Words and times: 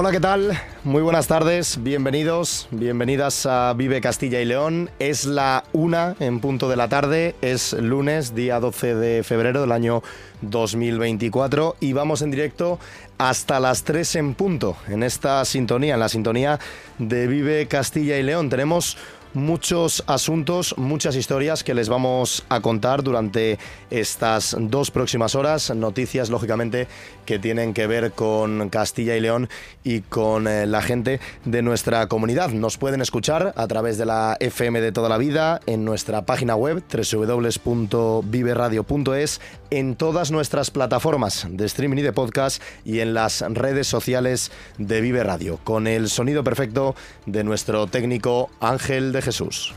Hola, 0.00 0.12
¿qué 0.12 0.20
tal? 0.20 0.56
Muy 0.84 1.02
buenas 1.02 1.26
tardes, 1.26 1.82
bienvenidos, 1.82 2.68
bienvenidas 2.70 3.46
a 3.46 3.72
Vive 3.72 4.00
Castilla 4.00 4.40
y 4.40 4.44
León. 4.44 4.90
Es 5.00 5.24
la 5.24 5.64
una 5.72 6.14
en 6.20 6.38
punto 6.38 6.68
de 6.68 6.76
la 6.76 6.88
tarde, 6.88 7.34
es 7.42 7.72
lunes, 7.72 8.32
día 8.32 8.60
12 8.60 8.94
de 8.94 9.24
febrero 9.24 9.60
del 9.60 9.72
año 9.72 10.04
2024 10.42 11.78
y 11.80 11.94
vamos 11.94 12.22
en 12.22 12.30
directo 12.30 12.78
hasta 13.18 13.58
las 13.58 13.82
3 13.82 14.14
en 14.14 14.34
punto 14.34 14.76
en 14.86 15.02
esta 15.02 15.44
sintonía, 15.44 15.94
en 15.94 16.00
la 16.00 16.08
sintonía 16.08 16.60
de 16.98 17.26
Vive 17.26 17.66
Castilla 17.66 18.18
y 18.18 18.22
León. 18.22 18.50
Tenemos 18.50 18.96
muchos 19.34 20.02
asuntos, 20.06 20.74
muchas 20.78 21.16
historias 21.16 21.64
que 21.64 21.74
les 21.74 21.88
vamos 21.88 22.44
a 22.48 22.60
contar 22.60 23.02
durante 23.02 23.58
estas 23.90 24.56
dos 24.58 24.90
próximas 24.90 25.34
horas. 25.34 25.74
Noticias, 25.74 26.30
lógicamente, 26.30 26.88
que 27.28 27.38
tienen 27.38 27.74
que 27.74 27.86
ver 27.86 28.12
con 28.12 28.70
Castilla 28.70 29.14
y 29.14 29.20
León 29.20 29.50
y 29.84 30.00
con 30.00 30.48
eh, 30.48 30.64
la 30.64 30.80
gente 30.80 31.20
de 31.44 31.60
nuestra 31.60 32.06
comunidad. 32.06 32.52
Nos 32.52 32.78
pueden 32.78 33.02
escuchar 33.02 33.52
a 33.54 33.66
través 33.66 33.98
de 33.98 34.06
la 34.06 34.38
FM 34.40 34.80
de 34.80 34.92
toda 34.92 35.10
la 35.10 35.18
vida, 35.18 35.60
en 35.66 35.84
nuestra 35.84 36.22
página 36.22 36.56
web 36.56 36.82
www.viveradio.es, 36.90 39.42
en 39.68 39.94
todas 39.94 40.30
nuestras 40.30 40.70
plataformas 40.70 41.46
de 41.50 41.66
streaming 41.66 41.98
y 41.98 42.02
de 42.02 42.14
podcast 42.14 42.62
y 42.86 43.00
en 43.00 43.12
las 43.12 43.42
redes 43.42 43.88
sociales 43.88 44.50
de 44.78 45.02
Vive 45.02 45.22
Radio, 45.22 45.60
con 45.64 45.86
el 45.86 46.08
sonido 46.08 46.42
perfecto 46.42 46.94
de 47.26 47.44
nuestro 47.44 47.88
técnico 47.88 48.48
Ángel 48.58 49.12
de 49.12 49.20
Jesús. 49.20 49.74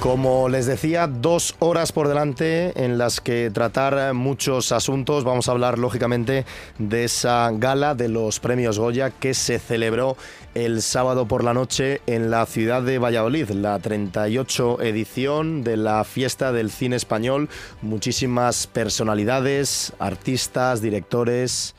Como 0.00 0.48
les 0.48 0.64
decía, 0.64 1.06
dos 1.06 1.56
horas 1.58 1.92
por 1.92 2.08
delante 2.08 2.72
en 2.82 2.96
las 2.96 3.20
que 3.20 3.50
tratar 3.52 4.14
muchos 4.14 4.72
asuntos. 4.72 5.24
Vamos 5.24 5.46
a 5.46 5.52
hablar, 5.52 5.78
lógicamente, 5.78 6.46
de 6.78 7.04
esa 7.04 7.50
gala 7.52 7.94
de 7.94 8.08
los 8.08 8.40
premios 8.40 8.78
Goya 8.78 9.10
que 9.10 9.34
se 9.34 9.58
celebró 9.58 10.16
el 10.54 10.80
sábado 10.80 11.28
por 11.28 11.44
la 11.44 11.52
noche 11.52 12.00
en 12.06 12.30
la 12.30 12.46
ciudad 12.46 12.80
de 12.80 12.98
Valladolid, 12.98 13.50
la 13.50 13.78
38 13.78 14.80
edición 14.80 15.64
de 15.64 15.76
la 15.76 16.02
fiesta 16.04 16.50
del 16.50 16.70
cine 16.70 16.96
español. 16.96 17.50
Muchísimas 17.82 18.66
personalidades, 18.68 19.92
artistas, 19.98 20.80
directores, 20.80 21.74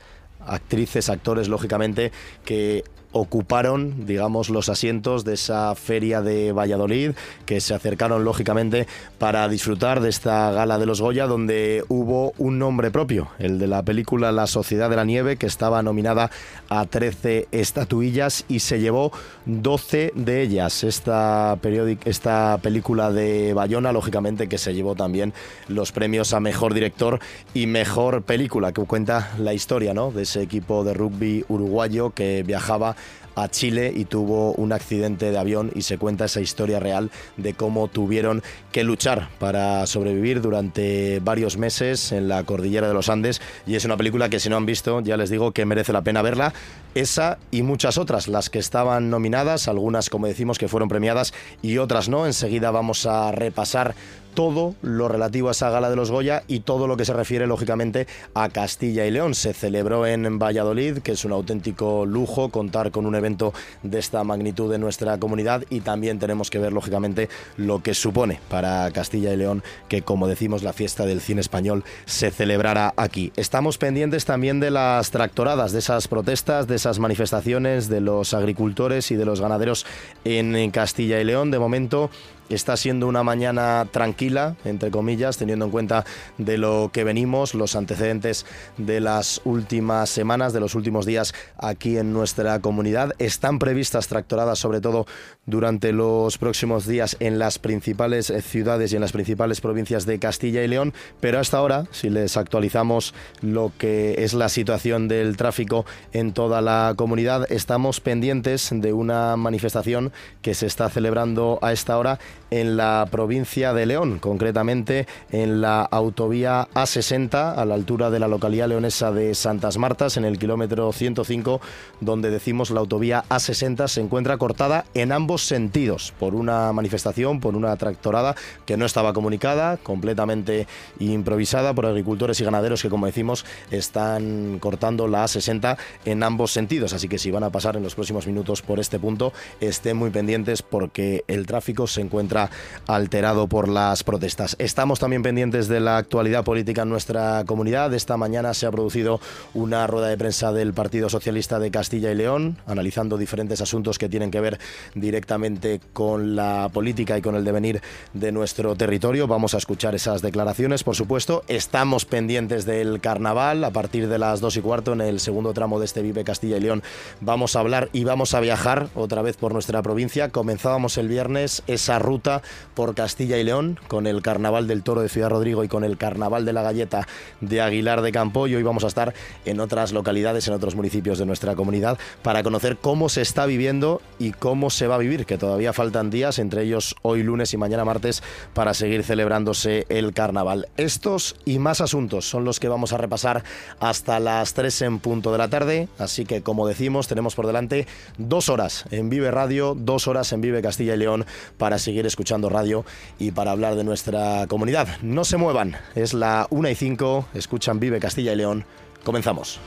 actrices, 0.45 1.09
actores, 1.09 1.47
lógicamente, 1.47 2.11
que 2.45 2.83
ocuparon, 3.11 4.05
digamos, 4.05 4.49
los 4.49 4.69
asientos 4.69 5.25
de 5.25 5.33
esa 5.33 5.75
feria 5.75 6.21
de 6.21 6.51
Valladolid, 6.51 7.11
que 7.45 7.61
se 7.61 7.73
acercaron, 7.73 8.23
lógicamente, 8.23 8.87
para 9.17 9.47
disfrutar 9.49 10.01
de 10.01 10.09
esta 10.09 10.51
gala 10.51 10.77
de 10.77 10.85
los 10.85 11.01
Goya, 11.01 11.27
donde 11.27 11.83
hubo 11.89 12.33
un 12.37 12.59
nombre 12.59 12.91
propio, 12.91 13.29
el 13.39 13.59
de 13.59 13.67
la 13.67 13.83
película 13.83 14.31
La 14.31 14.47
Sociedad 14.47 14.89
de 14.89 14.95
la 14.95 15.05
Nieve, 15.05 15.37
que 15.37 15.45
estaba 15.45 15.83
nominada 15.83 16.31
a 16.69 16.85
13 16.85 17.47
estatuillas 17.51 18.45
y 18.47 18.59
se 18.59 18.79
llevó 18.79 19.11
12 19.45 20.13
de 20.15 20.41
ellas. 20.41 20.83
Esta, 20.83 21.57
esta 22.05 22.59
película 22.61 23.11
de 23.11 23.53
Bayona, 23.53 23.91
lógicamente, 23.91 24.47
que 24.47 24.57
se 24.57 24.73
llevó 24.73 24.95
también 24.95 25.33
los 25.67 25.91
premios 25.91 26.33
a 26.33 26.39
Mejor 26.39 26.73
Director 26.73 27.19
y 27.53 27.67
Mejor 27.67 28.21
Película, 28.23 28.71
que 28.71 28.81
cuenta 28.83 29.31
la 29.37 29.53
historia 29.53 29.93
¿no? 29.93 30.11
de 30.11 30.23
ese 30.23 30.41
equipo 30.41 30.83
de 30.83 30.93
rugby 30.93 31.45
uruguayo 31.49 32.11
que 32.11 32.43
viajaba 32.43 32.95
a 33.35 33.49
Chile 33.49 33.91
y 33.95 34.05
tuvo 34.05 34.53
un 34.53 34.73
accidente 34.73 35.31
de 35.31 35.37
avión 35.37 35.71
y 35.75 35.83
se 35.83 35.97
cuenta 35.97 36.25
esa 36.25 36.41
historia 36.41 36.79
real 36.79 37.11
de 37.37 37.53
cómo 37.53 37.87
tuvieron 37.87 38.43
que 38.71 38.83
luchar 38.83 39.29
para 39.39 39.85
sobrevivir 39.87 40.41
durante 40.41 41.19
varios 41.19 41.57
meses 41.57 42.11
en 42.11 42.27
la 42.27 42.43
cordillera 42.43 42.87
de 42.87 42.93
los 42.93 43.09
Andes. 43.09 43.41
Y 43.65 43.75
es 43.75 43.85
una 43.85 43.97
película 43.97 44.29
que 44.29 44.39
si 44.39 44.49
no 44.49 44.57
han 44.57 44.65
visto 44.65 45.01
ya 45.01 45.17
les 45.17 45.29
digo 45.29 45.51
que 45.51 45.65
merece 45.65 45.93
la 45.93 46.01
pena 46.01 46.21
verla. 46.21 46.53
Esa 46.95 47.37
y 47.51 47.61
muchas 47.61 47.97
otras 47.97 48.27
las 48.27 48.49
que 48.49 48.59
estaban 48.59 49.09
nominadas 49.09 49.67
algunas 49.67 50.09
como 50.09 50.27
decimos 50.27 50.57
que 50.57 50.67
fueron 50.67 50.89
premiadas 50.89 51.33
y 51.61 51.77
otras 51.77 52.09
no. 52.09 52.25
Enseguida 52.25 52.71
vamos 52.71 53.05
a 53.05 53.31
repasar 53.31 53.95
todo 54.33 54.75
lo 54.81 55.07
relativo 55.07 55.49
a 55.49 55.51
esa 55.51 55.69
gala 55.69 55.89
de 55.89 55.95
los 55.95 56.11
Goya 56.11 56.43
y 56.47 56.61
todo 56.61 56.87
lo 56.87 56.97
que 56.97 57.05
se 57.05 57.13
refiere 57.13 57.47
lógicamente 57.47 58.07
a 58.33 58.49
Castilla 58.49 59.05
y 59.05 59.11
León. 59.11 59.35
Se 59.35 59.53
celebró 59.53 60.05
en 60.05 60.39
Valladolid, 60.39 60.99
que 60.99 61.13
es 61.13 61.25
un 61.25 61.31
auténtico 61.31 62.05
lujo 62.05 62.49
contar 62.49 62.91
con 62.91 63.05
un 63.05 63.15
evento 63.15 63.53
de 63.83 63.99
esta 63.99 64.23
magnitud 64.23 64.73
en 64.73 64.81
nuestra 64.81 65.17
comunidad 65.17 65.63
y 65.69 65.81
también 65.81 66.19
tenemos 66.19 66.49
que 66.49 66.59
ver 66.59 66.73
lógicamente 66.73 67.29
lo 67.57 67.83
que 67.83 67.93
supone 67.93 68.39
para 68.49 68.89
Castilla 68.91 69.33
y 69.33 69.37
León 69.37 69.63
que 69.87 70.01
como 70.01 70.27
decimos 70.27 70.63
la 70.63 70.73
fiesta 70.73 71.05
del 71.05 71.21
cine 71.21 71.41
español 71.41 71.83
se 72.05 72.31
celebrará 72.31 72.93
aquí. 72.97 73.31
Estamos 73.35 73.77
pendientes 73.77 74.25
también 74.25 74.59
de 74.59 74.71
las 74.71 75.11
tractoradas, 75.11 75.71
de 75.71 75.79
esas 75.79 76.07
protestas, 76.07 76.67
de 76.67 76.75
esas 76.75 76.99
manifestaciones 76.99 77.89
de 77.89 78.01
los 78.01 78.33
agricultores 78.33 79.11
y 79.11 79.15
de 79.15 79.25
los 79.25 79.41
ganaderos 79.41 79.85
en 80.23 80.71
Castilla 80.71 81.19
y 81.19 81.23
León. 81.23 81.51
De 81.51 81.59
momento 81.59 82.09
Está 82.51 82.75
siendo 82.75 83.07
una 83.07 83.23
mañana 83.23 83.87
tranquila, 83.91 84.55
entre 84.65 84.91
comillas, 84.91 85.37
teniendo 85.37 85.65
en 85.65 85.71
cuenta 85.71 86.05
de 86.37 86.57
lo 86.57 86.89
que 86.91 87.03
venimos, 87.03 87.53
los 87.53 87.75
antecedentes 87.75 88.45
de 88.77 88.99
las 88.99 89.41
últimas 89.45 90.09
semanas, 90.09 90.51
de 90.51 90.59
los 90.59 90.75
últimos 90.75 91.05
días 91.05 91.33
aquí 91.57 91.97
en 91.97 92.11
nuestra 92.11 92.59
comunidad. 92.59 93.13
Están 93.19 93.57
previstas 93.57 94.07
tractoradas, 94.07 94.59
sobre 94.59 94.81
todo 94.81 95.05
durante 95.45 95.93
los 95.93 96.37
próximos 96.37 96.85
días, 96.85 97.15
en 97.19 97.39
las 97.39 97.57
principales 97.57 98.33
ciudades 98.43 98.91
y 98.91 98.95
en 98.95 99.01
las 99.01 99.13
principales 99.13 99.61
provincias 99.61 100.05
de 100.05 100.19
Castilla 100.19 100.63
y 100.63 100.67
León, 100.67 100.93
pero 101.19 101.39
hasta 101.39 101.57
ahora, 101.57 101.85
si 101.91 102.09
les 102.09 102.37
actualizamos 102.37 103.13
lo 103.41 103.71
que 103.77 104.23
es 104.23 104.33
la 104.33 104.49
situación 104.49 105.07
del 105.07 105.37
tráfico 105.37 105.85
en 106.11 106.33
toda 106.33 106.61
la 106.61 106.93
comunidad, 106.95 107.51
estamos 107.51 108.01
pendientes 108.01 108.69
de 108.71 108.93
una 108.93 109.37
manifestación 109.37 110.11
que 110.41 110.53
se 110.53 110.65
está 110.65 110.89
celebrando 110.89 111.59
a 111.61 111.71
esta 111.71 111.97
hora 111.97 112.19
en 112.51 112.77
la 112.77 113.07
provincia 113.09 113.73
de 113.73 113.85
León, 113.85 114.19
concretamente 114.19 115.07
en 115.31 115.61
la 115.61 115.81
autovía 115.81 116.67
A60 116.73 117.57
a 117.57 117.65
la 117.65 117.73
altura 117.73 118.09
de 118.09 118.19
la 118.19 118.27
localidad 118.27 118.67
leonesa 118.67 119.11
de 119.11 119.33
Santas 119.33 119.77
Martas, 119.77 120.17
en 120.17 120.25
el 120.25 120.37
kilómetro 120.37 120.91
105, 120.91 121.61
donde 122.01 122.29
decimos 122.29 122.69
la 122.69 122.81
autovía 122.81 123.23
A60 123.29 123.87
se 123.87 124.01
encuentra 124.01 124.37
cortada 124.37 124.85
en 124.93 125.13
ambos 125.13 125.43
sentidos 125.43 126.13
por 126.19 126.35
una 126.35 126.73
manifestación, 126.73 127.39
por 127.39 127.55
una 127.55 127.75
tractorada 127.77 128.35
que 128.65 128.75
no 128.75 128.85
estaba 128.85 129.13
comunicada, 129.13 129.77
completamente 129.77 130.67
improvisada 130.99 131.73
por 131.73 131.85
agricultores 131.85 132.39
y 132.41 132.43
ganaderos 132.43 132.81
que, 132.81 132.89
como 132.89 133.05
decimos, 133.05 133.45
están 133.71 134.59
cortando 134.59 135.07
la 135.07 135.23
A60 135.23 135.77
en 136.03 136.23
ambos 136.23 136.51
sentidos. 136.51 136.91
Así 136.93 137.07
que 137.07 137.17
si 137.17 137.31
van 137.31 137.43
a 137.43 137.49
pasar 137.49 137.77
en 137.77 137.83
los 137.83 137.95
próximos 137.95 138.27
minutos 138.27 138.61
por 138.61 138.79
este 138.79 138.99
punto, 138.99 139.31
estén 139.61 139.95
muy 139.95 140.09
pendientes 140.09 140.61
porque 140.61 141.23
el 141.27 141.45
tráfico 141.45 141.87
se 141.87 142.01
encuentra 142.01 142.40
alterado 142.87 143.47
por 143.47 143.67
las 143.67 144.03
protestas. 144.03 144.55
Estamos 144.59 144.99
también 144.99 145.23
pendientes 145.23 145.67
de 145.67 145.79
la 145.79 145.97
actualidad 145.97 146.43
política 146.43 146.83
en 146.83 146.89
nuestra 146.89 147.43
comunidad. 147.45 147.93
Esta 147.93 148.17
mañana 148.17 148.53
se 148.53 148.65
ha 148.65 148.71
producido 148.71 149.19
una 149.53 149.87
rueda 149.87 150.07
de 150.07 150.17
prensa 150.17 150.51
del 150.51 150.73
Partido 150.73 151.09
Socialista 151.09 151.59
de 151.59 151.71
Castilla 151.71 152.11
y 152.11 152.15
León, 152.15 152.57
analizando 152.67 153.17
diferentes 153.17 153.61
asuntos 153.61 153.97
que 153.97 154.09
tienen 154.09 154.31
que 154.31 154.39
ver 154.39 154.59
directamente 154.95 155.81
con 155.93 156.35
la 156.35 156.69
política 156.73 157.17
y 157.17 157.21
con 157.21 157.35
el 157.35 157.43
devenir 157.43 157.81
de 158.13 158.31
nuestro 158.31 158.75
territorio. 158.75 159.27
Vamos 159.27 159.53
a 159.53 159.57
escuchar 159.57 159.95
esas 159.95 160.21
declaraciones, 160.21 160.83
por 160.83 160.95
supuesto. 160.95 161.43
Estamos 161.47 162.05
pendientes 162.05 162.65
del 162.65 163.01
carnaval 163.01 163.63
a 163.63 163.71
partir 163.71 164.07
de 164.07 164.17
las 164.17 164.39
dos 164.39 164.57
y 164.57 164.61
cuarto 164.61 164.93
en 164.93 165.01
el 165.01 165.19
segundo 165.19 165.53
tramo 165.53 165.79
de 165.79 165.85
este 165.85 166.01
Vive 166.01 166.23
Castilla 166.23 166.57
y 166.57 166.61
León. 166.61 166.83
Vamos 167.19 167.55
a 167.55 167.59
hablar 167.59 167.89
y 167.93 168.03
vamos 168.03 168.33
a 168.33 168.39
viajar 168.39 168.89
otra 168.95 169.21
vez 169.21 169.37
por 169.37 169.53
nuestra 169.53 169.81
provincia. 169.81 170.29
Comenzábamos 170.29 170.97
el 170.97 171.07
viernes 171.07 171.63
esa 171.67 171.99
ruta 171.99 172.30
por 172.73 172.95
Castilla 172.95 173.37
y 173.37 173.43
León 173.43 173.79
con 173.87 174.07
el 174.07 174.21
Carnaval 174.21 174.67
del 174.67 174.83
Toro 174.83 175.01
de 175.01 175.09
Ciudad 175.09 175.29
Rodrigo 175.29 175.63
y 175.63 175.67
con 175.67 175.83
el 175.83 175.97
Carnaval 175.97 176.45
de 176.45 176.53
la 176.53 176.61
Galleta 176.61 177.07
de 177.41 177.61
Aguilar 177.61 178.01
de 178.01 178.11
Campo 178.11 178.47
y 178.47 178.55
hoy 178.55 178.63
vamos 178.63 178.83
a 178.83 178.87
estar 178.87 179.13
en 179.45 179.59
otras 179.59 179.91
localidades, 179.91 180.47
en 180.47 180.53
otros 180.53 180.75
municipios 180.75 181.19
de 181.19 181.25
nuestra 181.25 181.55
comunidad 181.55 181.97
para 182.21 182.43
conocer 182.43 182.77
cómo 182.77 183.09
se 183.09 183.21
está 183.21 183.45
viviendo 183.45 184.01
y 184.19 184.31
cómo 184.31 184.69
se 184.69 184.87
va 184.87 184.95
a 184.95 184.99
vivir, 184.99 185.25
que 185.25 185.37
todavía 185.37 185.73
faltan 185.73 186.09
días, 186.09 186.39
entre 186.39 186.63
ellos 186.63 186.95
hoy 187.01 187.23
lunes 187.23 187.53
y 187.53 187.57
mañana 187.57 187.83
martes, 187.83 188.23
para 188.53 188.73
seguir 188.73 189.03
celebrándose 189.03 189.85
el 189.89 190.13
carnaval. 190.13 190.69
Estos 190.77 191.35
y 191.45 191.59
más 191.59 191.81
asuntos 191.81 192.29
son 192.29 192.45
los 192.45 192.59
que 192.59 192.69
vamos 192.69 192.93
a 192.93 192.97
repasar 192.97 193.43
hasta 193.79 194.19
las 194.19 194.53
3 194.53 194.81
en 194.83 194.99
punto 194.99 195.31
de 195.31 195.37
la 195.37 195.49
tarde, 195.49 195.87
así 195.97 196.25
que 196.25 196.41
como 196.41 196.67
decimos, 196.67 197.07
tenemos 197.07 197.35
por 197.35 197.47
delante 197.47 197.87
dos 198.17 198.49
horas 198.49 198.85
en 198.91 199.09
Vive 199.09 199.31
Radio, 199.31 199.75
dos 199.77 200.07
horas 200.07 200.31
en 200.33 200.41
Vive 200.41 200.61
Castilla 200.61 200.95
y 200.95 200.97
León 200.97 201.25
para 201.57 201.77
seguir 201.77 202.05
escuchando 202.05 202.20
escuchando 202.21 202.49
radio 202.49 202.85
y 203.17 203.31
para 203.31 203.49
hablar 203.49 203.73
de 203.75 203.83
nuestra 203.83 204.45
comunidad. 204.47 204.87
No 205.01 205.25
se 205.25 205.37
muevan, 205.37 205.75
es 205.95 206.13
la 206.13 206.45
1 206.51 206.69
y 206.69 206.75
5, 206.75 207.25
escuchan 207.33 207.79
Vive 207.79 207.99
Castilla 207.99 208.33
y 208.33 208.35
León. 208.35 208.63
Comenzamos. 209.03 209.59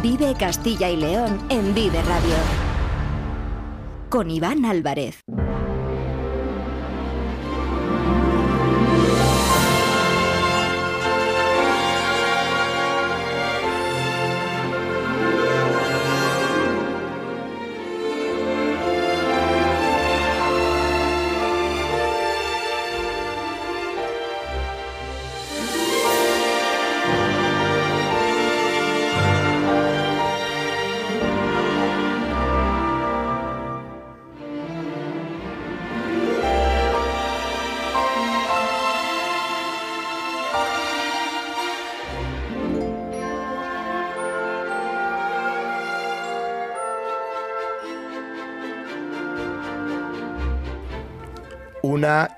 Vive 0.00 0.34
Castilla 0.38 0.88
y 0.88 0.96
León 0.98 1.40
en 1.48 1.74
Vive 1.74 2.00
Radio. 2.02 2.71
Con 4.12 4.30
Iván 4.30 4.66
Álvarez. 4.66 5.24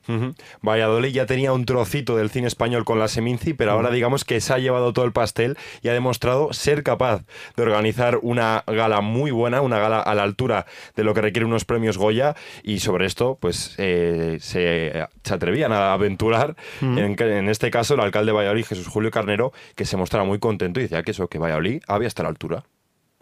Valladolid 0.61 1.13
ya 1.13 1.25
tenía 1.25 1.53
un 1.53 1.65
trocito 1.65 2.15
del 2.15 2.29
cine 2.29 2.47
español 2.47 2.85
con 2.85 2.99
la 2.99 3.07
Seminci, 3.07 3.53
pero 3.53 3.71
ahora 3.71 3.91
digamos 3.91 4.23
que 4.23 4.39
se 4.41 4.52
ha 4.55 4.59
llevado 4.59 4.93
todo 4.93 5.05
el 5.05 5.11
pastel 5.11 5.57
y 5.81 5.89
ha 5.89 5.93
demostrado 5.93 6.53
ser 6.53 6.83
capaz 6.83 7.23
de 7.55 7.63
organizar 7.63 8.19
una 8.21 8.63
gala 8.67 9.01
muy 9.01 9.31
buena, 9.31 9.61
una 9.61 9.79
gala 9.79 9.99
a 9.99 10.15
la 10.15 10.23
altura 10.23 10.65
de 10.95 11.03
lo 11.03 11.13
que 11.13 11.21
requiere 11.21 11.45
unos 11.45 11.65
premios 11.65 11.97
Goya. 11.97 12.35
Y 12.63 12.79
sobre 12.79 13.05
esto 13.05 13.37
pues 13.39 13.75
eh, 13.77 14.37
se, 14.41 15.07
atrevían 15.31 15.71
a 15.71 15.93
aventurar, 15.93 16.55
en, 16.81 17.15
en, 17.19 17.49
este 17.49 17.71
caso 17.71 17.93
el 17.93 17.99
alcalde 17.99 18.31
de 18.31 18.37
Valladolid, 18.37 18.65
Jesús 18.65 18.87
Julio 18.87 19.11
Carnero, 19.11 19.53
que 19.75 19.85
se 19.85 19.97
mostraba 19.97 20.25
muy 20.25 20.39
contento 20.39 20.79
y 20.79 20.83
decía 20.83 21.03
que 21.03 21.11
eso, 21.11 21.27
que 21.27 21.39
Valladolid 21.39 21.81
había 21.87 22.07
hasta 22.07 22.23
la 22.23 22.29
altura. 22.29 22.63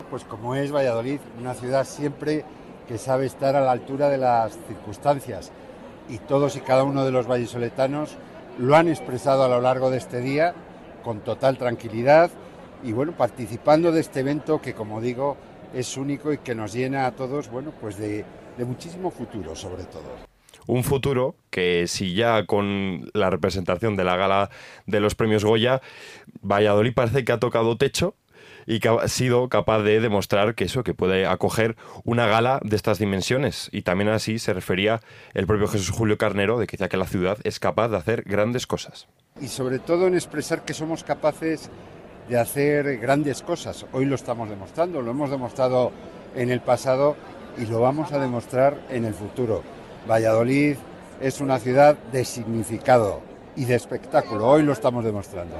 Pues 0.09 0.23
como 0.23 0.55
es 0.55 0.71
Valladolid, 0.73 1.19
una 1.39 1.53
ciudad 1.53 1.85
siempre 1.85 2.43
que 2.87 2.97
sabe 2.97 3.25
estar 3.25 3.55
a 3.55 3.61
la 3.61 3.71
altura 3.71 4.09
de 4.09 4.17
las 4.17 4.57
circunstancias. 4.67 5.51
Y 6.09 6.17
todos 6.17 6.55
y 6.55 6.61
cada 6.61 6.83
uno 6.83 7.05
de 7.05 7.11
los 7.11 7.27
vallisoletanos 7.27 8.17
lo 8.57 8.75
han 8.75 8.89
expresado 8.89 9.43
a 9.43 9.47
lo 9.47 9.61
largo 9.61 9.89
de 9.89 9.97
este 9.97 10.19
día 10.19 10.53
con 11.01 11.21
total 11.21 11.57
tranquilidad 11.57 12.31
y 12.83 12.91
bueno, 12.91 13.13
participando 13.13 13.91
de 13.91 14.01
este 14.01 14.21
evento 14.21 14.61
que 14.61 14.73
como 14.73 15.01
digo 15.01 15.37
es 15.73 15.97
único 15.97 16.33
y 16.33 16.39
que 16.39 16.55
nos 16.55 16.73
llena 16.73 17.05
a 17.05 17.11
todos, 17.11 17.49
bueno, 17.49 17.71
pues 17.79 17.97
de, 17.97 18.25
de 18.57 18.65
muchísimo 18.65 19.11
futuro 19.11 19.55
sobre 19.55 19.83
todo. 19.83 20.31
Un 20.67 20.83
futuro 20.83 21.35
que 21.49 21.87
si 21.87 22.13
ya 22.13 22.45
con 22.45 23.09
la 23.13 23.29
representación 23.29 23.95
de 23.95 24.03
la 24.03 24.15
gala 24.15 24.49
de 24.85 24.99
los 24.99 25.15
premios 25.15 25.43
Goya, 25.43 25.81
Valladolid 26.41 26.93
parece 26.93 27.25
que 27.25 27.31
ha 27.31 27.39
tocado 27.39 27.77
techo 27.77 28.15
y 28.65 28.79
que 28.79 28.89
ha 28.89 29.07
sido 29.07 29.49
capaz 29.49 29.79
de 29.79 29.99
demostrar 29.99 30.55
que 30.55 30.65
eso, 30.65 30.83
que 30.83 30.93
puede 30.93 31.25
acoger 31.25 31.75
una 32.03 32.27
gala 32.27 32.59
de 32.63 32.75
estas 32.75 32.99
dimensiones. 32.99 33.69
Y 33.71 33.81
también 33.81 34.09
así 34.09 34.39
se 34.39 34.53
refería 34.53 35.01
el 35.33 35.47
propio 35.47 35.67
Jesús 35.67 35.89
Julio 35.89 36.17
Carnero, 36.17 36.59
de 36.59 36.67
que 36.67 36.77
decía 36.77 36.89
que 36.89 36.97
la 36.97 37.07
ciudad 37.07 37.37
es 37.43 37.59
capaz 37.59 37.89
de 37.89 37.97
hacer 37.97 38.23
grandes 38.23 38.67
cosas. 38.67 39.07
Y 39.39 39.47
sobre 39.47 39.79
todo 39.79 40.07
en 40.07 40.15
expresar 40.15 40.63
que 40.63 40.73
somos 40.73 41.03
capaces 41.03 41.69
de 42.29 42.39
hacer 42.39 42.97
grandes 42.97 43.41
cosas. 43.41 43.85
Hoy 43.91 44.05
lo 44.05 44.15
estamos 44.15 44.49
demostrando, 44.49 45.01
lo 45.01 45.11
hemos 45.11 45.29
demostrado 45.29 45.91
en 46.35 46.51
el 46.51 46.61
pasado 46.61 47.15
y 47.57 47.65
lo 47.65 47.81
vamos 47.81 48.11
a 48.11 48.19
demostrar 48.19 48.79
en 48.89 49.05
el 49.05 49.13
futuro. 49.13 49.63
Valladolid 50.09 50.75
es 51.19 51.41
una 51.41 51.59
ciudad 51.59 51.97
de 52.11 52.25
significado 52.25 53.21
y 53.55 53.65
de 53.65 53.75
espectáculo. 53.75 54.47
Hoy 54.47 54.63
lo 54.63 54.73
estamos 54.73 55.03
demostrando 55.03 55.55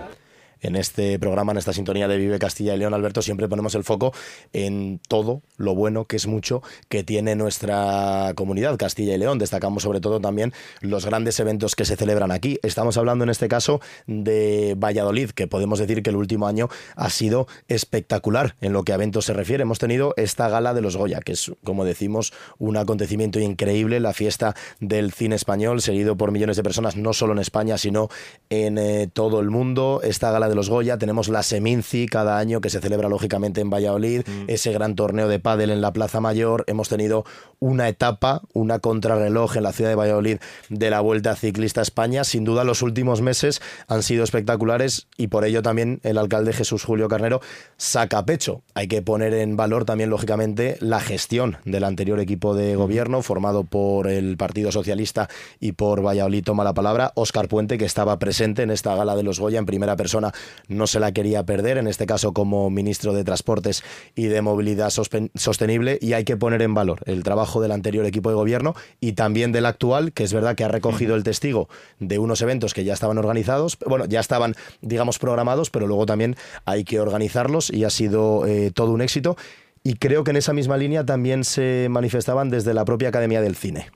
en 0.62 0.76
este 0.76 1.20
programa, 1.20 1.52
en 1.52 1.58
esta 1.58 1.74
sintonía 1.74 2.08
de 2.08 2.18
Vive 2.18 2.40
Castilla 2.40 2.74
y 2.74 2.78
León, 2.78 2.94
Alberto, 2.94 3.22
siempre 3.22 3.48
ponemos 3.48 3.76
el 3.76 3.84
foco 3.84 4.14
en 4.54 5.00
todo 5.08 5.42
lo 5.58 5.76
bueno, 5.76 6.06
que 6.06 6.16
es 6.16 6.28
mucho, 6.28 6.62
que 6.90 7.04
tiene 7.04 7.36
nuestra 7.36 8.34
comunidad 8.36 8.78
Castilla 8.78 9.16
y 9.16 9.18
León. 9.18 9.40
Destacamos 9.40 9.84
sobre 9.84 10.00
todo 10.00 10.20
también 10.20 10.54
los 10.82 11.06
grandes 11.06 11.40
eventos 11.40 11.76
que 11.76 11.86
se 11.86 11.96
celebran 11.96 12.32
aquí. 12.32 12.60
Estamos 12.64 12.98
hablando 12.98 13.24
en 13.24 13.30
este 13.30 13.48
caso 13.48 13.82
de 14.08 14.76
Valladolid, 14.78 15.32
que 15.32 15.48
podemos 15.48 15.80
decir 15.80 16.04
que 16.04 16.10
el 16.10 16.16
último 16.16 16.48
año 16.48 16.70
ha 16.96 17.10
sido 17.10 17.48
espectacular 17.68 18.56
en 18.62 18.74
lo 18.74 18.84
que 18.84 18.92
a 18.92 18.96
eventos 18.96 19.26
se 19.26 19.34
refiere. 19.34 19.64
Hemos 19.64 19.80
tenido 19.80 20.14
esta 20.18 20.50
gala 20.50 20.74
de 20.74 20.82
los 20.82 20.98
Goya, 20.98 21.20
que 21.22 21.34
es, 21.34 21.52
como 21.64 21.86
decimos, 21.86 22.34
un 22.58 22.78
acontecimiento 22.78 23.40
increíble, 23.40 24.00
la 24.00 24.14
fiesta 24.14 24.56
del 24.80 25.12
cine 25.12 25.36
español, 25.36 25.82
seguido 25.82 26.16
por 26.16 26.32
millones 26.32 26.58
de 26.58 26.64
personas, 26.64 26.96
no 26.96 27.14
solo 27.14 27.34
en 27.34 27.40
España, 27.40 27.78
sino 27.78 28.10
en 28.50 28.78
eh, 28.78 29.10
todo 29.12 29.40
el 29.40 29.50
mundo. 29.50 30.02
Esta 30.04 30.32
gala 30.32 30.50
de 30.52 30.56
los 30.56 30.70
Goya, 30.70 30.98
tenemos 30.98 31.30
la 31.30 31.44
Seminci 31.44 32.08
cada 32.08 32.38
año 32.38 32.60
que 32.60 32.70
se 32.70 32.82
celebra 32.82 33.08
lógicamente 33.08 33.62
en 33.62 33.70
Valladolid, 33.70 34.24
mm. 34.28 34.44
ese 34.48 34.74
gran 34.74 34.96
torneo 34.96 35.30
de 35.30 35.40
pádel 35.40 35.70
en 35.70 35.80
la 35.80 35.94
Plaza 35.94 36.20
Mayor, 36.20 36.66
hemos 36.68 36.90
tenido 36.90 37.24
una 37.60 37.88
etapa, 37.88 38.42
una 38.54 38.80
contrarreloj 38.80 39.56
en 39.56 39.64
la 39.64 39.72
ciudad 39.72 39.90
de 39.90 39.96
Valladolid 39.96 40.40
de 40.70 40.90
la 40.90 41.00
Vuelta 41.00 41.36
Ciclista 41.36 41.82
España, 41.82 42.24
sin 42.26 42.44
duda 42.44 42.64
los 42.66 42.82
últimos 42.82 43.22
meses 43.22 43.62
han 43.88 44.04
sido 44.04 44.24
espectaculares 44.24 45.08
y 45.16 45.28
por 45.28 45.46
ello 45.46 45.62
también 45.62 46.00
el 46.04 46.18
alcalde 46.18 46.52
Jesús 46.52 46.84
Julio 46.84 47.08
Carnero 47.08 47.40
saca 47.78 48.26
pecho. 48.26 48.62
Hay 48.74 48.88
que 48.88 49.02
poner 49.02 49.34
en 49.34 49.56
valor 49.56 49.86
también 49.86 50.10
lógicamente 50.10 50.78
la 50.82 51.00
gestión 51.00 51.58
del 51.64 51.86
anterior 51.86 52.20
equipo 52.20 52.56
de 52.56 52.76
gobierno 52.76 53.22
formado 53.22 53.64
por 53.64 54.08
el 54.08 54.36
Partido 54.36 54.72
Socialista 54.72 55.30
y 55.60 55.72
por 55.72 56.06
Valladolid 56.06 56.44
toma 56.44 56.64
la 56.64 56.74
palabra, 56.74 57.14
Óscar 57.16 57.48
Puente 57.48 57.78
que 57.78 57.86
estaba 57.86 58.20
presente 58.20 58.64
en 58.64 58.72
esta 58.72 58.96
gala 58.96 59.16
de 59.16 59.24
los 59.24 59.40
Goya 59.40 59.60
en 59.60 59.66
primera 59.66 59.96
persona 59.96 60.34
no 60.68 60.88
se 60.88 61.00
la 61.00 61.12
quería 61.12 61.46
perder, 61.46 61.78
en 61.78 61.88
este 61.88 62.06
caso 62.06 62.34
como 62.34 62.70
ministro 62.70 63.14
de 63.14 63.24
Transportes 63.24 63.84
y 64.16 64.26
de 64.26 64.42
Movilidad 64.42 64.90
Sostenible, 64.90 65.98
y 66.02 66.14
hay 66.14 66.24
que 66.24 66.38
poner 66.38 66.62
en 66.62 66.74
valor 66.74 67.02
el 67.06 67.24
trabajo 67.24 67.62
del 67.62 67.72
anterior 67.72 68.06
equipo 68.06 68.30
de 68.30 68.36
gobierno 68.36 68.76
y 69.00 69.14
también 69.14 69.52
del 69.52 69.66
actual, 69.66 70.14
que 70.14 70.24
es 70.24 70.34
verdad 70.34 70.56
que 70.56 70.64
ha 70.64 70.68
recogido 70.68 71.16
el 71.16 71.24
testigo 71.24 71.70
de 72.00 72.20
unos 72.20 72.42
eventos 72.42 72.74
que 72.74 72.84
ya 72.84 72.94
estaban 72.94 73.18
organizados, 73.18 73.78
bueno, 73.86 74.06
ya 74.06 74.20
estaban, 74.20 74.56
digamos, 74.82 75.20
programados, 75.20 75.70
pero 75.70 75.88
luego 75.88 76.06
también 76.06 76.36
hay 76.66 76.84
que 76.84 77.00
organizarlos 77.00 77.72
y 77.72 77.84
ha 77.84 77.90
sido 77.90 78.46
eh, 78.46 78.72
todo 78.74 78.92
un 78.92 79.02
éxito. 79.02 79.38
Y 79.84 79.96
creo 79.96 80.24
que 80.24 80.32
en 80.32 80.38
esa 80.38 80.54
misma 80.54 80.78
línea 80.78 81.06
también 81.06 81.44
se 81.44 81.88
manifestaban 81.90 82.50
desde 82.50 82.74
la 82.74 82.86
propia 82.86 83.10
Academia 83.10 83.42
del 83.42 83.56
Cine. 83.56 83.88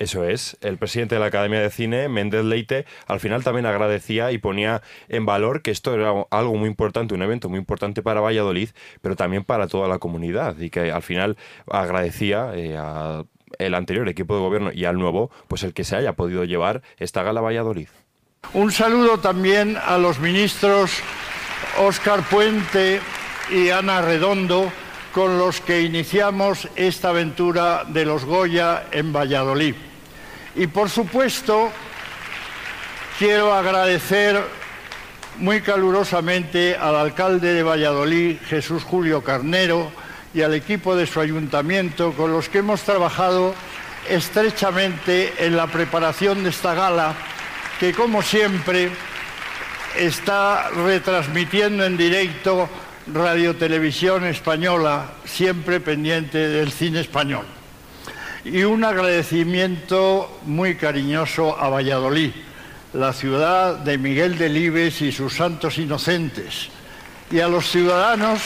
Eso 0.00 0.24
es. 0.24 0.56
El 0.62 0.78
presidente 0.78 1.14
de 1.14 1.20
la 1.20 1.26
Academia 1.26 1.60
de 1.60 1.68
Cine, 1.68 2.08
Méndez 2.08 2.42
Leite, 2.42 2.86
al 3.06 3.20
final 3.20 3.44
también 3.44 3.66
agradecía 3.66 4.32
y 4.32 4.38
ponía 4.38 4.80
en 5.10 5.26
valor 5.26 5.60
que 5.60 5.70
esto 5.70 5.92
era 5.92 6.24
algo 6.30 6.54
muy 6.54 6.70
importante, 6.70 7.12
un 7.12 7.20
evento 7.20 7.50
muy 7.50 7.58
importante 7.58 8.02
para 8.02 8.22
Valladolid, 8.22 8.70
pero 9.02 9.14
también 9.14 9.44
para 9.44 9.68
toda 9.68 9.88
la 9.88 9.98
comunidad 9.98 10.58
y 10.58 10.70
que 10.70 10.90
al 10.90 11.02
final 11.02 11.36
agradecía 11.70 12.52
eh, 12.54 12.78
al 12.78 13.74
anterior 13.74 14.08
equipo 14.08 14.34
de 14.34 14.40
gobierno 14.40 14.70
y 14.72 14.86
al 14.86 14.96
nuevo, 14.96 15.30
pues 15.48 15.64
el 15.64 15.74
que 15.74 15.84
se 15.84 15.96
haya 15.96 16.14
podido 16.14 16.44
llevar 16.44 16.80
esta 16.96 17.22
gala 17.22 17.40
a 17.40 17.42
Valladolid. 17.42 17.88
Un 18.54 18.72
saludo 18.72 19.18
también 19.18 19.76
a 19.76 19.98
los 19.98 20.18
ministros 20.18 21.02
Óscar 21.78 22.22
Puente 22.22 23.00
y 23.50 23.68
Ana 23.68 24.00
Redondo, 24.00 24.72
con 25.12 25.36
los 25.36 25.60
que 25.60 25.82
iniciamos 25.82 26.68
esta 26.74 27.10
aventura 27.10 27.84
de 27.84 28.06
los 28.06 28.24
Goya 28.24 28.86
en 28.92 29.12
Valladolid. 29.12 29.74
Y 30.54 30.66
por 30.66 30.90
supuesto, 30.90 31.70
quiero 33.18 33.54
agradecer 33.54 34.42
muy 35.38 35.60
calurosamente 35.60 36.76
al 36.76 36.96
alcalde 36.96 37.54
de 37.54 37.62
Valladolid, 37.62 38.38
Jesús 38.46 38.82
Julio 38.82 39.22
Carnero, 39.22 39.90
y 40.34 40.42
al 40.42 40.54
equipo 40.54 40.96
de 40.96 41.06
su 41.06 41.20
ayuntamiento 41.20 42.12
con 42.12 42.32
los 42.32 42.48
que 42.48 42.58
hemos 42.58 42.82
trabajado 42.82 43.54
estrechamente 44.08 45.34
en 45.38 45.56
la 45.56 45.66
preparación 45.66 46.42
de 46.42 46.50
esta 46.50 46.74
gala, 46.74 47.14
que 47.78 47.92
como 47.92 48.22
siempre 48.22 48.90
está 49.96 50.68
retransmitiendo 50.70 51.84
en 51.84 51.96
directo 51.96 52.68
Radio 53.12 53.56
Televisión 53.56 54.26
Española, 54.26 55.12
siempre 55.24 55.80
pendiente 55.80 56.38
del 56.48 56.70
cine 56.70 57.00
español 57.00 57.59
y 58.44 58.62
un 58.62 58.84
agradecimiento 58.84 60.40
muy 60.44 60.76
cariñoso 60.76 61.58
a 61.58 61.68
Valladolid, 61.68 62.30
la 62.92 63.12
ciudad 63.12 63.76
de 63.76 63.98
Miguel 63.98 64.38
Delibes 64.38 65.02
y 65.02 65.12
sus 65.12 65.36
santos 65.36 65.78
inocentes, 65.78 66.68
y 67.30 67.40
a 67.40 67.48
los 67.48 67.70
ciudadanos 67.70 68.40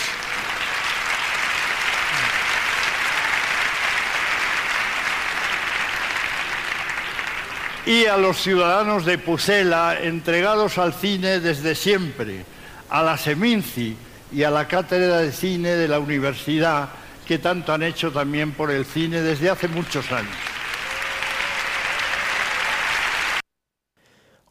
y 7.87 8.07
a 8.07 8.17
los 8.17 8.39
ciudadanos 8.39 9.05
de 9.05 9.19
Pucela 9.19 9.99
entregados 10.01 10.79
al 10.79 10.95
cine 10.95 11.41
desde 11.41 11.75
siempre, 11.75 12.45
a 12.89 13.03
la 13.03 13.19
Seminci 13.19 13.97
y 14.33 14.43
a 14.43 14.51
la 14.51 14.67
Cátedra 14.67 15.19
de 15.19 15.33
Cine 15.33 15.71
de 15.71 15.89
la 15.89 15.99
Universidad 15.99 16.89
que 17.25 17.39
tanto 17.39 17.73
han 17.73 17.83
hecho 17.83 18.13
también 18.13 18.53
por 18.53 18.71
el 18.71 18.85
cine 18.85 19.21
desde 19.21 19.51
hace 19.51 19.69
muchos 19.69 20.11
años. 20.13 20.37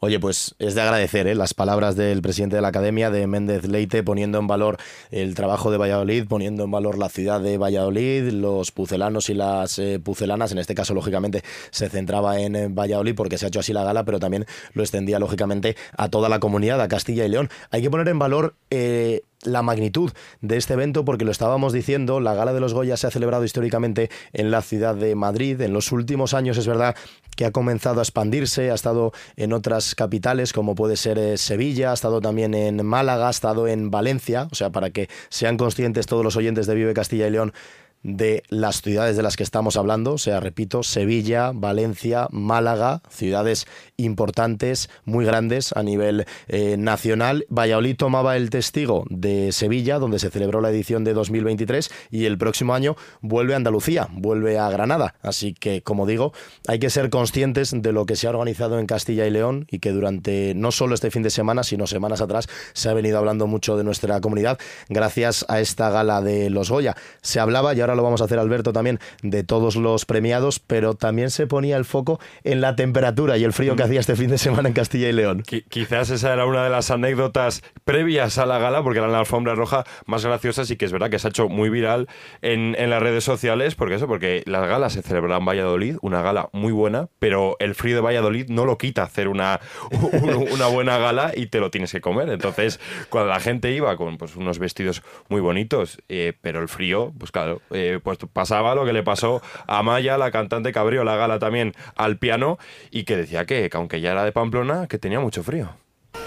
Oye, 0.03 0.19
pues 0.19 0.53
es 0.59 0.75
de 0.75 0.81
agradecer 0.81 1.27
¿eh? 1.27 1.33
las 1.33 1.53
palabras 1.53 1.95
del 1.95 2.21
presidente 2.21 2.57
de 2.57 2.61
la 2.61 2.67
Academia, 2.67 3.09
de 3.09 3.25
Méndez 3.25 3.65
Leite, 3.65 4.03
poniendo 4.03 4.37
en 4.37 4.47
valor 4.47 4.75
el 5.11 5.33
trabajo 5.33 5.71
de 5.71 5.77
Valladolid, 5.77 6.25
poniendo 6.27 6.65
en 6.65 6.71
valor 6.71 6.97
la 6.97 7.07
ciudad 7.07 7.39
de 7.39 7.57
Valladolid, 7.57 8.29
los 8.33 8.73
pucelanos 8.73 9.29
y 9.29 9.33
las 9.33 9.79
eh, 9.79 10.01
pucelanas. 10.03 10.51
En 10.51 10.57
este 10.57 10.75
caso, 10.75 10.93
lógicamente, 10.93 11.41
se 11.71 11.87
centraba 11.87 12.37
en 12.41 12.75
Valladolid 12.75 13.15
porque 13.15 13.37
se 13.37 13.45
ha 13.45 13.47
hecho 13.47 13.61
así 13.61 13.71
la 13.71 13.85
gala, 13.85 14.03
pero 14.03 14.19
también 14.19 14.45
lo 14.73 14.83
extendía, 14.83 15.19
lógicamente, 15.19 15.77
a 15.95 16.09
toda 16.09 16.27
la 16.27 16.41
comunidad, 16.41 16.81
a 16.81 16.89
Castilla 16.89 17.23
y 17.25 17.29
León. 17.29 17.49
Hay 17.71 17.81
que 17.81 17.89
poner 17.89 18.09
en 18.09 18.19
valor 18.19 18.55
eh, 18.71 19.21
la 19.43 19.61
magnitud 19.61 20.11
de 20.41 20.57
este 20.57 20.73
evento, 20.73 21.05
porque 21.05 21.25
lo 21.25 21.31
estábamos 21.31 21.73
diciendo, 21.73 22.19
la 22.19 22.33
Gala 22.33 22.53
de 22.53 22.59
los 22.59 22.73
Goya 22.73 22.97
se 22.97 23.07
ha 23.07 23.11
celebrado 23.11 23.43
históricamente 23.43 24.09
en 24.33 24.51
la 24.51 24.61
ciudad 24.61 24.95
de 24.95 25.15
Madrid. 25.15 25.59
En 25.61 25.73
los 25.73 25.91
últimos 25.91 26.33
años 26.33 26.57
es 26.57 26.67
verdad 26.67 26.95
que 27.35 27.45
ha 27.45 27.51
comenzado 27.51 27.99
a 27.99 28.03
expandirse, 28.03 28.71
ha 28.71 28.75
estado 28.75 29.11
en 29.35 29.53
otras 29.53 29.95
capitales 29.95 30.53
como 30.53 30.75
puede 30.75 30.97
ser 30.97 31.17
eh, 31.17 31.37
Sevilla, 31.37 31.91
ha 31.91 31.93
estado 31.93 32.21
también 32.21 32.53
en 32.53 32.85
Málaga, 32.85 33.27
ha 33.27 33.31
estado 33.31 33.67
en 33.67 33.91
Valencia, 33.91 34.47
o 34.51 34.55
sea, 34.55 34.71
para 34.71 34.91
que 34.91 35.09
sean 35.29 35.57
conscientes 35.57 36.05
todos 36.05 36.23
los 36.23 36.35
oyentes 36.35 36.67
de 36.67 36.75
Vive 36.75 36.93
Castilla 36.93 37.27
y 37.27 37.31
León 37.31 37.53
de 38.03 38.43
las 38.49 38.81
ciudades 38.81 39.15
de 39.15 39.23
las 39.23 39.35
que 39.37 39.43
estamos 39.43 39.77
hablando, 39.77 40.13
o 40.13 40.17
sea, 40.17 40.39
repito, 40.39 40.83
Sevilla, 40.83 41.51
Valencia, 41.53 42.27
Málaga, 42.31 43.01
ciudades 43.09 43.65
importantes, 43.97 44.89
muy 45.05 45.25
grandes 45.25 45.73
a 45.73 45.83
nivel 45.83 46.25
eh, 46.47 46.75
nacional. 46.77 47.45
Valladolid 47.49 47.95
tomaba 47.95 48.35
el 48.35 48.49
testigo 48.49 49.05
de 49.09 49.51
Sevilla, 49.51 49.99
donde 49.99 50.19
se 50.19 50.29
celebró 50.29 50.61
la 50.61 50.69
edición 50.69 51.03
de 51.03 51.13
2023, 51.13 51.91
y 52.11 52.25
el 52.25 52.37
próximo 52.37 52.73
año 52.73 52.95
vuelve 53.21 53.53
a 53.53 53.57
Andalucía, 53.57 54.07
vuelve 54.11 54.59
a 54.59 54.69
Granada. 54.69 55.15
Así 55.21 55.53
que, 55.53 55.81
como 55.81 56.05
digo, 56.05 56.33
hay 56.67 56.79
que 56.79 56.89
ser 56.89 57.09
conscientes 57.09 57.73
de 57.73 57.91
lo 57.93 58.05
que 58.05 58.15
se 58.15 58.27
ha 58.27 58.31
organizado 58.31 58.79
en 58.79 58.85
Castilla 58.85 59.25
y 59.25 59.31
León 59.31 59.65
y 59.69 59.79
que 59.79 59.91
durante 59.91 60.53
no 60.55 60.71
solo 60.71 60.95
este 60.95 61.11
fin 61.11 61.23
de 61.23 61.29
semana, 61.29 61.63
sino 61.63 61.87
semanas 61.87 62.21
atrás, 62.21 62.47
se 62.73 62.89
ha 62.89 62.93
venido 62.93 63.17
hablando 63.17 63.47
mucho 63.47 63.77
de 63.77 63.83
nuestra 63.83 64.19
comunidad 64.21 64.57
gracias 64.89 65.45
a 65.47 65.59
esta 65.59 65.89
gala 65.89 66.21
de 66.21 66.49
los 66.49 66.69
Goya. 66.69 66.95
Se 67.21 67.39
hablaba, 67.39 67.73
y 67.73 67.81
ahora 67.81 67.92
lo 67.95 68.03
vamos 68.03 68.21
a 68.21 68.25
hacer 68.25 68.39
Alberto 68.39 68.73
también, 68.73 68.99
de 69.21 69.43
todos 69.43 69.75
los 69.75 70.05
premiados, 70.05 70.59
pero 70.59 70.95
también 70.95 71.29
se 71.29 71.47
ponía 71.47 71.77
el 71.77 71.85
foco 71.85 72.19
en 72.43 72.61
la 72.61 72.75
temperatura 72.75 73.37
y 73.37 73.43
el 73.43 73.53
frío 73.53 73.75
que 73.75 73.83
hacía 73.83 73.99
este 73.99 74.15
fin 74.15 74.29
de 74.29 74.37
semana 74.37 74.67
en 74.69 74.73
Castilla 74.73 75.09
y 75.09 75.13
León. 75.13 75.43
quizás 75.69 76.09
esa 76.09 76.33
era 76.33 76.45
una 76.45 76.63
de 76.63 76.69
las 76.69 76.91
anécdotas 76.91 77.63
previas 77.85 78.37
a 78.37 78.45
la 78.45 78.59
gala, 78.59 78.83
porque 78.83 78.99
era 78.99 79.07
la 79.07 79.19
alfombra 79.19 79.55
roja 79.55 79.83
más 80.05 80.25
graciosa 80.25 80.63
y 80.69 80.75
que 80.75 80.85
es 80.85 80.91
verdad 80.91 81.09
que 81.09 81.19
se 81.19 81.27
ha 81.27 81.29
hecho 81.29 81.49
muy 81.49 81.69
viral 81.69 82.07
en, 82.41 82.73
las 82.89 83.01
redes 83.01 83.23
sociales, 83.23 83.75
porque 83.75 83.95
eso, 83.95 84.07
porque 84.07 84.43
las 84.45 84.67
galas 84.67 84.93
se 84.93 85.01
celebran 85.01 85.39
en 85.39 85.45
Valladolid, 85.45 85.97
una 86.01 86.21
gala 86.21 86.49
muy 86.51 86.71
buena, 86.71 87.07
pero 87.19 87.55
el 87.59 87.75
frío 87.75 87.95
de 87.95 88.01
Valladolid 88.01 88.47
no 88.49 88.65
lo 88.65 88.77
quita 88.77 89.03
hacer 89.03 89.27
una, 89.27 89.59
una 90.51 90.67
buena 90.67 90.97
gala 90.97 91.31
y 91.35 91.47
te 91.47 91.59
lo 91.59 91.71
tienes 91.71 91.91
que 91.91 92.01
comer. 92.01 92.29
Entonces, 92.29 92.79
cuando 93.09 93.29
la 93.29 93.39
gente 93.39 93.71
iba 93.71 93.95
con 93.97 94.17
pues, 94.17 94.35
unos 94.35 94.59
vestidos 94.59 95.01
muy 95.29 95.41
bonitos, 95.41 95.97
eh, 96.09 96.33
pero 96.41 96.61
el 96.61 96.67
frío, 96.67 97.13
pues 97.17 97.31
claro, 97.31 97.61
eh, 97.71 97.82
pues 98.03 98.17
pasaba 98.31 98.75
lo 98.75 98.85
que 98.85 98.93
le 98.93 99.03
pasó 99.03 99.41
a 99.67 99.83
Maya, 99.83 100.17
la 100.17 100.31
cantante 100.31 100.71
que 100.71 100.79
abrió 100.79 101.03
la 101.03 101.15
gala 101.15 101.39
también 101.39 101.73
al 101.95 102.17
piano 102.17 102.57
y 102.91 103.03
que 103.03 103.17
decía 103.17 103.45
que, 103.45 103.69
que 103.69 103.77
aunque 103.77 104.01
ya 104.01 104.11
era 104.11 104.23
de 104.23 104.31
Pamplona, 104.31 104.87
que 104.87 104.97
tenía 104.97 105.19
mucho 105.19 105.43
frío. 105.43 105.69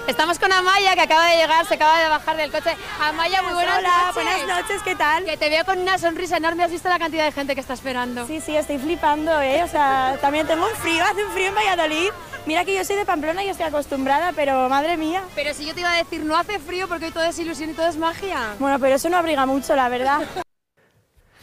Estamos 0.08 0.38
con 0.38 0.52
Amaya, 0.52 0.94
que 0.94 1.00
acaba 1.00 1.26
de 1.30 1.36
llegar, 1.36 1.64
se 1.66 1.74
acaba 1.74 2.00
de 2.00 2.08
bajar 2.08 2.36
del 2.36 2.50
coche. 2.52 2.70
Amaya, 3.00 3.42
muy 3.42 3.54
buenas 3.54 3.78
Hola, 3.78 3.88
noches. 4.06 4.14
buenas 4.14 4.46
noches, 4.46 4.82
¿qué 4.82 4.94
tal? 4.94 5.24
Que 5.24 5.36
te 5.36 5.48
veo 5.48 5.64
con 5.64 5.78
una 5.80 5.98
sonrisa 5.98 6.36
enorme. 6.36 6.62
¿Has 6.62 6.70
visto 6.70 6.88
la 6.88 6.98
cantidad 6.98 7.24
de 7.24 7.32
gente 7.32 7.54
que 7.54 7.60
está 7.60 7.74
esperando? 7.74 8.24
Sí, 8.26 8.40
sí, 8.40 8.56
estoy 8.56 8.78
flipando, 8.78 9.40
¿eh? 9.42 9.62
O 9.64 9.68
sea, 9.68 10.16
también 10.20 10.46
tengo 10.46 10.64
un 10.64 10.74
frío, 10.76 11.02
hace 11.04 11.24
un 11.24 11.32
frío 11.32 11.48
en 11.48 11.54
Valladolid. 11.56 12.10
Mira 12.46 12.64
que 12.64 12.76
yo 12.76 12.84
soy 12.84 12.94
de 12.96 13.04
Pamplona 13.04 13.42
y 13.42 13.48
estoy 13.48 13.66
acostumbrada, 13.66 14.32
pero 14.34 14.68
madre 14.68 14.96
mía. 14.96 15.22
Pero 15.34 15.52
si 15.54 15.66
yo 15.66 15.74
te 15.74 15.80
iba 15.80 15.92
a 15.92 15.96
decir, 15.96 16.24
no 16.24 16.36
hace 16.36 16.60
frío 16.60 16.86
porque 16.86 17.06
hoy 17.06 17.10
todo 17.10 17.24
es 17.24 17.38
ilusión 17.40 17.70
y 17.70 17.72
todo 17.74 17.86
es 17.88 17.96
magia. 17.96 18.54
Bueno, 18.60 18.78
pero 18.78 18.94
eso 18.94 19.08
no 19.08 19.16
abriga 19.16 19.44
mucho, 19.46 19.74
la 19.74 19.88
verdad. 19.88 20.20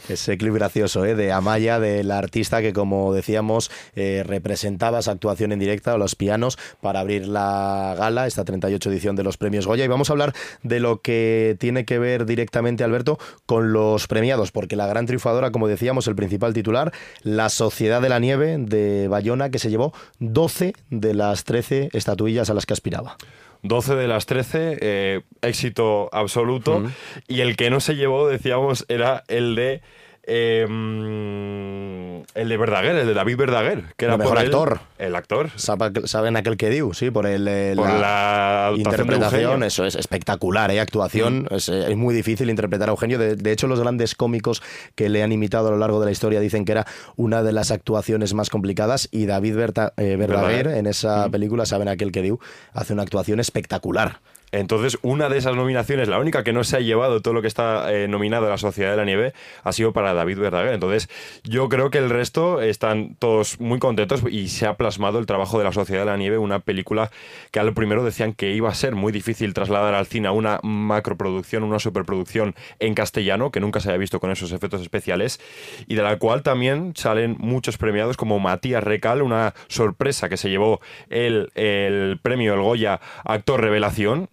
Ese 0.08 0.36
clip 0.36 0.54
gracioso 0.54 1.04
¿eh? 1.04 1.14
de 1.14 1.32
Amaya, 1.32 1.80
de 1.80 2.04
la 2.04 2.18
artista 2.18 2.60
que, 2.60 2.72
como 2.72 3.14
decíamos, 3.14 3.70
eh, 3.96 4.22
representaba 4.26 4.98
esa 4.98 5.12
actuación 5.12 5.52
en 5.52 5.58
directa 5.58 5.94
a 5.94 5.98
los 5.98 6.14
pianos 6.14 6.58
para 6.82 7.00
abrir 7.00 7.26
la 7.26 7.94
gala, 7.98 8.26
esta 8.26 8.44
38 8.44 8.90
edición 8.90 9.16
de 9.16 9.22
los 9.22 9.38
premios 9.38 9.66
Goya. 9.66 9.84
Y 9.84 9.88
vamos 9.88 10.10
a 10.10 10.12
hablar 10.12 10.34
de 10.62 10.80
lo 10.80 11.00
que 11.00 11.56
tiene 11.58 11.86
que 11.86 11.98
ver 11.98 12.26
directamente, 12.26 12.84
Alberto, 12.84 13.18
con 13.46 13.72
los 13.72 14.06
premiados, 14.06 14.52
porque 14.52 14.76
la 14.76 14.86
gran 14.86 15.06
triunfadora, 15.06 15.50
como 15.50 15.68
decíamos, 15.68 16.06
el 16.06 16.16
principal 16.16 16.52
titular, 16.52 16.92
La 17.22 17.48
Sociedad 17.48 18.02
de 18.02 18.10
la 18.10 18.18
Nieve 18.18 18.56
de 18.58 19.08
Bayona, 19.08 19.50
que 19.50 19.58
se 19.58 19.70
llevó 19.70 19.94
12 20.18 20.74
de 20.90 21.14
las 21.14 21.44
13 21.44 21.88
estatuillas 21.92 22.50
a 22.50 22.54
las 22.54 22.66
que 22.66 22.74
aspiraba. 22.74 23.16
12 23.64 23.96
de 23.96 24.08
las 24.08 24.26
13, 24.26 24.78
eh, 24.80 25.20
éxito 25.42 26.10
absoluto. 26.12 26.80
Mm. 26.80 26.92
Y 27.28 27.40
el 27.40 27.56
que 27.56 27.70
no 27.70 27.80
se 27.80 27.96
llevó, 27.96 28.28
decíamos, 28.28 28.84
era 28.88 29.24
el 29.26 29.56
de. 29.56 29.82
Eh, 30.26 30.66
mm, 30.68 32.22
el 32.34 32.48
de 32.48 32.56
Verdaguer, 32.56 32.96
el 32.96 33.06
de 33.06 33.14
David 33.14 33.36
Verdaguer, 33.36 33.84
que 33.96 34.06
era 34.06 34.14
El 34.14 34.18
mejor 34.18 34.34
por 34.36 34.44
actor. 34.44 34.80
El 34.98 35.14
actor. 35.16 35.50
Sabe- 35.56 36.06
¿Saben 36.06 36.36
aquel 36.36 36.56
que 36.56 36.70
dio? 36.70 36.92
Sí, 36.94 37.10
por 37.10 37.26
el, 37.26 37.44
Por 37.76 37.88
la 37.90 38.72
interpretación. 38.74 39.62
Eso 39.62 39.84
es 39.84 39.94
espectacular, 39.94 40.70
¿eh? 40.70 40.80
Actuación. 40.80 41.46
Es, 41.50 41.68
eh, 41.68 41.90
es 41.90 41.96
muy 41.96 42.14
difícil 42.14 42.50
interpretar 42.50 42.88
a 42.88 42.92
Eugenio. 42.92 43.18
De, 43.18 43.36
de 43.36 43.52
hecho, 43.52 43.66
los 43.66 43.80
grandes 43.80 44.14
cómicos 44.14 44.62
que 44.94 45.08
le 45.08 45.22
han 45.22 45.32
imitado 45.32 45.68
a 45.68 45.70
lo 45.70 45.78
largo 45.78 46.00
de 46.00 46.06
la 46.06 46.12
historia 46.12 46.40
dicen 46.40 46.64
que 46.64 46.72
era 46.72 46.86
una 47.16 47.42
de 47.42 47.52
las 47.52 47.70
actuaciones 47.70 48.34
más 48.34 48.50
complicadas. 48.50 49.08
Y 49.12 49.26
David 49.26 49.56
Berta- 49.56 49.92
eh, 49.96 50.16
Verdaguer, 50.16 50.56
Verdaguer. 50.64 50.78
en 50.78 50.86
esa 50.86 51.28
película, 51.28 51.66
Saben 51.66 51.88
aquel 51.88 52.12
que 52.12 52.22
dio, 52.22 52.38
hace 52.72 52.92
una 52.92 53.02
actuación 53.02 53.40
espectacular. 53.40 54.20
Entonces, 54.54 54.98
una 55.02 55.28
de 55.28 55.36
esas 55.36 55.56
nominaciones, 55.56 56.06
la 56.06 56.20
única 56.20 56.44
que 56.44 56.52
no 56.52 56.62
se 56.62 56.76
ha 56.76 56.80
llevado 56.80 57.20
todo 57.20 57.34
lo 57.34 57.42
que 57.42 57.48
está 57.48 57.92
eh, 57.92 58.06
nominado 58.06 58.46
a 58.46 58.50
la 58.50 58.58
Sociedad 58.58 58.92
de 58.92 58.96
la 58.96 59.04
Nieve, 59.04 59.32
ha 59.64 59.72
sido 59.72 59.92
para 59.92 60.14
David 60.14 60.38
Verdaguer. 60.38 60.74
Entonces, 60.74 61.08
yo 61.42 61.68
creo 61.68 61.90
que 61.90 61.98
el 61.98 62.08
resto 62.08 62.62
están 62.62 63.16
todos 63.18 63.58
muy 63.58 63.80
contentos 63.80 64.22
y 64.30 64.46
se 64.46 64.66
ha 64.66 64.74
plasmado 64.76 65.18
el 65.18 65.26
trabajo 65.26 65.58
de 65.58 65.64
la 65.64 65.72
Sociedad 65.72 66.02
de 66.02 66.06
la 66.12 66.16
Nieve, 66.16 66.38
una 66.38 66.60
película 66.60 67.10
que 67.50 67.58
a 67.58 67.64
lo 67.64 67.74
primero 67.74 68.04
decían 68.04 68.32
que 68.32 68.52
iba 68.52 68.68
a 68.68 68.74
ser 68.74 68.94
muy 68.94 69.10
difícil 69.10 69.54
trasladar 69.54 69.94
al 69.94 70.06
cine 70.06 70.28
a 70.28 70.32
una 70.32 70.60
macroproducción, 70.62 71.64
una 71.64 71.80
superproducción 71.80 72.54
en 72.78 72.94
castellano, 72.94 73.50
que 73.50 73.58
nunca 73.58 73.80
se 73.80 73.88
había 73.88 73.98
visto 73.98 74.20
con 74.20 74.30
esos 74.30 74.52
efectos 74.52 74.82
especiales, 74.82 75.40
y 75.88 75.96
de 75.96 76.02
la 76.02 76.16
cual 76.20 76.44
también 76.44 76.92
salen 76.94 77.34
muchos 77.40 77.76
premiados 77.76 78.16
como 78.16 78.38
Matías 78.38 78.84
Recal, 78.84 79.20
una 79.20 79.52
sorpresa 79.66 80.28
que 80.28 80.36
se 80.36 80.48
llevó 80.48 80.80
el, 81.10 81.50
el 81.56 82.20
premio 82.22 82.54
El 82.54 82.60
Goya 82.60 83.00
Actor 83.24 83.60
Revelación, 83.60 84.28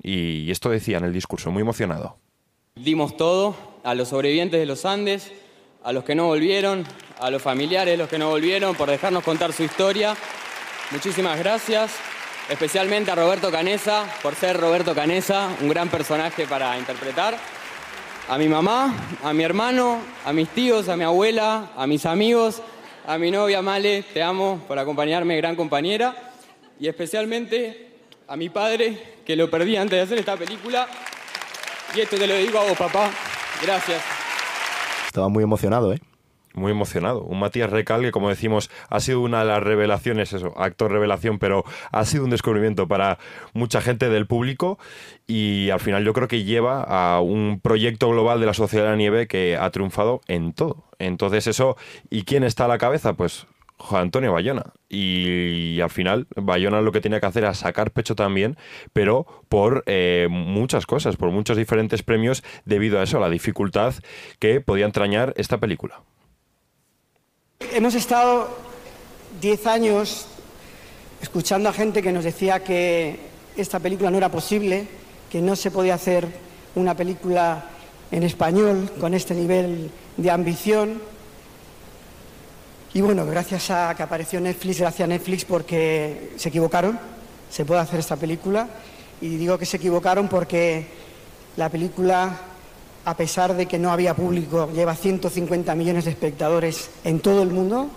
esto 0.49 0.69
decía 0.69 0.97
en 0.97 1.05
el 1.05 1.13
discurso, 1.13 1.51
muy 1.51 1.61
emocionado. 1.61 2.17
Dimos 2.75 3.17
todo 3.17 3.55
a 3.83 3.95
los 3.95 4.09
sobrevivientes 4.09 4.59
de 4.59 4.65
los 4.65 4.85
Andes, 4.85 5.31
a 5.83 5.91
los 5.91 6.03
que 6.03 6.15
no 6.15 6.27
volvieron, 6.27 6.85
a 7.19 7.29
los 7.29 7.41
familiares 7.41 7.97
los 7.97 8.09
que 8.09 8.17
no 8.17 8.29
volvieron, 8.29 8.75
por 8.75 8.89
dejarnos 8.89 9.23
contar 9.23 9.53
su 9.53 9.63
historia. 9.63 10.15
Muchísimas 10.91 11.37
gracias, 11.39 11.91
especialmente 12.49 13.11
a 13.11 13.15
Roberto 13.15 13.51
Canesa, 13.51 14.05
por 14.21 14.35
ser 14.35 14.57
Roberto 14.57 14.93
Canesa, 14.95 15.49
un 15.61 15.69
gran 15.69 15.89
personaje 15.89 16.47
para 16.47 16.77
interpretar. 16.77 17.37
A 18.29 18.37
mi 18.37 18.47
mamá, 18.47 18.95
a 19.23 19.33
mi 19.33 19.43
hermano, 19.43 19.99
a 20.25 20.33
mis 20.33 20.49
tíos, 20.49 20.89
a 20.89 20.95
mi 20.95 21.03
abuela, 21.03 21.71
a 21.75 21.87
mis 21.87 22.05
amigos, 22.05 22.61
a 23.05 23.17
mi 23.17 23.31
novia 23.31 23.61
Male, 23.61 24.03
te 24.13 24.21
amo 24.21 24.61
por 24.67 24.77
acompañarme, 24.79 25.37
gran 25.37 25.55
compañera. 25.55 26.15
Y 26.79 26.87
especialmente 26.87 27.89
a 28.27 28.35
mi 28.35 28.49
padre, 28.49 29.20
que 29.31 29.37
lo 29.37 29.49
perdí 29.49 29.77
antes 29.77 29.97
de 29.97 30.01
hacer 30.01 30.17
esta 30.17 30.35
película. 30.35 30.89
Y 31.95 32.01
esto 32.01 32.17
te 32.17 32.27
lo 32.27 32.35
digo 32.35 32.59
a 32.59 32.63
vos, 32.63 32.77
papá. 32.77 33.09
Gracias. 33.63 34.03
Estaba 35.07 35.29
muy 35.29 35.41
emocionado, 35.41 35.93
¿eh? 35.93 36.01
Muy 36.53 36.73
emocionado. 36.73 37.21
Un 37.21 37.39
Matías 37.39 37.69
Recal 37.69 38.01
que, 38.01 38.11
como 38.11 38.27
decimos, 38.27 38.69
ha 38.89 38.99
sido 38.99 39.21
una 39.21 39.39
de 39.39 39.45
las 39.45 39.63
revelaciones, 39.63 40.33
eso, 40.33 40.53
actor 40.57 40.91
revelación, 40.91 41.39
pero 41.39 41.63
ha 41.93 42.03
sido 42.03 42.25
un 42.25 42.29
descubrimiento 42.29 42.89
para 42.89 43.19
mucha 43.53 43.79
gente 43.79 44.09
del 44.09 44.27
público 44.27 44.77
y 45.27 45.69
al 45.69 45.79
final 45.79 46.03
yo 46.03 46.11
creo 46.11 46.27
que 46.27 46.43
lleva 46.43 46.83
a 46.83 47.21
un 47.21 47.61
proyecto 47.63 48.09
global 48.09 48.41
de 48.41 48.47
la 48.47 48.53
Sociedad 48.53 48.83
de 48.83 48.91
la 48.91 48.97
Nieve 48.97 49.27
que 49.27 49.55
ha 49.55 49.69
triunfado 49.69 50.19
en 50.27 50.51
todo. 50.51 50.83
Entonces 50.99 51.47
eso, 51.47 51.77
¿y 52.09 52.23
quién 52.23 52.43
está 52.43 52.65
a 52.65 52.67
la 52.67 52.77
cabeza? 52.77 53.13
Pues 53.13 53.47
Juan 53.81 54.03
Antonio 54.03 54.31
Bayona. 54.31 54.73
Y, 54.89 55.79
al 55.81 55.89
final 55.89 56.27
Bayona 56.35 56.81
lo 56.81 56.91
que 56.91 57.01
tenía 57.01 57.19
que 57.19 57.25
hacer 57.25 57.43
era 57.43 57.53
sacar 57.53 57.91
pecho 57.91 58.15
también, 58.15 58.57
pero 58.93 59.25
por 59.49 59.83
eh, 59.85 60.27
muchas 60.29 60.85
cosas, 60.85 61.15
por 61.17 61.31
muchos 61.31 61.57
diferentes 61.57 62.03
premios 62.03 62.43
debido 62.65 62.99
a 62.99 63.03
eso, 63.03 63.17
a 63.17 63.21
la 63.21 63.29
dificultad 63.29 63.93
que 64.39 64.61
podía 64.61 64.85
entrañar 64.85 65.33
esta 65.37 65.57
película. 65.57 66.01
Hemos 67.73 67.95
estado 67.95 68.49
10 69.39 69.67
años 69.67 70.27
escuchando 71.21 71.69
a 71.69 71.73
gente 71.73 72.01
que 72.01 72.11
nos 72.11 72.23
decía 72.23 72.63
que 72.63 73.19
esta 73.55 73.79
película 73.79 74.09
no 74.11 74.17
era 74.17 74.29
posible, 74.29 74.87
que 75.29 75.41
no 75.41 75.55
se 75.55 75.71
podía 75.71 75.95
hacer 75.95 76.27
una 76.75 76.95
película 76.95 77.69
en 78.11 78.23
español 78.23 78.91
con 78.99 79.13
este 79.13 79.33
nivel 79.33 79.91
de 80.17 80.31
ambición. 80.31 81.01
Y 82.93 82.99
bueno, 82.99 83.25
gracias 83.25 83.71
a 83.71 83.95
que 83.95 84.03
apareció 84.03 84.41
Netflix, 84.41 84.79
gracias 84.79 85.05
a 85.05 85.07
Netflix 85.07 85.45
porque 85.45 86.33
se 86.35 86.49
equivocaron, 86.49 86.99
se 87.49 87.63
puede 87.63 87.79
hacer 87.79 88.01
esta 88.01 88.17
película. 88.17 88.67
Y 89.21 89.37
digo 89.37 89.57
que 89.57 89.65
se 89.65 89.77
equivocaron 89.77 90.27
porque 90.27 90.87
la 91.55 91.69
película, 91.69 92.37
a 93.05 93.15
pesar 93.15 93.55
de 93.55 93.65
que 93.65 93.79
no 93.79 93.93
había 93.93 94.13
público, 94.13 94.69
lleva 94.73 94.93
150 94.93 95.73
millones 95.73 96.03
de 96.03 96.11
espectadores 96.11 96.89
en 97.05 97.21
todo 97.21 97.43
el 97.43 97.51
mundo. 97.51 97.89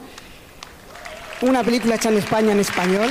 Una 1.42 1.64
película 1.64 1.96
hecha 1.96 2.11
en 2.11 2.18
España 2.18 2.52
en 2.52 2.61
español. 2.61 3.11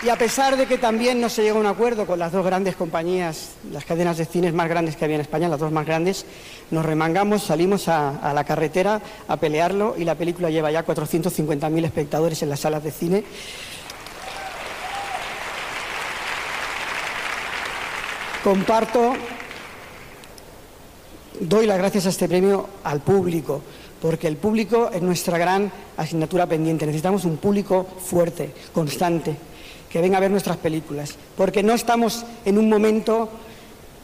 Y 0.00 0.10
a 0.10 0.16
pesar 0.16 0.56
de 0.56 0.66
que 0.66 0.78
también 0.78 1.20
no 1.20 1.28
se 1.28 1.42
llegó 1.42 1.58
a 1.58 1.60
un 1.60 1.66
acuerdo 1.66 2.06
con 2.06 2.20
las 2.20 2.30
dos 2.30 2.44
grandes 2.44 2.76
compañías, 2.76 3.50
las 3.72 3.84
cadenas 3.84 4.16
de 4.16 4.26
cines 4.26 4.54
más 4.54 4.68
grandes 4.68 4.94
que 4.94 5.04
había 5.04 5.16
en 5.16 5.22
España, 5.22 5.48
las 5.48 5.58
dos 5.58 5.72
más 5.72 5.84
grandes, 5.84 6.24
nos 6.70 6.86
remangamos, 6.86 7.42
salimos 7.42 7.88
a, 7.88 8.10
a 8.18 8.32
la 8.32 8.44
carretera 8.44 9.02
a 9.26 9.36
pelearlo 9.38 9.96
y 9.98 10.04
la 10.04 10.14
película 10.14 10.50
lleva 10.50 10.70
ya 10.70 10.86
450.000 10.86 11.84
espectadores 11.84 12.40
en 12.44 12.48
las 12.48 12.60
salas 12.60 12.84
de 12.84 12.92
cine. 12.92 13.24
Comparto, 18.44 19.14
doy 21.40 21.66
las 21.66 21.78
gracias 21.78 22.06
a 22.06 22.10
este 22.10 22.28
premio 22.28 22.68
al 22.84 23.00
público, 23.00 23.62
porque 24.00 24.28
el 24.28 24.36
público 24.36 24.90
es 24.92 25.02
nuestra 25.02 25.38
gran 25.38 25.72
asignatura 25.96 26.46
pendiente. 26.46 26.86
Necesitamos 26.86 27.24
un 27.24 27.38
público 27.38 27.84
fuerte, 27.98 28.54
constante, 28.72 29.36
que 29.90 30.00
venga 30.00 30.18
a 30.18 30.20
ver 30.20 30.30
nuestras 30.30 30.56
películas, 30.56 31.14
porque 31.36 31.62
no 31.62 31.72
estamos 31.72 32.24
en 32.44 32.58
un 32.58 32.68
momento 32.68 33.28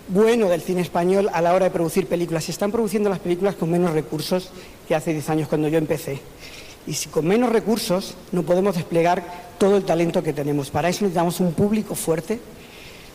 bueno 0.08 0.48
del 0.48 0.60
cine 0.60 0.82
español 0.82 1.30
a 1.32 1.40
la 1.40 1.54
hora 1.54 1.66
de 1.66 1.70
producir 1.70 2.06
películas. 2.06 2.44
Se 2.44 2.52
están 2.52 2.70
produciendo 2.70 3.10
las 3.10 3.18
películas 3.18 3.54
con 3.54 3.70
menos 3.70 3.92
recursos 3.92 4.50
que 4.86 4.94
hace 4.94 5.12
10 5.12 5.30
años 5.30 5.48
cuando 5.48 5.68
yo 5.68 5.78
empecé. 5.78 6.20
Y 6.86 6.92
si 6.92 7.08
con 7.08 7.26
menos 7.26 7.50
recursos 7.50 8.14
no 8.32 8.42
podemos 8.42 8.76
desplegar 8.76 9.22
todo 9.58 9.76
el 9.76 9.84
talento 9.84 10.22
que 10.22 10.32
tenemos. 10.32 10.70
Para 10.70 10.88
eso 10.88 11.02
necesitamos 11.02 11.40
un 11.40 11.52
público 11.52 11.94
fuerte, 11.94 12.38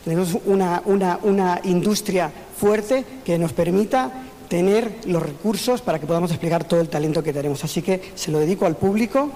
tenemos 0.04 0.36
una, 0.46 0.82
una, 0.86 1.20
una 1.24 1.62
industria 1.66 2.32
fuerte 2.58 3.06
que 3.24 3.38
nos 3.38 3.54
permita 3.54 4.12
tener 4.48 4.92
los 5.06 5.22
recursos 5.22 5.82
para 5.82 6.00
que 6.00 6.08
podamos 6.08 6.32
desplegar 6.32 6.64
todo 6.64 6.82
el 6.82 6.90
talento 6.90 7.22
que 7.22 7.34
tenemos. 7.34 7.64
Así 7.64 7.82
que 7.82 8.12
se 8.16 8.32
lo 8.32 8.40
dedico 8.40 8.66
al 8.66 8.76
público. 8.76 9.30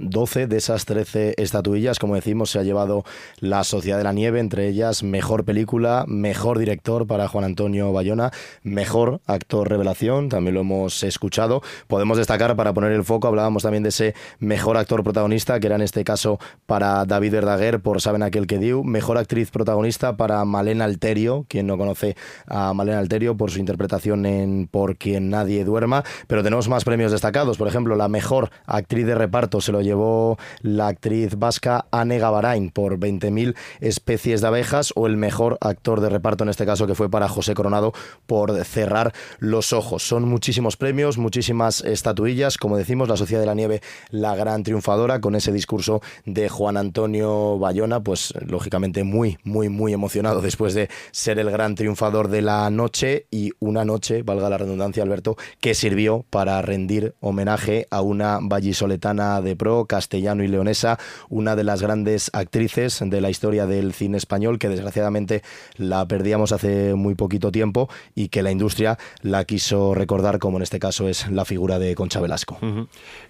12 0.00 0.46
de 0.46 0.56
esas 0.56 0.86
13 0.86 1.34
estatuillas, 1.36 1.98
como 1.98 2.14
decimos, 2.14 2.50
se 2.50 2.58
ha 2.58 2.62
llevado 2.62 3.04
la 3.38 3.64
Sociedad 3.64 3.98
de 3.98 4.04
la 4.04 4.12
Nieve, 4.12 4.40
entre 4.40 4.66
ellas 4.66 5.02
mejor 5.02 5.44
película, 5.44 6.04
mejor 6.08 6.58
director 6.58 7.06
para 7.06 7.28
Juan 7.28 7.44
Antonio 7.44 7.92
Bayona, 7.92 8.30
mejor 8.62 9.20
actor 9.26 9.68
revelación, 9.68 10.30
también 10.30 10.54
lo 10.54 10.62
hemos 10.62 11.02
escuchado. 11.02 11.62
Podemos 11.86 12.16
destacar 12.16 12.56
para 12.56 12.72
poner 12.72 12.92
el 12.92 13.04
foco, 13.04 13.28
hablábamos 13.28 13.62
también 13.62 13.82
de 13.82 13.90
ese 13.90 14.14
mejor 14.38 14.78
actor 14.78 15.04
protagonista, 15.04 15.60
que 15.60 15.66
era 15.66 15.76
en 15.76 15.82
este 15.82 16.02
caso 16.02 16.38
para 16.66 17.04
David 17.04 17.32
Verdaguer 17.32 17.80
por 17.80 18.00
Saben 18.00 18.22
aquel 18.22 18.46
que 18.46 18.58
dio, 18.58 18.82
mejor 18.82 19.18
actriz 19.18 19.50
protagonista 19.50 20.16
para 20.16 20.42
Malena 20.46 20.86
Alterio, 20.86 21.44
quien 21.46 21.66
no 21.66 21.76
conoce 21.76 22.16
a 22.46 22.72
Malena 22.72 22.98
Alterio 22.98 23.36
por 23.36 23.50
su 23.50 23.58
interpretación 23.58 24.24
en 24.24 24.66
Por 24.66 24.96
quien 24.96 25.28
nadie 25.28 25.64
duerma, 25.64 26.04
pero 26.26 26.42
tenemos 26.42 26.68
más 26.68 26.84
premios 26.84 27.12
destacados, 27.12 27.58
por 27.58 27.68
ejemplo, 27.68 27.96
la 27.96 28.08
mejor 28.08 28.50
actriz 28.64 29.06
de 29.06 29.14
reparto 29.14 29.60
se 29.60 29.72
lo 29.72 29.82
llevó 29.82 29.89
llevó 29.90 30.38
la 30.62 30.86
actriz 30.86 31.36
vasca 31.36 31.86
Anne 31.90 32.20
Gavarain 32.20 32.70
por 32.70 32.98
20.000 32.98 33.56
especies 33.80 34.40
de 34.40 34.46
abejas 34.46 34.92
o 34.94 35.08
el 35.08 35.16
mejor 35.16 35.58
actor 35.60 36.00
de 36.00 36.08
reparto 36.08 36.44
en 36.44 36.50
este 36.50 36.64
caso 36.64 36.86
que 36.86 36.94
fue 36.94 37.10
para 37.10 37.28
José 37.28 37.54
Coronado 37.54 37.92
por 38.26 38.64
cerrar 38.64 39.12
los 39.40 39.72
ojos. 39.72 40.06
Son 40.06 40.28
muchísimos 40.28 40.76
premios, 40.76 41.18
muchísimas 41.18 41.80
estatuillas, 41.80 42.56
como 42.56 42.76
decimos, 42.76 43.08
la 43.08 43.16
Sociedad 43.16 43.42
de 43.42 43.46
la 43.46 43.54
Nieve 43.54 43.80
la 44.10 44.36
gran 44.36 44.62
triunfadora 44.62 45.20
con 45.20 45.34
ese 45.34 45.50
discurso 45.50 46.02
de 46.24 46.48
Juan 46.48 46.76
Antonio 46.76 47.58
Bayona, 47.58 48.00
pues 48.00 48.32
lógicamente 48.46 49.02
muy, 49.02 49.38
muy, 49.42 49.68
muy 49.68 49.92
emocionado 49.92 50.40
después 50.40 50.74
de 50.74 50.88
ser 51.10 51.40
el 51.40 51.50
gran 51.50 51.74
triunfador 51.74 52.28
de 52.28 52.42
la 52.42 52.70
noche 52.70 53.26
y 53.32 53.50
una 53.58 53.84
noche, 53.84 54.22
valga 54.22 54.50
la 54.50 54.58
redundancia 54.58 55.02
Alberto, 55.02 55.36
que 55.60 55.74
sirvió 55.74 56.24
para 56.30 56.62
rendir 56.62 57.14
homenaje 57.20 57.88
a 57.90 58.02
una 58.02 58.38
vallisoletana 58.40 59.40
de 59.40 59.56
pro, 59.56 59.79
castellano 59.86 60.44
y 60.44 60.48
leonesa, 60.48 60.98
una 61.28 61.56
de 61.56 61.64
las 61.64 61.82
grandes 61.82 62.30
actrices 62.32 63.00
de 63.04 63.20
la 63.20 63.30
historia 63.30 63.66
del 63.66 63.92
cine 63.92 64.16
español 64.16 64.58
que 64.58 64.68
desgraciadamente 64.68 65.42
la 65.76 66.06
perdíamos 66.06 66.52
hace 66.52 66.94
muy 66.94 67.14
poquito 67.14 67.50
tiempo 67.52 67.88
y 68.14 68.28
que 68.28 68.42
la 68.42 68.50
industria 68.50 68.98
la 69.22 69.44
quiso 69.44 69.94
recordar 69.94 70.38
como 70.38 70.58
en 70.58 70.62
este 70.62 70.78
caso 70.78 71.08
es 71.08 71.28
la 71.30 71.44
figura 71.44 71.78
de 71.78 71.94
Concha 71.94 72.20
Velasco. 72.20 72.58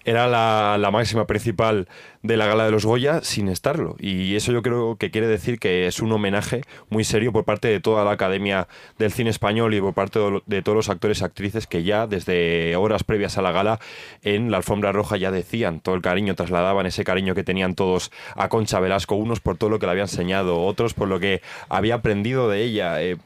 Era 0.05 0.27
la, 0.27 0.77
la 0.79 0.91
máxima 0.91 1.25
principal 1.25 1.87
de 2.23 2.37
la 2.37 2.45
gala 2.45 2.65
de 2.65 2.71
los 2.71 2.85
Goya 2.85 3.21
sin 3.23 3.47
estarlo. 3.47 3.95
Y 3.99 4.35
eso 4.35 4.51
yo 4.51 4.61
creo 4.61 4.95
que 4.97 5.11
quiere 5.11 5.27
decir 5.27 5.59
que 5.59 5.87
es 5.87 6.01
un 6.01 6.11
homenaje 6.11 6.61
muy 6.89 7.03
serio 7.03 7.31
por 7.31 7.45
parte 7.45 7.67
de 7.67 7.79
toda 7.79 8.05
la 8.05 8.11
Academia 8.11 8.67
del 8.97 9.11
Cine 9.11 9.29
Español 9.29 9.73
y 9.73 9.81
por 9.81 9.93
parte 9.93 10.19
de 10.45 10.61
todos 10.61 10.75
los 10.75 10.89
actores 10.89 11.21
y 11.21 11.23
actrices 11.23 11.67
que 11.67 11.83
ya 11.83 12.07
desde 12.07 12.75
horas 12.75 13.03
previas 13.03 13.37
a 13.37 13.41
la 13.41 13.51
gala 13.51 13.79
en 14.21 14.51
la 14.51 14.57
alfombra 14.57 14.91
roja 14.91 15.17
ya 15.17 15.31
decían 15.31 15.79
todo 15.79 15.95
el 15.95 16.01
cariño, 16.01 16.35
trasladaban 16.35 16.85
ese 16.85 17.03
cariño 17.03 17.35
que 17.35 17.43
tenían 17.43 17.75
todos 17.75 18.11
a 18.35 18.49
Concha 18.49 18.79
Velasco, 18.79 19.15
unos 19.15 19.39
por 19.39 19.57
todo 19.57 19.69
lo 19.69 19.79
que 19.79 19.85
le 19.85 19.93
había 19.93 20.03
enseñado, 20.03 20.61
otros 20.61 20.93
por 20.93 21.07
lo 21.07 21.19
que 21.19 21.41
había 21.69 21.95
aprendido 21.95 22.49
de 22.49 22.63
ella. 22.63 23.01
Eh, 23.01 23.17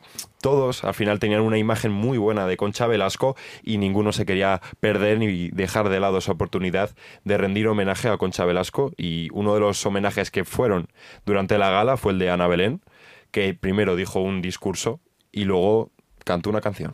todos 0.45 0.84
al 0.84 0.93
final 0.93 1.17
tenían 1.17 1.41
una 1.41 1.58
imagen 1.58 1.91
muy 1.91 2.19
buena 2.19 2.45
de 2.45 2.55
Concha 2.55 2.86
Velasco 2.86 3.36
y 3.63 3.79
ninguno 3.79 4.12
se 4.12 4.27
quería 4.27 4.62
perder 4.79 5.17
ni 5.17 5.49
dejar 5.49 5.89
de 5.89 5.99
lado 5.99 6.19
esa 6.19 6.34
oportunidad 6.34 6.91
de 7.23 7.36
rendir 7.39 7.67
homenaje 7.67 8.10
a 8.10 8.17
Concha 8.19 8.45
Velasco 8.45 8.91
y 8.95 9.29
uno 9.34 9.55
de 9.55 9.62
los 9.62 9.84
homenajes 9.88 10.29
que 10.29 10.45
fueron 10.45 10.88
durante 11.25 11.58
la 11.58 11.71
gala 11.71 11.97
fue 11.97 12.12
el 12.12 12.19
de 12.19 12.29
Ana 12.29 12.45
Belén, 12.45 12.84
que 13.31 13.55
primero 13.55 13.95
dijo 13.95 14.19
un 14.19 14.43
discurso 14.43 14.99
y 15.31 15.45
luego 15.45 15.89
cantó 16.23 16.51
una 16.51 16.62
canción. 16.62 16.93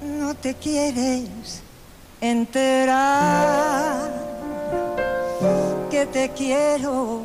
No 0.00 0.32
te 0.36 0.54
quieres 0.54 1.64
enterar 2.20 3.54
que 5.90 6.06
te 6.06 6.30
quiero 6.30 7.22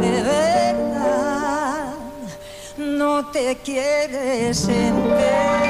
de 0.00 0.22
verdad, 0.22 1.94
no 2.78 3.26
te 3.30 3.56
quieres 3.56 4.66
enterar. 4.68 5.60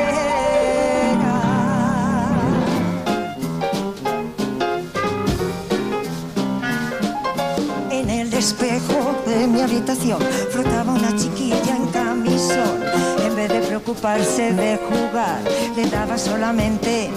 En 7.90 8.08
el 8.08 8.32
espejo 8.32 9.16
de 9.26 9.46
mi 9.46 9.60
habitación 9.60 10.20
flotaba 10.50 10.92
una 10.92 11.16
chiquilla 11.16 11.76
en 11.76 11.86
camisón. 11.88 12.84
En 13.24 13.34
vez 13.34 13.48
de 13.48 13.60
preocuparse 13.60 14.52
de 14.52 14.78
jugar, 14.78 15.40
le 15.76 15.86
daba 15.86 16.16
solamente 16.16 17.10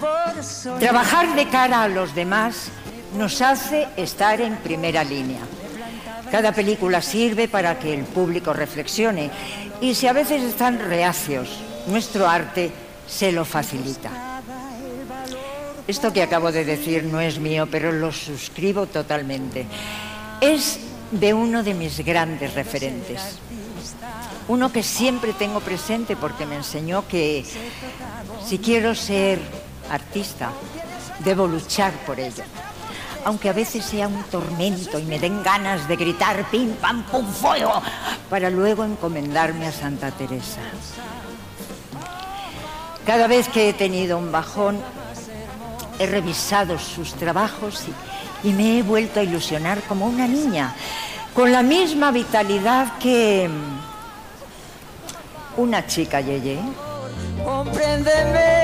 por 0.00 0.78
Trabajar 0.80 1.34
de 1.36 1.48
cara 1.48 1.82
a 1.82 1.88
los 1.88 2.14
demás 2.14 2.70
nos 3.14 3.40
hace 3.42 3.88
estar 3.96 4.40
en 4.40 4.56
primera 4.56 5.04
línea. 5.04 5.40
Cada 6.30 6.52
película 6.52 7.02
sirve 7.02 7.48
para 7.48 7.78
que 7.78 7.92
el 7.92 8.04
público 8.04 8.52
reflexione 8.52 9.30
y 9.80 9.94
si 9.94 10.06
a 10.06 10.12
veces 10.12 10.42
están 10.42 10.78
reacios, 10.78 11.48
nuestro 11.86 12.28
arte 12.28 12.70
se 13.06 13.32
lo 13.32 13.44
facilita. 13.44 14.10
Esto 15.86 16.12
que 16.12 16.22
acabo 16.22 16.52
de 16.52 16.64
decir 16.64 17.04
no 17.04 17.20
es 17.20 17.38
mío, 17.38 17.68
pero 17.70 17.92
lo 17.92 18.12
suscribo 18.12 18.86
totalmente. 18.86 19.66
Es 20.40 20.78
de 21.10 21.34
uno 21.34 21.62
de 21.62 21.74
mis 21.74 21.98
grandes 22.04 22.54
referentes. 22.54 23.20
Uno 24.48 24.72
que 24.72 24.82
siempre 24.82 25.34
tengo 25.34 25.60
presente 25.60 26.16
porque 26.16 26.46
me 26.46 26.56
enseñó 26.56 27.06
que 27.06 27.44
si 28.46 28.58
quiero 28.58 28.94
ser 28.94 29.38
artista, 29.90 30.50
debo 31.24 31.46
luchar 31.46 31.92
por 32.06 32.18
ello 32.18 32.44
aunque 33.24 33.48
a 33.48 33.52
veces 33.52 33.84
sea 33.84 34.08
un 34.08 34.22
tormento 34.24 34.98
y 34.98 35.04
me 35.04 35.18
den 35.18 35.42
ganas 35.42 35.88
de 35.88 35.96
gritar 35.96 36.44
pim, 36.50 36.72
pam, 36.74 37.02
pum, 37.04 37.26
fuego, 37.26 37.82
para 38.28 38.50
luego 38.50 38.84
encomendarme 38.84 39.66
a 39.66 39.72
Santa 39.72 40.10
Teresa. 40.10 40.60
Cada 43.06 43.26
vez 43.26 43.48
que 43.48 43.68
he 43.68 43.72
tenido 43.72 44.18
un 44.18 44.30
bajón, 44.30 44.80
he 45.98 46.06
revisado 46.06 46.78
sus 46.78 47.14
trabajos 47.14 47.84
y, 48.44 48.52
me 48.52 48.78
he 48.78 48.82
vuelto 48.82 49.20
a 49.20 49.22
ilusionar 49.22 49.80
como 49.82 50.06
una 50.06 50.26
niña, 50.26 50.74
con 51.34 51.52
la 51.52 51.62
misma 51.62 52.10
vitalidad 52.10 52.98
que 52.98 53.48
una 55.56 55.86
chica 55.86 56.20
Yeye. 56.20 56.58
Compréndeme 57.44 58.61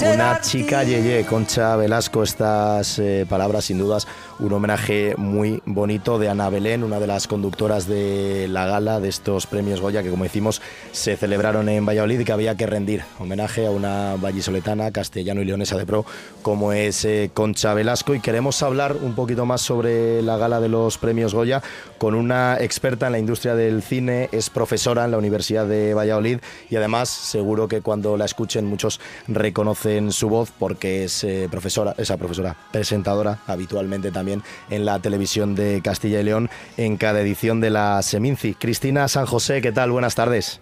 una 0.00 0.40
chica 0.40 0.84
Yeye, 0.84 1.26
Concha 1.26 1.76
Velasco, 1.76 2.22
estas 2.22 2.98
eh, 2.98 3.26
palabras 3.28 3.66
sin 3.66 3.78
dudas 3.78 4.06
un 4.38 4.52
homenaje 4.52 5.14
muy 5.18 5.62
bonito 5.66 6.18
de 6.18 6.28
Ana 6.28 6.48
Belén, 6.48 6.82
una 6.82 6.98
de 6.98 7.06
las 7.06 7.28
conductoras 7.28 7.86
de 7.86 8.48
la 8.48 8.66
gala 8.66 9.00
de 9.00 9.08
estos 9.08 9.46
premios 9.46 9.80
Goya 9.80 10.02
que 10.02 10.10
como 10.10 10.24
decimos 10.24 10.62
se 10.92 11.16
celebraron 11.16 11.68
en 11.68 11.84
Valladolid 11.84 12.20
y 12.20 12.24
que 12.24 12.32
había 12.32 12.56
que 12.56 12.66
rendir 12.66 13.04
homenaje 13.18 13.66
a 13.66 13.70
una 13.70 14.16
vallisoletana, 14.16 14.90
castellano 14.90 15.42
y 15.42 15.44
leonesa 15.44 15.76
de 15.76 15.86
pro 15.86 16.06
como 16.40 16.72
es 16.72 17.04
eh, 17.04 17.30
Concha 17.32 17.74
Velasco. 17.74 18.14
Y 18.14 18.20
queremos 18.20 18.62
hablar 18.62 18.96
un 19.00 19.14
poquito 19.14 19.46
más 19.46 19.60
sobre 19.60 20.22
la 20.22 20.38
gala 20.38 20.60
de 20.60 20.68
los 20.68 20.98
premios 20.98 21.34
Goya 21.34 21.62
con 21.98 22.14
una 22.14 22.56
experta 22.58 23.06
en 23.06 23.12
la 23.12 23.18
industria 23.18 23.54
del 23.54 23.82
cine, 23.82 24.28
es 24.32 24.50
profesora 24.50 25.04
en 25.04 25.10
la 25.10 25.18
Universidad 25.18 25.66
de 25.66 25.94
Valladolid 25.94 26.38
y 26.70 26.76
además 26.76 27.10
seguro 27.10 27.68
que 27.68 27.80
cuando 27.80 28.16
la 28.16 28.24
escuchen 28.24 28.66
muchos 28.66 29.00
reconocen 29.28 29.81
su 30.10 30.28
voz 30.28 30.52
porque 30.58 31.04
es 31.04 31.24
eh, 31.24 31.48
profesora, 31.50 31.94
esa 31.98 32.16
profesora 32.16 32.56
presentadora 32.70 33.40
habitualmente 33.46 34.10
también 34.10 34.42
en 34.70 34.84
la 34.84 35.00
televisión 35.00 35.54
de 35.54 35.80
Castilla 35.82 36.20
y 36.20 36.24
León 36.24 36.50
en 36.76 36.96
cada 36.96 37.20
edición 37.20 37.60
de 37.60 37.70
la 37.70 38.00
Seminci. 38.02 38.54
Cristina 38.54 39.08
San 39.08 39.26
José, 39.26 39.60
¿qué 39.60 39.72
tal? 39.72 39.90
Buenas 39.90 40.14
tardes. 40.14 40.60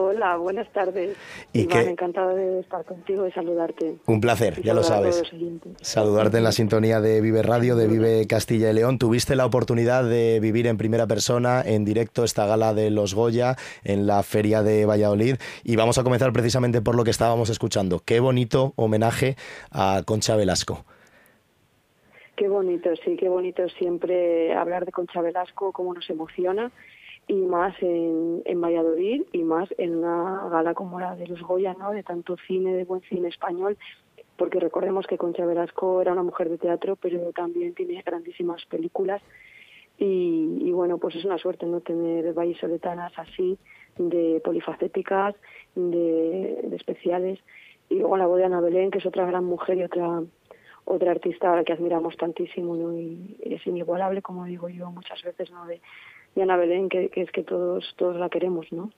Hola, 0.00 0.36
buenas 0.36 0.72
tardes. 0.72 1.16
Y 1.52 1.62
Iván, 1.62 1.88
encantado 1.88 2.32
de 2.32 2.60
estar 2.60 2.84
contigo 2.84 3.26
y 3.26 3.32
saludarte. 3.32 3.96
Un 4.06 4.20
placer, 4.20 4.62
ya 4.62 4.72
lo 4.72 4.84
sabes. 4.84 5.24
Saludarte 5.80 6.36
en 6.36 6.44
la 6.44 6.52
sintonía 6.52 7.00
de 7.00 7.20
Vive 7.20 7.42
Radio, 7.42 7.74
de 7.74 7.88
Vive 7.88 8.24
Castilla 8.28 8.70
y 8.70 8.74
León. 8.74 9.00
Tuviste 9.00 9.34
la 9.34 9.44
oportunidad 9.44 10.08
de 10.08 10.38
vivir 10.38 10.68
en 10.68 10.78
primera 10.78 11.08
persona, 11.08 11.62
en 11.66 11.84
directo, 11.84 12.22
esta 12.22 12.46
gala 12.46 12.74
de 12.74 12.90
los 12.90 13.16
Goya 13.16 13.56
en 13.82 14.06
la 14.06 14.22
Feria 14.22 14.62
de 14.62 14.86
Valladolid. 14.86 15.34
Y 15.64 15.74
vamos 15.74 15.98
a 15.98 16.04
comenzar 16.04 16.32
precisamente 16.32 16.80
por 16.80 16.94
lo 16.94 17.02
que 17.02 17.10
estábamos 17.10 17.50
escuchando. 17.50 17.98
Qué 18.04 18.20
bonito 18.20 18.74
homenaje 18.76 19.34
a 19.72 20.02
Concha 20.06 20.36
Velasco. 20.36 20.84
Qué 22.36 22.48
bonito, 22.48 22.90
sí, 23.04 23.16
qué 23.16 23.28
bonito 23.28 23.68
siempre 23.70 24.54
hablar 24.54 24.86
de 24.86 24.92
Concha 24.92 25.20
Velasco, 25.20 25.72
cómo 25.72 25.92
nos 25.92 26.08
emociona, 26.08 26.70
y 27.28 27.34
más 27.34 27.74
en, 27.82 28.42
en 28.46 28.60
Valladolid, 28.60 29.22
y 29.32 29.44
más 29.44 29.68
en 29.76 29.96
una 29.96 30.48
gala 30.48 30.72
como 30.74 30.98
la 30.98 31.14
de 31.14 31.26
los 31.26 31.42
Goya, 31.42 31.74
¿no? 31.78 31.92
De 31.92 32.02
tanto 32.02 32.36
cine, 32.46 32.72
de 32.72 32.84
buen 32.84 33.02
cine 33.02 33.28
español, 33.28 33.76
porque 34.36 34.58
recordemos 34.58 35.06
que 35.06 35.18
Concha 35.18 35.44
Velasco 35.44 36.00
era 36.00 36.12
una 36.12 36.22
mujer 36.22 36.48
de 36.48 36.58
teatro, 36.58 36.96
pero 36.96 37.30
también 37.32 37.74
tiene 37.74 38.02
grandísimas 38.02 38.64
películas, 38.66 39.22
y, 40.00 40.70
bueno, 40.70 40.98
pues 40.98 41.16
es 41.16 41.24
una 41.24 41.38
suerte 41.38 41.66
no 41.66 41.80
tener 41.80 42.32
vallisoletanas 42.32 43.12
así, 43.18 43.58
de 43.98 44.40
polifacéticas, 44.44 45.34
de, 45.74 46.68
especiales, 46.72 47.40
y 47.90 47.96
luego 47.96 48.16
la 48.16 48.26
voz 48.26 48.38
de 48.38 48.44
Ana 48.44 48.60
Belén, 48.60 48.92
que 48.92 48.98
es 48.98 49.06
otra 49.06 49.26
gran 49.26 49.44
mujer 49.44 49.76
y 49.78 49.82
otra 49.82 50.22
otra 50.90 51.10
artista 51.10 51.52
a 51.52 51.56
la 51.56 51.64
que 51.64 51.74
admiramos 51.74 52.16
tantísimo 52.16 52.74
y 52.94 53.36
es 53.42 53.66
inigualable, 53.66 54.22
como 54.22 54.46
digo 54.46 54.70
yo 54.70 54.90
muchas 54.90 55.22
veces, 55.22 55.50
¿no? 55.50 55.66
de, 55.66 55.82
Ana 56.36 56.56
Belén, 56.56 56.88
que, 56.88 57.10
es 57.14 57.30
que 57.32 57.42
todos, 57.42 57.94
todos 57.96 58.16
la 58.16 58.28
queremos, 58.28 58.70
¿no? 58.72 58.90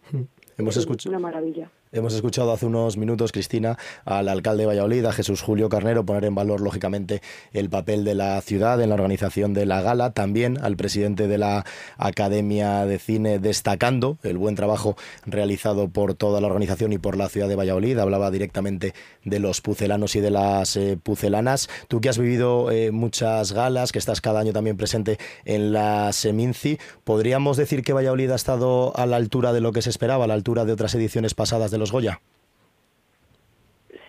Hemos 0.59 0.77
escuchado, 0.77 1.16
una 1.16 1.19
maravilla. 1.19 1.71
Hemos 1.92 2.14
escuchado 2.14 2.53
hace 2.53 2.66
unos 2.66 2.96
minutos, 2.96 3.33
Cristina, 3.33 3.76
al 4.05 4.29
alcalde 4.29 4.62
de 4.62 4.68
Valladolid, 4.68 5.05
a 5.07 5.12
Jesús 5.12 5.42
Julio 5.42 5.68
Carnero, 5.68 6.07
poner 6.07 6.24
en 6.24 6.37
valor, 6.37 6.61
lógicamente, 6.61 7.20
el 7.53 7.68
papel 7.68 8.05
de 8.05 8.14
la 8.14 8.40
ciudad 8.42 8.81
en 8.81 8.90
la 8.90 8.94
organización 8.94 9.55
de 9.55 9.66
la 9.66 9.83
gala. 9.83 10.12
También 10.12 10.57
al 10.62 10.76
presidente 10.76 11.26
de 11.26 11.37
la 11.37 11.66
Academia 11.98 12.87
de 12.87 13.00
Cine, 13.00 13.40
destacando 13.40 14.18
el 14.22 14.38
buen 14.38 14.55
trabajo 14.55 14.96
realizado 15.26 15.88
por 15.88 16.14
toda 16.14 16.40
la 16.40 16.46
organización 16.46 16.92
y 16.92 16.98
por 16.98 17.16
la 17.16 17.29
ciudad 17.29 17.48
de 17.48 17.57
Valladolid. 17.57 17.98
Hablaba 17.98 18.31
directamente 18.31 18.94
de 19.24 19.40
los 19.40 19.61
pucelanos 19.61 20.14
y 20.14 20.20
de 20.20 20.31
las 20.31 20.76
eh, 20.76 20.96
pucelanas. 20.96 21.68
Tú 21.88 22.00
que 22.00 22.09
has 22.09 22.18
vivido 22.18 22.70
eh, 22.70 22.92
muchas 22.92 23.50
galas, 23.50 23.90
que 23.90 23.98
estás 23.98 24.20
cada 24.20 24.38
año 24.38 24.53
también 24.53 24.76
presente 24.76 25.18
en 25.44 25.72
la 25.72 26.12
Seminci, 26.12 26.79
¿podríamos 27.03 27.57
decir 27.57 27.83
que 27.83 27.92
Valladolid 27.92 28.31
ha 28.31 28.37
estado 28.37 28.96
a 28.96 29.07
la 29.07 29.16
altura 29.16 29.53
de 29.53 29.61
lo 29.61 29.72
que 29.72 29.83
se 29.83 29.90
esperaba, 29.90 30.26
a 30.26 30.29
la 30.29 30.35
altura 30.35 30.64
de 30.64 30.72
otras 30.72 30.94
ediciones 30.94 31.35
pasadas 31.35 31.72
de 31.72 31.80
los 31.81 31.90
Goya? 31.90 32.21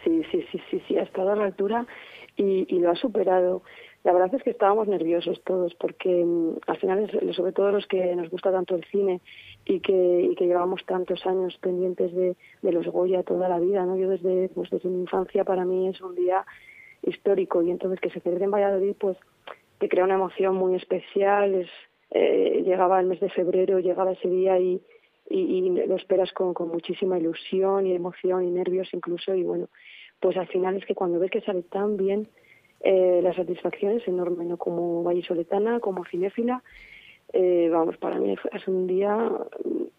Sí, 0.04 0.24
sí, 0.32 0.46
sí, 0.52 0.62
sí, 0.70 0.82
sí, 0.88 0.98
ha 0.98 1.04
estado 1.04 1.32
a 1.32 1.36
la 1.36 1.46
altura 1.46 1.86
y, 2.38 2.80
lo 2.80 2.92
ha 2.92 2.96
superado. 2.96 3.62
La 4.04 4.14
verdad 4.14 4.34
es 4.34 4.44
que 4.44 4.50
estábamos 4.50 4.88
nerviosos 4.88 5.42
todos 5.44 5.76
porque 5.76 6.24
mm, 6.26 6.58
al 6.68 6.78
final, 6.78 7.34
sobre 7.36 7.52
todo 7.52 7.72
los 7.72 7.86
que 7.88 8.16
nos 8.16 8.30
gusta 8.30 8.52
tanto 8.52 8.76
el 8.76 8.84
cine 8.86 9.22
y 9.66 9.80
que, 9.80 10.36
llevamos 10.40 10.84
tantos 10.86 11.26
años 11.26 11.58
pendientes 11.60 12.14
de, 12.14 12.36
los 12.64 12.88
Goya 12.88 13.24
toda 13.24 13.48
la 13.48 13.60
vida, 13.60 13.86
¿no? 13.86 13.96
Yo 13.98 14.10
desde, 14.10 14.50
pues 14.50 14.70
desde 14.70 14.90
mi 14.90 15.02
infancia 15.02 15.44
para 15.44 15.66
mí 15.66 15.88
es 15.88 16.02
un 16.02 16.16
día 16.16 16.46
histórico 17.04 17.62
y 17.62 17.72
entonces 17.72 18.00
que 18.00 18.10
se 18.10 18.20
celebre 18.20 18.46
en 18.46 18.52
Valladolid 18.52 18.96
pues 19.00 19.18
te 19.80 19.90
crea 19.90 20.04
una 20.04 20.16
emoción 20.16 20.56
muy 20.56 20.76
especial, 20.76 21.54
es, 21.56 21.70
eh, 22.12 22.62
llegaba 22.66 23.00
el 23.00 23.08
mes 23.08 23.20
de 23.20 23.30
febrero, 23.30 23.80
llegaba 23.80 24.12
ese 24.12 24.30
día 24.30 24.60
y, 24.60 24.82
y, 25.32 25.70
lo 25.88 25.96
esperas 25.96 26.32
con, 26.34 26.54
con, 26.54 26.70
muchísima 26.70 27.18
ilusión 27.18 27.88
y 27.88 27.94
emoción 27.94 28.44
y 28.44 28.52
nervios 28.52 28.90
incluso 28.94 29.34
y 29.34 29.44
bueno, 29.44 29.68
pues 30.20 30.38
al 30.38 30.48
final 30.48 30.78
es 30.78 30.86
que 30.86 30.96
cuando 30.96 31.20
ves 31.20 31.32
que 31.32 31.42
sale 31.42 31.64
tan 31.64 31.98
bien, 31.98 32.28
eh, 32.82 33.20
la 33.24 33.34
satisfacción 33.34 33.94
es 33.94 34.08
enorme, 34.08 34.46
¿no? 34.46 34.58
Como 34.58 35.04
vallisoletana, 35.04 35.80
como 35.80 36.06
cinéfila, 36.06 36.64
eh, 37.34 37.70
vamos, 37.72 37.98
para 37.98 38.20
mí 38.20 38.36
es 38.52 38.68
un 38.68 38.88
día 38.88 39.32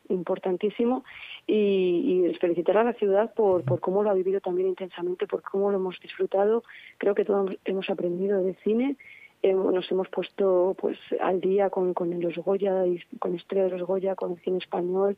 importantísimo 0.09 1.05
y, 1.47 2.27
y, 2.29 2.35
felicitar 2.35 2.77
a 2.77 2.85
la 2.85 2.92
ciudad 2.95 3.33
por, 3.35 3.64
por 3.64 3.81
cómo 3.81 4.03
lo 4.03 4.11
ha 4.11 4.14
vivido 4.14 4.40
también 4.40 4.68
intensamente, 4.68 5.27
por 5.27 5.42
cómo 5.42 5.71
lo 5.71 5.79
hemos 5.79 5.99
disfrutado. 6.01 6.62
Creo 6.99 7.14
que 7.14 7.25
todos 7.25 7.57
hemos 7.64 7.88
aprendido 7.88 8.42
de 8.42 8.55
cine 8.62 8.97
nos 9.42 9.90
hemos 9.90 10.09
puesto 10.09 10.76
pues 10.78 10.98
al 11.20 11.40
día 11.40 11.70
con, 11.70 11.94
con 11.94 12.20
los 12.20 12.37
Goya, 12.37 12.85
con 13.18 13.35
Estrella 13.35 13.64
de 13.64 13.78
los 13.78 13.87
Goya, 13.87 14.14
con 14.14 14.33
el 14.33 14.40
cine 14.40 14.59
español. 14.59 15.16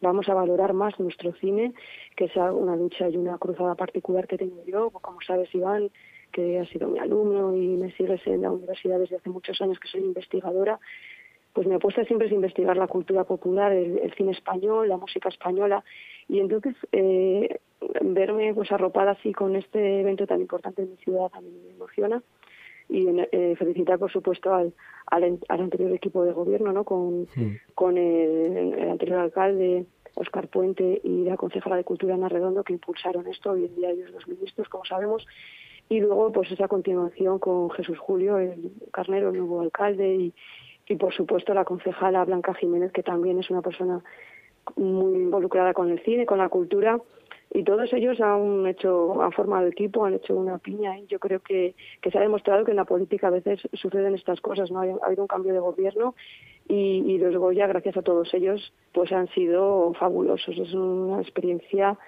Vamos 0.00 0.28
a 0.28 0.34
valorar 0.34 0.72
más 0.72 0.98
nuestro 0.98 1.32
cine, 1.34 1.72
que 2.16 2.24
es 2.24 2.36
una 2.36 2.74
lucha 2.74 3.08
y 3.08 3.16
una 3.16 3.38
cruzada 3.38 3.74
particular 3.74 4.26
que 4.26 4.38
tengo 4.38 4.64
yo. 4.66 4.90
Como 4.90 5.20
sabes, 5.20 5.54
Iván, 5.54 5.90
que 6.32 6.58
ha 6.58 6.66
sido 6.66 6.88
mi 6.88 6.98
alumno 6.98 7.54
y 7.54 7.76
me 7.76 7.92
sigues 7.92 8.26
en 8.26 8.42
la 8.42 8.50
universidad 8.50 8.98
desde 8.98 9.16
hace 9.16 9.30
muchos 9.30 9.60
años, 9.60 9.78
que 9.78 9.88
soy 9.88 10.00
investigadora, 10.00 10.80
pues 11.52 11.66
mi 11.66 11.74
apuesta 11.74 12.04
siempre 12.04 12.28
es 12.28 12.32
investigar 12.32 12.76
la 12.76 12.86
cultura 12.86 13.24
popular, 13.24 13.72
el, 13.72 14.12
cine 14.16 14.32
español, 14.32 14.88
la 14.88 14.96
música 14.96 15.28
española. 15.28 15.84
Y 16.28 16.40
entonces, 16.40 16.74
eh, 16.92 17.60
verme 18.00 18.54
pues 18.54 18.72
arropada 18.72 19.12
así 19.12 19.32
con 19.32 19.54
este 19.54 20.00
evento 20.00 20.26
tan 20.26 20.40
importante 20.40 20.82
en 20.82 20.90
mi 20.90 20.96
ciudad 20.96 21.30
a 21.32 21.40
mí 21.40 21.50
me 21.66 21.74
emociona 21.74 22.22
y 22.90 23.06
eh, 23.08 23.54
felicitar 23.56 23.98
por 23.98 24.10
supuesto 24.10 24.52
al, 24.52 24.74
al, 25.06 25.38
anterior 25.48 25.92
equipo 25.92 26.24
de 26.24 26.32
gobierno 26.32 26.72
no 26.72 26.84
con, 26.84 27.28
con 27.74 27.96
el, 27.96 28.90
anterior 28.90 29.20
alcalde 29.20 29.86
Oscar 30.16 30.48
Puente 30.48 31.00
y 31.04 31.24
la 31.24 31.36
concejala 31.36 31.76
de 31.76 31.84
Cultura 31.84 32.14
Ana 32.14 32.28
Redondo 32.28 32.64
que 32.64 32.72
impulsaron 32.72 33.28
esto 33.28 33.52
hoy 33.52 33.66
en 33.66 33.76
día 33.76 33.90
ellos 33.90 34.10
los 34.10 34.26
ministros 34.26 34.68
como 34.68 34.84
sabemos. 34.84 35.26
Y 35.88 36.00
luego 36.00 36.32
pues 36.32 36.50
esa 36.50 36.68
continuación 36.68 37.38
con 37.38 37.70
Jesús 37.70 37.98
Julio 37.98 38.38
el 38.38 38.72
Carnero 38.92 39.30
el 39.30 39.38
nuevo 39.38 39.60
alcalde 39.60 40.14
y, 40.14 40.34
y 40.88 40.96
por 40.96 41.14
supuesto 41.14 41.54
la 41.54 41.64
concejala 41.64 42.24
Blanca 42.24 42.54
Jiménez 42.54 42.92
que 42.92 43.02
también 43.02 43.38
es 43.38 43.50
una 43.50 43.62
persona 43.62 44.02
muy 44.76 45.14
involucrada 45.14 45.74
con 45.74 45.90
el 45.90 46.00
cine 46.00 46.26
con 46.26 46.38
la 46.38 46.48
cultura 46.48 47.00
y 47.52 47.64
todos 47.64 47.92
ellos 47.92 48.20
han 48.20 48.66
hecho 48.66 49.20
han 49.22 49.32
formado 49.32 49.66
equipo 49.66 50.04
han 50.04 50.14
hecho 50.14 50.36
una 50.36 50.58
piña 50.58 50.98
y 50.98 51.06
yo 51.06 51.18
creo 51.18 51.40
que, 51.40 51.74
que 52.00 52.10
se 52.10 52.18
ha 52.18 52.20
demostrado 52.20 52.64
que 52.64 52.70
en 52.70 52.76
la 52.76 52.84
política 52.84 53.26
a 53.26 53.30
veces 53.30 53.60
suceden 53.72 54.14
estas 54.14 54.40
cosas 54.40 54.70
no 54.70 54.80
ha, 54.80 55.06
habido 55.06 55.22
un 55.22 55.28
cambio 55.28 55.52
de 55.52 55.58
gobierno 55.58 56.14
y, 56.68 57.02
y 57.06 57.18
los 57.18 57.36
Goya 57.36 57.66
gracias 57.66 57.96
a 57.96 58.02
todos 58.02 58.32
ellos 58.34 58.72
pues 58.92 59.10
han 59.10 59.28
sido 59.28 59.92
fabulosos. 59.94 60.56
Es 60.56 60.72
una 60.72 61.20
experiencia 61.20 61.98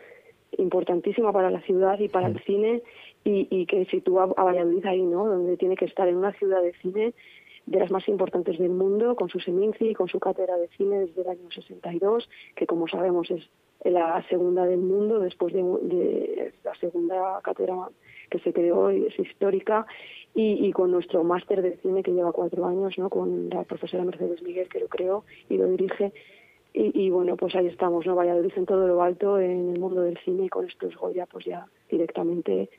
importantísima 0.58 1.32
para 1.32 1.50
la 1.50 1.60
ciudad 1.62 1.98
y 1.98 2.08
para 2.08 2.28
el 2.28 2.38
cine 2.44 2.82
y, 3.24 3.48
y 3.50 3.66
que 3.66 3.84
sitúa 3.86 4.24
a 4.36 4.44
Valladolid 4.44 4.84
ahí 4.86 5.02
no 5.02 5.26
donde 5.26 5.56
tiene 5.56 5.76
que 5.76 5.86
estar 5.86 6.06
en 6.06 6.16
una 6.16 6.32
ciudad 6.34 6.62
de 6.62 6.72
cine 6.74 7.14
de 7.66 7.78
las 7.78 7.90
más 7.90 8.06
importantes 8.08 8.58
del 8.58 8.70
mundo, 8.70 9.14
con 9.14 9.28
su 9.28 9.38
Seminci, 9.40 9.94
con 9.94 10.08
su 10.08 10.18
cátedra 10.18 10.56
de 10.56 10.68
cine 10.76 11.00
desde 11.00 11.22
el 11.22 11.28
año 11.28 11.50
62, 11.50 12.28
que 12.56 12.66
como 12.66 12.88
sabemos 12.88 13.30
es 13.30 13.48
la 13.84 14.24
segunda 14.28 14.64
del 14.64 14.80
mundo, 14.80 15.20
después 15.20 15.52
de, 15.52 16.52
la 16.64 16.74
segunda 16.76 17.40
cátedra 17.42 17.88
que 18.30 18.38
se 18.38 18.52
creó 18.52 18.90
y 18.90 19.06
es 19.06 19.18
histórica, 19.18 19.86
y, 20.34 20.72
con 20.72 20.90
nuestro 20.90 21.24
máster 21.24 21.60
de 21.60 21.76
cine 21.78 22.02
que 22.02 22.12
lleva 22.12 22.32
cuatro 22.32 22.64
años, 22.64 22.96
¿no? 22.96 23.10
con 23.10 23.50
la 23.50 23.64
profesora 23.64 24.04
Mercedes 24.04 24.42
Miguel 24.42 24.68
que 24.68 24.80
lo 24.80 24.88
creó 24.88 25.24
y 25.50 25.58
lo 25.58 25.66
dirige. 25.66 26.12
Y, 26.74 27.10
bueno, 27.10 27.36
pues 27.36 27.54
ahí 27.54 27.66
estamos, 27.66 28.06
¿no? 28.06 28.14
Valladolid 28.14 28.52
en 28.56 28.64
todo 28.64 28.86
lo 28.88 29.02
alto 29.02 29.38
en 29.38 29.74
el 29.74 29.78
mundo 29.78 30.00
del 30.00 30.16
cine 30.24 30.46
y 30.46 30.48
con 30.48 30.66
estos 30.66 30.96
Goya 30.96 31.26
pues 31.26 31.44
ya 31.44 31.66
directamente 31.90 32.70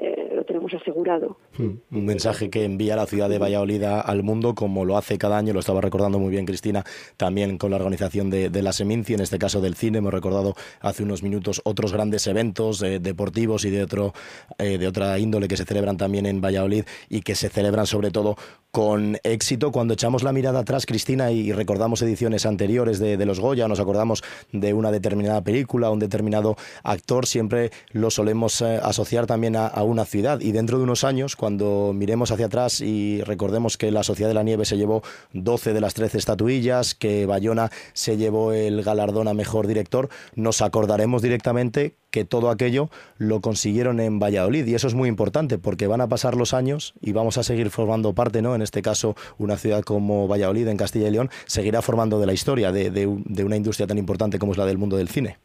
eh, 0.00 0.30
lo 0.32 0.44
tenemos 0.44 0.72
asegurado. 0.72 1.36
Hmm. 1.56 1.78
Un 1.90 2.04
mensaje 2.04 2.50
que 2.50 2.64
envía 2.64 2.94
la 2.94 3.06
ciudad 3.06 3.28
de 3.28 3.38
Valladolid 3.38 3.82
al 3.82 4.22
mundo, 4.22 4.54
como 4.54 4.84
lo 4.84 4.96
hace 4.96 5.18
cada 5.18 5.36
año, 5.36 5.52
lo 5.52 5.58
estaba 5.58 5.80
recordando 5.80 6.20
muy 6.20 6.30
bien 6.30 6.46
Cristina, 6.46 6.84
también 7.16 7.58
con 7.58 7.72
la 7.72 7.78
organización 7.78 8.30
de, 8.30 8.62
la 8.62 8.72
Seminci, 8.72 9.14
en 9.14 9.20
este 9.20 9.38
caso 9.38 9.60
del 9.60 9.74
cine. 9.74 9.98
Hemos 9.98 10.14
recordado 10.14 10.54
hace 10.80 11.02
unos 11.02 11.24
minutos 11.24 11.60
otros 11.64 11.92
grandes 11.92 12.28
eventos 12.28 12.80
eh, 12.82 13.00
deportivos 13.00 13.64
y 13.64 13.70
de, 13.70 13.82
otro, 13.82 14.12
eh, 14.58 14.78
de 14.78 14.86
otra 14.86 15.18
índole 15.18 15.48
que 15.48 15.56
se 15.56 15.64
celebran 15.64 15.96
también 15.96 16.26
en 16.26 16.40
Valladolid 16.40 16.84
y 17.08 17.22
que 17.22 17.34
se 17.34 17.48
celebran 17.48 17.86
sobre 17.86 18.12
todo 18.12 18.36
con 18.70 19.18
éxito. 19.24 19.72
Cuando 19.72 19.94
echamos 19.94 20.22
la 20.22 20.32
mirada 20.32 20.60
atrás, 20.60 20.86
Cristina, 20.86 21.32
y 21.32 21.50
recordamos 21.50 22.02
ediciones 22.02 22.46
anteriores 22.46 23.00
de, 23.00 23.26
los 23.26 23.40
Goya, 23.40 23.66
nos 23.66 23.80
acordamos 23.80 24.22
de 24.52 24.74
una 24.74 24.92
determinada 24.92 25.42
película, 25.42 25.90
un 25.90 25.98
determinado 25.98 26.56
actor, 26.84 27.26
siempre 27.26 27.72
lo 27.90 28.10
solemos 28.10 28.62
asociar 28.62 29.26
también 29.26 29.56
a, 29.56 29.66
a 29.66 29.87
una 29.88 30.04
ciudad. 30.04 30.40
Y 30.40 30.52
dentro 30.52 30.78
de 30.78 30.84
unos 30.84 31.04
años, 31.04 31.36
cuando 31.36 31.92
miremos 31.94 32.30
hacia 32.30 32.46
atrás 32.46 32.80
y 32.80 33.22
recordemos 33.22 33.76
que 33.76 33.90
la 33.90 34.02
Sociedad 34.02 34.28
de 34.30 34.34
la 34.34 34.42
Nieve 34.42 34.64
se 34.64 34.76
llevó 34.76 35.02
12 35.32 35.72
de 35.72 35.80
las 35.80 35.94
13 35.94 36.18
estatuillas, 36.18 36.94
que 36.94 37.26
Bayona 37.26 37.70
se 37.92 38.16
llevó 38.16 38.52
el 38.52 38.82
galardón 38.82 39.28
a 39.28 39.34
mejor 39.34 39.66
director, 39.66 40.08
nos 40.34 40.62
acordaremos 40.62 41.22
directamente 41.22 41.94
que 42.10 42.24
todo 42.24 42.50
aquello 42.50 42.88
lo 43.18 43.40
consiguieron 43.40 44.00
en 44.00 44.18
Valladolid 44.18 44.66
y 44.66 44.74
eso 44.74 44.86
es 44.86 44.94
muy 44.94 45.08
importante 45.08 45.58
porque 45.58 45.86
van 45.86 46.00
a 46.00 46.08
pasar 46.08 46.36
los 46.36 46.54
años 46.54 46.94
y 47.00 47.12
vamos 47.12 47.36
a 47.38 47.42
seguir 47.42 47.70
formando 47.70 48.14
parte, 48.14 48.40
¿no? 48.40 48.54
En 48.54 48.62
este 48.62 48.82
caso, 48.82 49.14
una 49.38 49.56
ciudad 49.56 49.82
como 49.82 50.26
Valladolid 50.26 50.68
en 50.68 50.76
Castilla 50.76 51.08
y 51.08 51.10
León 51.10 51.30
seguirá 51.46 51.82
formando 51.82 52.18
de 52.18 52.26
la 52.26 52.32
historia 52.32 52.72
de, 52.72 52.90
de 52.90 53.44
una 53.44 53.56
industria 53.56 53.86
tan 53.86 53.98
importante 53.98 54.38
como 54.38 54.52
es 54.52 54.58
la 54.58 54.66
del 54.66 54.78
mundo 54.78 54.96
del 54.96 55.08
cine. 55.08 55.36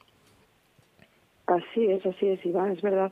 Así 1.48 1.86
es, 1.86 2.06
así 2.06 2.28
es, 2.28 2.46
Iván, 2.46 2.72
es 2.72 2.82
verdad 2.82 3.12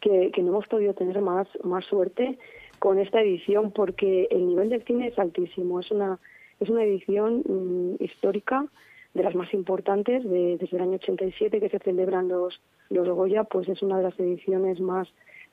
que, 0.00 0.30
no 0.38 0.48
hemos 0.48 0.66
podido 0.68 0.94
tener 0.94 1.20
más, 1.20 1.48
más 1.64 1.84
suerte 1.86 2.38
con 2.78 2.98
esta 2.98 3.20
edición 3.20 3.72
porque 3.72 4.28
el 4.30 4.46
nivel 4.46 4.70
del 4.70 4.84
cine 4.84 5.08
es 5.08 5.18
altísimo. 5.18 5.80
Es 5.80 5.90
una, 5.90 6.18
es 6.60 6.68
una 6.68 6.84
edición 6.84 7.42
mm, 7.46 8.02
histórica 8.02 8.66
de 9.14 9.22
las 9.22 9.34
más 9.34 9.52
importantes 9.54 10.22
desde 10.28 10.68
el 10.76 10.82
año 10.82 10.94
87 10.94 11.60
que 11.60 11.68
se 11.70 11.78
celebran 11.78 12.28
los, 12.28 12.60
los 12.90 13.08
Goya, 13.08 13.44
pues 13.44 13.68
es 13.68 13.82
una 13.82 13.96
de 13.98 14.04
las 14.04 14.20
ediciones 14.20 14.80
más, 14.80 15.08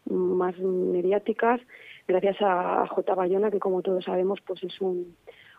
más 0.06 0.58
mediáticas 0.60 1.62
gracias 2.08 2.38
a, 2.42 2.86
J. 2.88 3.16
Bayona 3.16 3.52
que 3.52 3.60
como 3.60 3.82
todos 3.82 4.06
sabemos 4.06 4.40
pues 4.46 4.64
es 4.64 4.80
un, 4.82 5.16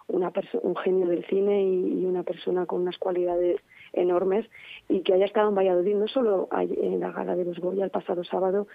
un 0.08 0.76
genio 0.76 1.06
del 1.06 1.24
cine 1.26 1.62
y, 1.62 2.04
una 2.04 2.22
persona 2.22 2.66
con 2.66 2.82
unas 2.82 2.98
cualidades 2.98 3.60
enormes 3.96 4.46
y 4.88 5.00
que 5.00 5.14
haya 5.14 5.24
estado 5.24 5.48
en 5.48 5.56
Valladolid 5.56 5.96
no 5.96 6.06
solo 6.06 6.48
en 6.52 7.00
la 7.00 7.10
gala 7.10 7.34
de 7.34 7.44
los 7.44 7.58
Goya 7.58 7.84
el 7.84 7.90
pasado 7.90 8.22
sábado, 8.24 8.68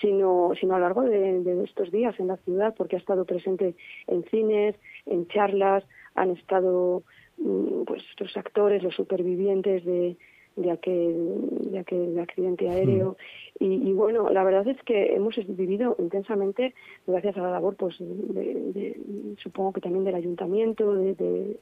sino, 0.00 0.52
sino 0.58 0.74
a 0.74 0.78
lo 0.78 0.84
largo 0.84 1.02
de, 1.02 1.64
estos 1.64 1.90
días 1.90 2.18
en 2.18 2.28
la 2.28 2.36
ciudad, 2.38 2.74
porque 2.76 2.96
ha 2.96 2.98
estado 2.98 3.24
presente 3.24 3.74
en 4.06 4.24
cines, 4.24 4.76
en 5.06 5.26
charlas, 5.28 5.84
han 6.14 6.30
estado 6.30 7.02
mm, 7.38 7.82
pues 7.84 8.02
los 8.18 8.36
actores, 8.36 8.82
los 8.82 8.94
supervivientes 8.94 9.84
de, 9.84 10.16
de 10.58 10.70
aquel, 10.70 11.70
de 11.70 11.78
aquel 11.78 12.18
accidente 12.18 12.68
aéreo. 12.68 13.16
Y, 13.60 13.92
bueno, 13.92 14.30
la 14.30 14.44
verdad 14.44 14.66
es 14.68 14.80
que 14.84 15.14
hemos 15.14 15.34
vivido 15.48 15.96
intensamente, 15.98 16.74
gracias 17.06 17.36
a 17.36 17.42
la 17.42 17.50
labor, 17.50 17.76
pues, 17.76 17.96
de, 17.98 19.34
supongo 19.38 19.72
que 19.72 19.80
también 19.80 20.04
del 20.04 20.14
ayuntamiento, 20.14 20.94
de, 20.94 21.58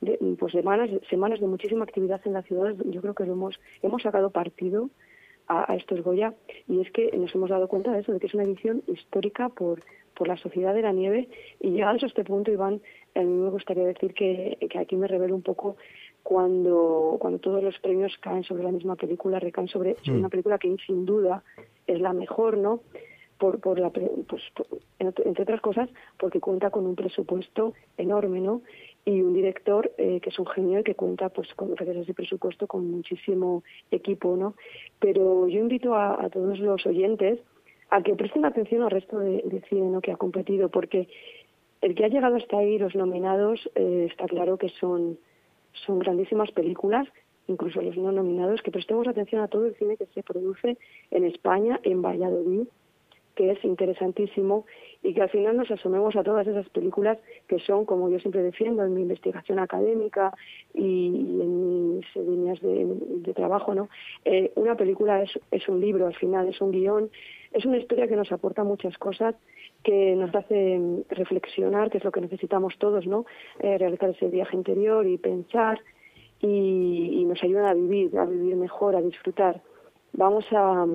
de, 0.00 0.18
pues 0.38 0.52
semanas, 0.52 0.90
semanas 1.10 1.40
de 1.40 1.46
muchísima 1.46 1.84
actividad 1.84 2.20
en 2.24 2.34
la 2.34 2.42
ciudad, 2.42 2.74
yo 2.86 3.00
creo 3.00 3.14
que 3.14 3.24
lo 3.24 3.32
hemos, 3.32 3.58
hemos 3.82 4.02
sacado 4.02 4.30
partido 4.30 4.90
a, 5.46 5.72
a, 5.72 5.76
estos 5.76 6.02
Goya 6.02 6.34
y 6.68 6.80
es 6.80 6.90
que 6.92 7.10
nos 7.16 7.34
hemos 7.34 7.50
dado 7.50 7.68
cuenta 7.68 7.92
de 7.92 8.00
eso, 8.00 8.12
de 8.12 8.20
que 8.20 8.26
es 8.26 8.34
una 8.34 8.44
edición 8.44 8.82
histórica 8.86 9.48
por, 9.48 9.82
por 10.14 10.28
la 10.28 10.36
Sociedad 10.36 10.74
de 10.74 10.82
la 10.82 10.92
Nieve 10.92 11.28
y 11.60 11.70
llegados 11.70 12.02
a 12.02 12.06
este 12.06 12.24
punto, 12.24 12.50
Iván, 12.50 12.80
a 13.14 13.20
mí 13.20 13.26
me 13.26 13.50
gustaría 13.50 13.84
decir 13.84 14.14
que, 14.14 14.58
que 14.70 14.78
aquí 14.78 14.96
me 14.96 15.06
revelo 15.06 15.34
un 15.34 15.42
poco 15.42 15.76
cuando, 16.22 17.16
cuando 17.20 17.38
todos 17.38 17.62
los 17.62 17.78
premios 17.78 18.16
caen 18.18 18.44
sobre 18.44 18.64
la 18.64 18.72
misma 18.72 18.96
película, 18.96 19.38
recaen 19.38 19.68
sobre, 19.68 19.96
sobre 20.02 20.18
una 20.18 20.28
película 20.28 20.58
que 20.58 20.76
sin 20.86 21.06
duda 21.06 21.42
es 21.86 22.00
la 22.00 22.12
mejor, 22.12 22.58
¿no? 22.58 22.80
Por, 23.38 23.60
por 23.60 23.78
la, 23.78 23.90
pues, 23.90 24.42
por, 24.54 24.66
entre 24.98 25.42
otras 25.42 25.60
cosas, 25.60 25.88
porque 26.18 26.40
cuenta 26.40 26.70
con 26.70 26.86
un 26.86 26.96
presupuesto 26.96 27.72
enorme, 27.96 28.40
¿no? 28.40 28.62
Y 29.08 29.22
un 29.22 29.32
director 29.32 29.90
eh, 29.96 30.20
que 30.20 30.28
es 30.28 30.38
un 30.38 30.44
genio 30.44 30.80
y 30.80 30.82
que 30.84 30.94
cuenta, 30.94 31.30
pues, 31.30 31.48
con 31.54 31.74
gracias 31.74 32.10
a 32.10 32.12
presupuesto, 32.12 32.66
con 32.66 32.90
muchísimo 32.90 33.64
equipo, 33.90 34.36
¿no? 34.36 34.54
Pero 34.98 35.48
yo 35.48 35.60
invito 35.60 35.94
a, 35.94 36.28
todos 36.28 36.58
los 36.58 36.84
oyentes 36.84 37.40
a 37.88 38.02
que 38.02 38.14
presten 38.14 38.44
atención 38.44 38.82
al 38.82 38.90
resto 38.90 39.18
de, 39.18 39.40
de 39.46 39.62
cine 39.70 39.88
¿no? 39.88 40.02
que 40.02 40.12
ha 40.12 40.16
competido, 40.16 40.68
porque 40.68 41.08
el 41.80 41.94
que 41.94 42.04
ha 42.04 42.08
llegado 42.08 42.36
hasta 42.36 42.58
ahí, 42.58 42.76
los 42.76 42.94
nominados, 42.94 43.70
eh, 43.76 44.08
está 44.10 44.26
claro 44.26 44.58
que 44.58 44.68
son, 44.68 45.18
son 45.86 46.00
grandísimas 46.00 46.50
películas, 46.50 47.08
incluso 47.46 47.80
los 47.80 47.96
no 47.96 48.12
nominados, 48.12 48.60
que 48.60 48.70
prestemos 48.70 49.08
atención 49.08 49.40
a 49.40 49.48
todo 49.48 49.64
el 49.64 49.74
cine 49.76 49.96
que 49.96 50.04
se 50.12 50.22
produce 50.22 50.76
en 51.10 51.24
España, 51.24 51.80
en 51.82 52.02
Valladolid, 52.02 52.68
que 53.38 53.52
es 53.52 53.64
interesantísimo 53.64 54.66
y 55.00 55.14
que 55.14 55.22
al 55.22 55.30
final 55.30 55.56
nos 55.56 55.70
asomemos 55.70 56.16
a 56.16 56.24
todas 56.24 56.44
esas 56.44 56.68
películas 56.70 57.18
que 57.46 57.60
son, 57.60 57.84
como 57.84 58.10
yo 58.10 58.18
siempre 58.18 58.42
defiendo 58.42 58.84
en 58.84 58.94
mi 58.94 59.02
investigación 59.02 59.60
académica 59.60 60.34
y, 60.74 61.06
en 61.40 61.94
mis 61.94 62.16
líneas 62.16 62.60
de, 62.60 63.32
trabajo, 63.34 63.76
¿no? 63.76 63.88
Eh, 64.24 64.50
una 64.56 64.74
película 64.74 65.22
es, 65.22 65.30
es 65.52 65.68
un 65.68 65.80
libro, 65.80 66.08
al 66.08 66.16
final 66.16 66.48
es 66.48 66.60
un 66.60 66.72
guion, 66.72 67.10
es 67.52 67.64
una 67.64 67.76
historia 67.76 68.08
que 68.08 68.16
nos 68.16 68.32
aporta 68.32 68.64
muchas 68.64 68.98
cosas 68.98 69.36
que 69.84 70.16
nos 70.16 70.34
hace 70.34 71.04
reflexionar, 71.10 71.90
que 71.90 71.98
es 71.98 72.04
lo 72.04 72.10
que 72.10 72.20
necesitamos 72.20 72.76
todos, 72.78 73.06
¿no? 73.06 73.24
Eh, 73.60 73.78
realizar 73.78 74.10
ese 74.10 74.26
viaje 74.26 74.56
interior 74.56 75.06
y 75.06 75.16
pensar 75.16 75.78
y, 76.40 77.20
y 77.20 77.24
nos 77.24 77.40
ayuda 77.40 77.70
a 77.70 77.74
vivir, 77.74 78.18
a 78.18 78.24
vivir 78.24 78.56
mejor, 78.56 78.96
a 78.96 79.00
disfrutar. 79.00 79.62
Vamos 80.12 80.44
a, 80.52 80.82
a 80.82 80.86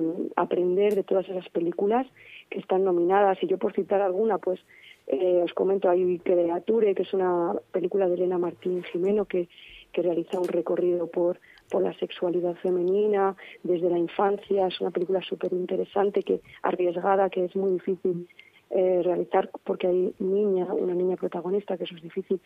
aprender 0.42 0.94
de 0.94 1.04
todas 1.04 1.28
esas 1.28 1.48
películas 1.48 2.06
que 2.50 2.58
están 2.58 2.84
nominadas. 2.84 3.42
Y 3.42 3.46
yo 3.46 3.58
por 3.58 3.72
citar 3.72 4.00
alguna 4.00 4.38
pues 4.38 4.60
eh, 5.06 5.42
os 5.44 5.52
comento 5.52 5.90
hay 5.90 6.18
Creature 6.18 6.94
que 6.94 7.02
es 7.02 7.12
una 7.12 7.54
película 7.72 8.08
de 8.08 8.14
Elena 8.14 8.38
Martín 8.38 8.82
Jimeno 8.84 9.26
que, 9.26 9.48
que 9.92 10.02
realiza 10.02 10.40
un 10.40 10.48
recorrido 10.48 11.06
por 11.08 11.38
por 11.70 11.82
la 11.82 11.94
sexualidad 11.94 12.54
femenina 12.56 13.36
desde 13.62 13.88
la 13.88 13.98
infancia. 13.98 14.66
Es 14.66 14.80
una 14.80 14.90
película 14.90 15.20
súper 15.22 15.52
interesante 15.52 16.22
que 16.22 16.40
arriesgada 16.62 17.30
que 17.30 17.44
es 17.44 17.56
muy 17.56 17.72
difícil 17.72 18.28
eh, 18.70 19.00
realizar 19.02 19.50
porque 19.64 19.86
hay 19.86 20.14
niña 20.18 20.66
una 20.72 20.94
niña 20.94 21.16
protagonista 21.16 21.76
que 21.76 21.84
eso 21.84 21.96
es 21.96 22.02
difícil. 22.02 22.40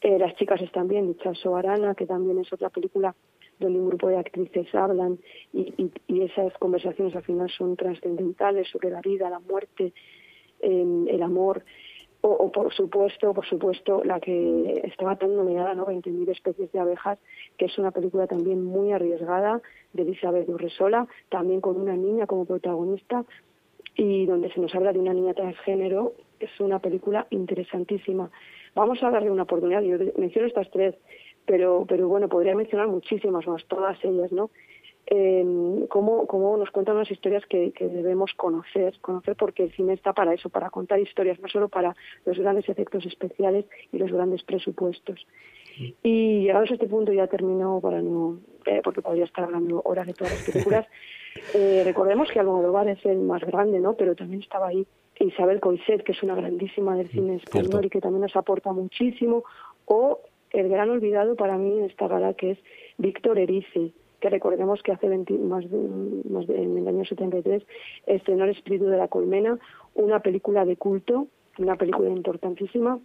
Eh, 0.00 0.18
las 0.18 0.34
chicas 0.36 0.60
están 0.60 0.88
bien 0.88 1.06
Dichazo 1.06 1.56
Arana 1.56 1.94
que 1.94 2.06
también 2.06 2.38
es 2.38 2.52
otra 2.52 2.70
película 2.70 3.14
donde 3.58 3.78
un 3.78 3.88
grupo 3.88 4.08
de 4.08 4.18
actrices 4.18 4.74
hablan 4.74 5.18
y, 5.52 5.90
y, 6.08 6.22
esas 6.22 6.52
conversaciones 6.58 7.14
al 7.14 7.22
final 7.22 7.50
son 7.50 7.76
trascendentales 7.76 8.68
sobre 8.68 8.90
la 8.90 9.00
vida, 9.00 9.30
la 9.30 9.40
muerte, 9.40 9.92
eh, 10.60 11.04
el 11.08 11.22
amor, 11.22 11.64
o, 12.22 12.28
o, 12.28 12.52
por 12.52 12.72
supuesto, 12.72 13.34
por 13.34 13.46
supuesto, 13.46 14.02
la 14.04 14.20
que 14.20 14.82
estaba 14.84 15.16
tan 15.16 15.34
nominada, 15.34 15.74
¿no? 15.74 15.86
20.000 15.86 16.30
especies 16.30 16.70
de 16.70 16.78
abejas, 16.78 17.18
que 17.58 17.64
es 17.66 17.78
una 17.78 17.90
película 17.90 18.26
también 18.26 18.64
muy 18.64 18.92
arriesgada 18.92 19.60
de 19.92 20.02
Elizabeth 20.02 20.48
Urresola, 20.48 21.08
también 21.28 21.60
con 21.60 21.80
una 21.80 21.96
niña 21.96 22.26
como 22.26 22.44
protagonista 22.44 23.24
y 23.96 24.26
donde 24.26 24.50
se 24.52 24.60
nos 24.60 24.74
habla 24.74 24.92
de 24.92 24.98
una 24.98 25.12
niña 25.12 25.34
transgénero, 25.34 26.14
es 26.40 26.60
una 26.60 26.78
película 26.78 27.26
interesantísima. 27.30 28.30
Vamos 28.74 29.02
a 29.02 29.10
darle 29.10 29.30
una 29.30 29.42
oportunidad, 29.42 29.82
yo 29.82 29.98
menciono 30.16 30.48
estas 30.48 30.70
tres, 30.70 30.94
pero, 31.46 31.84
pero 31.88 32.08
bueno, 32.08 32.28
podría 32.28 32.54
mencionar 32.54 32.88
muchísimas 32.88 33.46
más, 33.46 33.64
todas 33.66 34.02
ellas, 34.04 34.32
¿no? 34.32 34.50
Eh, 35.06 35.86
cómo, 35.88 36.26
cómo 36.26 36.56
nos 36.56 36.70
cuentan 36.70 36.96
unas 36.96 37.10
historias 37.10 37.44
que, 37.46 37.72
que 37.72 37.88
debemos 37.88 38.32
conocer, 38.34 38.98
conocer 39.00 39.34
porque 39.36 39.64
el 39.64 39.72
cine 39.72 39.94
está 39.94 40.12
para 40.12 40.32
eso, 40.32 40.48
para 40.48 40.70
contar 40.70 41.00
historias, 41.00 41.40
no 41.40 41.48
solo 41.48 41.68
para 41.68 41.94
los 42.24 42.38
grandes 42.38 42.68
efectos 42.68 43.04
especiales 43.04 43.66
y 43.92 43.98
los 43.98 44.12
grandes 44.12 44.42
presupuestos. 44.44 45.26
Y 46.02 46.42
llegados 46.42 46.70
a 46.70 46.74
este 46.74 46.86
punto 46.86 47.12
ya 47.12 47.26
termino 47.26 47.80
para 47.80 48.00
no, 48.00 48.38
eh, 48.66 48.80
porque 48.84 49.02
podría 49.02 49.24
estar 49.24 49.44
hablando 49.44 49.82
horas 49.84 50.06
de 50.06 50.14
todas 50.14 50.32
las 50.34 50.44
películas. 50.44 50.86
eh, 51.54 51.82
recordemos 51.84 52.30
que 52.30 52.40
Almodóvar 52.40 52.88
es 52.88 53.04
el 53.04 53.18
más 53.18 53.42
grande, 53.42 53.80
¿no? 53.80 53.94
Pero 53.94 54.14
también 54.14 54.42
estaba 54.42 54.68
ahí 54.68 54.86
Isabel 55.22 55.60
Coixet, 55.60 56.02
que 56.02 56.12
es 56.12 56.22
una 56.22 56.34
grandísima 56.34 56.96
del 56.96 57.08
cine 57.08 57.36
español 57.36 57.68
Cierto. 57.68 57.86
y 57.86 57.90
que 57.90 58.00
también 58.00 58.22
nos 58.22 58.36
aporta 58.36 58.72
muchísimo, 58.72 59.44
o 59.86 60.20
el 60.52 60.68
gran 60.68 60.90
olvidado 60.90 61.36
para 61.36 61.56
mí 61.56 61.78
en 61.78 61.84
esta 61.84 62.08
gala 62.08 62.34
que 62.34 62.52
es 62.52 62.58
Víctor 62.98 63.38
Erice, 63.38 63.92
que 64.20 64.30
recordemos 64.30 64.82
que 64.82 64.92
hace 64.92 65.08
20, 65.08 65.34
más, 65.38 65.68
de, 65.68 65.78
más 66.30 66.46
de, 66.46 66.62
en 66.62 66.78
el 66.78 66.88
año 66.88 67.04
73 67.04 67.62
estrenó 68.06 68.44
El 68.44 68.50
espíritu 68.50 68.86
de 68.86 68.96
la 68.96 69.08
colmena, 69.08 69.58
una 69.94 70.20
película 70.20 70.64
de 70.64 70.76
culto, 70.76 71.26
una 71.58 71.76
película 71.76 72.08
importantísima. 72.08 72.98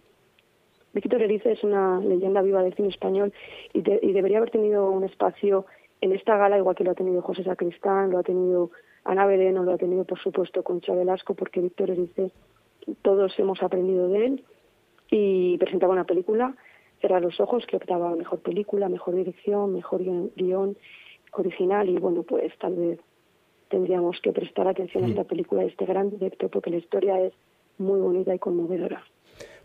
Víctor 0.94 1.22
Erice 1.22 1.52
es 1.52 1.64
una 1.64 2.00
leyenda 2.00 2.40
viva 2.42 2.62
del 2.62 2.74
cine 2.74 2.88
español 2.88 3.32
y, 3.72 3.82
de, 3.82 3.98
y 4.02 4.12
debería 4.12 4.38
haber 4.38 4.50
tenido 4.50 4.90
un 4.90 5.04
espacio 5.04 5.66
en 6.00 6.12
esta 6.12 6.36
gala, 6.36 6.58
igual 6.58 6.76
que 6.76 6.84
lo 6.84 6.92
ha 6.92 6.94
tenido 6.94 7.22
José 7.22 7.44
Sacristán, 7.44 8.10
lo 8.10 8.18
ha 8.18 8.22
tenido 8.22 8.70
Ana 9.04 9.26
Bereno, 9.26 9.64
lo 9.64 9.72
ha 9.72 9.78
tenido 9.78 10.04
por 10.04 10.18
supuesto 10.18 10.62
Concha 10.62 10.94
Velasco, 10.94 11.34
porque 11.34 11.60
Víctor 11.60 11.90
Erice 11.90 12.30
todos 13.02 13.38
hemos 13.38 13.62
aprendido 13.62 14.08
de 14.08 14.26
él 14.26 14.44
y 15.10 15.58
presentaba 15.58 15.92
una 15.92 16.04
película 16.04 16.54
Cerrar 17.00 17.22
los 17.22 17.38
ojos, 17.40 17.64
que 17.66 17.76
optaba 17.76 18.10
a 18.10 18.16
mejor 18.16 18.40
película, 18.40 18.88
mejor 18.88 19.14
dirección, 19.14 19.72
mejor 19.72 20.02
guion 20.02 20.76
original 21.32 21.88
y 21.88 21.98
bueno, 21.98 22.22
pues 22.22 22.56
tal 22.58 22.74
vez 22.74 23.00
tendríamos 23.68 24.20
que 24.20 24.32
prestar 24.32 24.66
atención 24.66 25.04
a 25.04 25.08
esta 25.08 25.24
película 25.24 25.62
de 25.62 25.68
este 25.68 25.84
gran 25.84 26.10
director 26.10 26.50
porque 26.50 26.70
la 26.70 26.78
historia 26.78 27.20
es 27.20 27.32
muy 27.76 28.00
bonita 28.00 28.34
y 28.34 28.38
conmovedora. 28.38 29.04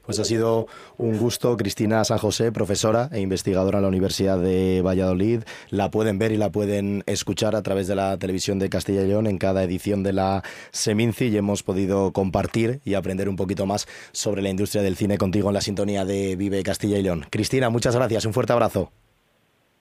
Pues 0.05 0.19
ha 0.19 0.25
sido 0.25 0.67
un 0.97 1.17
gusto, 1.17 1.55
Cristina 1.55 2.03
San 2.03 2.17
José, 2.17 2.51
profesora 2.51 3.07
e 3.13 3.21
investigadora 3.21 3.77
en 3.77 3.83
la 3.83 3.87
Universidad 3.87 4.37
de 4.37 4.81
Valladolid. 4.81 5.43
La 5.69 5.91
pueden 5.91 6.19
ver 6.19 6.33
y 6.33 6.37
la 6.37 6.49
pueden 6.49 7.03
escuchar 7.05 7.55
a 7.55 7.61
través 7.61 7.87
de 7.87 7.95
la 7.95 8.17
televisión 8.17 8.59
de 8.59 8.69
Castilla 8.69 9.01
y 9.03 9.07
León 9.07 9.27
en 9.27 9.37
cada 9.37 9.63
edición 9.63 10.03
de 10.03 10.11
la 10.11 10.43
Seminci 10.71 11.27
y 11.27 11.37
hemos 11.37 11.63
podido 11.63 12.11
compartir 12.11 12.81
y 12.83 12.95
aprender 12.95 13.29
un 13.29 13.37
poquito 13.37 13.65
más 13.65 13.87
sobre 14.11 14.41
la 14.41 14.49
industria 14.49 14.83
del 14.83 14.97
cine 14.97 15.17
contigo 15.17 15.47
en 15.49 15.53
la 15.53 15.61
sintonía 15.61 16.03
de 16.03 16.35
Vive 16.35 16.63
Castilla 16.63 16.97
y 16.97 17.03
León. 17.03 17.25
Cristina, 17.29 17.69
muchas 17.69 17.95
gracias, 17.95 18.25
un 18.25 18.33
fuerte 18.33 18.51
abrazo. 18.51 18.91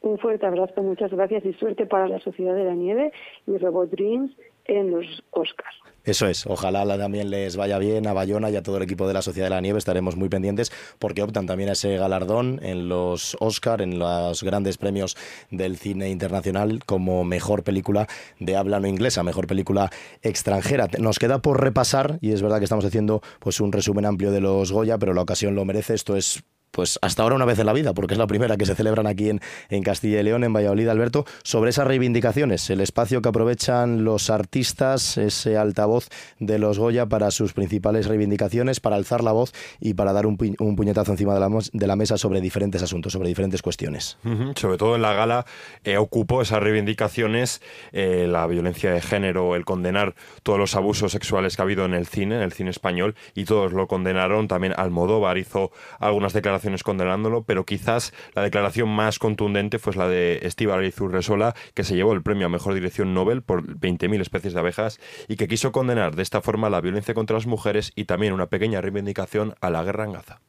Un 0.03 0.19
fuerte 0.19 0.47
abrazo, 0.47 0.83
muchas 0.83 1.11
gracias 1.11 1.45
y 1.45 1.53
suerte 1.55 1.87
para 1.87 2.07
la 2.07 2.21
Sociedad 2.21 2.55
de 2.55 2.65
la 2.65 2.75
Nieve 2.75 3.13
y 3.47 3.57
Robot 3.57 3.91
Dreams 3.91 4.31
en 4.67 4.91
los 4.91 5.07
Oscars. 5.31 5.77
Eso 6.05 6.27
es, 6.27 6.47
ojalá 6.47 6.99
también 6.99 7.31
les 7.31 7.57
vaya 7.57 7.79
bien 7.79 8.09
a 8.09 8.13
Bayona 8.13 8.51
y 8.51 8.57
a 8.57 8.63
todo 8.65 8.79
el 8.79 8.83
equipo 8.83 9.07
de 9.07 9.15
la 9.15 9.23
Sociedad 9.23 9.47
de 9.47 9.51
la 9.51 9.61
Nieve, 9.61 9.79
estaremos 9.79 10.17
muy 10.17 10.29
pendientes 10.29 10.73
porque 10.99 11.23
optan 11.23 11.47
también 11.47 11.69
a 11.69 11.75
ese 11.75 11.97
galardón 11.97 12.59
en 12.61 12.89
los 12.89 13.37
Oscar, 13.39 13.81
en 13.81 14.01
los 14.01 14.43
grandes 14.43 14.79
premios 14.79 15.17
del 15.53 15.77
cine 15.77 16.11
internacional 16.11 16.81
como 16.85 17.23
mejor 17.23 17.63
película 17.63 18.09
de 18.41 18.57
habla 18.57 18.81
no 18.81 18.89
inglesa, 18.89 19.23
mejor 19.23 19.47
película 19.47 19.91
extranjera. 20.23 20.89
Nos 20.99 21.21
queda 21.21 21.41
por 21.41 21.63
repasar 21.63 22.19
y 22.21 22.33
es 22.33 22.43
verdad 22.43 22.59
que 22.59 22.65
estamos 22.65 22.85
haciendo 22.85 23.23
pues 23.39 23.61
un 23.61 23.71
resumen 23.71 24.05
amplio 24.05 24.33
de 24.33 24.41
los 24.41 24.73
Goya, 24.73 24.99
pero 24.99 25.15
la 25.15 25.23
ocasión 25.23 25.55
lo 25.55 25.65
merece, 25.65 25.95
esto 25.95 26.17
es 26.17 26.43
pues 26.73 26.99
hasta 27.03 27.23
ahora 27.23 27.37
una 27.37 27.45
vez 27.45 27.59
en 27.59 27.67
la 27.67 27.73
vida, 27.73 27.93
porque 27.93 28.15
es 28.15 28.19
la 28.19 28.27
primera 28.27 28.57
que 28.57 28.67
se 28.67 28.75
celebran 28.75 29.07
aquí 29.07 29.29
en, 29.29 29.41
en, 29.69 29.83
Castilla 29.83 30.21
y 30.21 30.23
León, 30.23 30.43
en 30.43 30.53
Valladolid, 30.53 30.89
Alberto, 30.89 31.27
sobre 31.45 31.71
esas 31.71 31.87
reivindicaciones, 31.87 32.69
el 32.71 32.81
espacio 32.81 33.21
que 33.21 33.29
aprovechan 33.29 34.05
los 34.05 34.31
artistas, 34.31 35.19
ese 35.19 35.59
altavoz 35.59 36.09
de 36.39 36.59
los 36.59 36.79
Goya 36.79 37.07
para 37.07 37.31
sus 37.31 37.53
principales 37.53 38.07
reivindicaciones, 38.07 38.81
para 38.81 38.97
alzar 38.97 39.23
la 39.23 39.33
voz 39.33 39.53
y 39.81 39.95
para 39.95 40.15
dar 40.15 40.27
un, 40.27 40.39
un 40.59 40.77
puñetazo 40.77 41.13
encima 41.13 41.35
de 41.35 41.41
la, 41.41 41.51
de 41.73 41.87
la, 41.87 41.97
mesa 41.97 42.17
sobre 42.17 42.41
diferentes 42.41 42.83
asuntos, 42.83 43.13
sobre 43.13 43.29
diferentes 43.29 43.61
cuestiones. 43.61 44.17
Sobre 44.57 44.79
todo 44.79 44.97
en 44.97 45.03
la 45.03 45.13
gala 45.13 45.45
eh, 45.85 45.99
ocupó 45.99 46.41
esas 46.41 46.63
reivindicaciones, 46.63 47.61
eh, 47.93 48.27
la 48.27 48.47
violencia 48.47 48.93
de 48.93 49.03
género, 49.03 49.57
el 49.57 49.67
condenar 49.67 50.15
todos 50.43 50.59
los 50.59 50.75
abusos 50.75 51.13
sexuales 51.13 51.55
que 51.55 51.63
ha 51.63 51.65
habido 51.65 51.85
en 51.85 51.93
el 51.93 52.07
cine, 52.07 52.37
en 52.37 52.43
el 52.43 52.53
cine 52.53 52.71
español, 52.71 53.15
y 53.35 53.45
todos 53.45 53.75
lo 53.75 53.87
condenaron. 53.87 54.49
También 54.49 54.73
Almodóvar 54.75 55.37
hizo 55.37 55.71
algunas 55.99 56.33
declaraciones 56.33 56.62
condenándolo, 56.83 57.45
pero 57.45 57.65
quizás 57.65 58.13
la 58.35 58.43
declaración 58.43 58.89
más 58.89 59.19
contundente 59.19 59.79
fue 59.79 59.95
la 59.95 60.09
de 60.09 60.41
Estíbaliz 60.43 61.01
Urresola, 61.01 61.55
que 61.75 61.85
se 61.85 61.95
llevó 61.95 62.13
el 62.13 62.23
premio 62.23 62.47
a 62.47 62.51
Mejor 62.51 62.75
Dirección 62.75 63.15
Nobel 63.15 63.43
por 63.43 63.67
20.000 63.67 64.21
especies 64.21 64.55
de 64.55 64.61
abejas 64.61 65.01
y 65.29 65.37
que 65.37 65.49
quiso 65.49 65.73
condenar 65.73 66.17
de 66.17 66.23
esta 66.23 66.41
forma 66.41 66.71
la 66.71 66.81
violencia 66.81 67.15
contra 67.15 67.37
las 67.37 67.47
mujeres 67.47 67.93
y 67.95 68.05
también 68.05 68.33
una 68.33 68.47
pequeña 68.47 68.81
reivindicación 68.81 69.55
a 69.61 69.71
la 69.71 69.83
guerra 69.83 70.05
en 70.05 70.13
Gaza. 70.13 70.41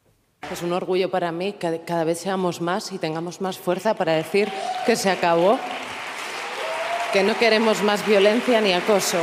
Es 0.51 0.61
un 0.61 0.73
orgullo 0.73 1.09
para 1.09 1.31
mí 1.31 1.53
que 1.53 1.81
cada 1.85 2.03
vez 2.03 2.19
seamos 2.19 2.61
más 2.61 2.91
y 2.91 2.97
tengamos 2.97 3.39
más 3.41 3.57
fuerza 3.57 3.93
para 3.93 4.13
decir 4.13 4.49
que 4.85 4.95
se 4.95 5.09
acabó, 5.09 5.57
que 7.13 7.23
no 7.23 7.37
queremos 7.37 7.81
más 7.81 8.05
violencia 8.05 8.59
ni 8.59 8.73
acoso, 8.73 9.19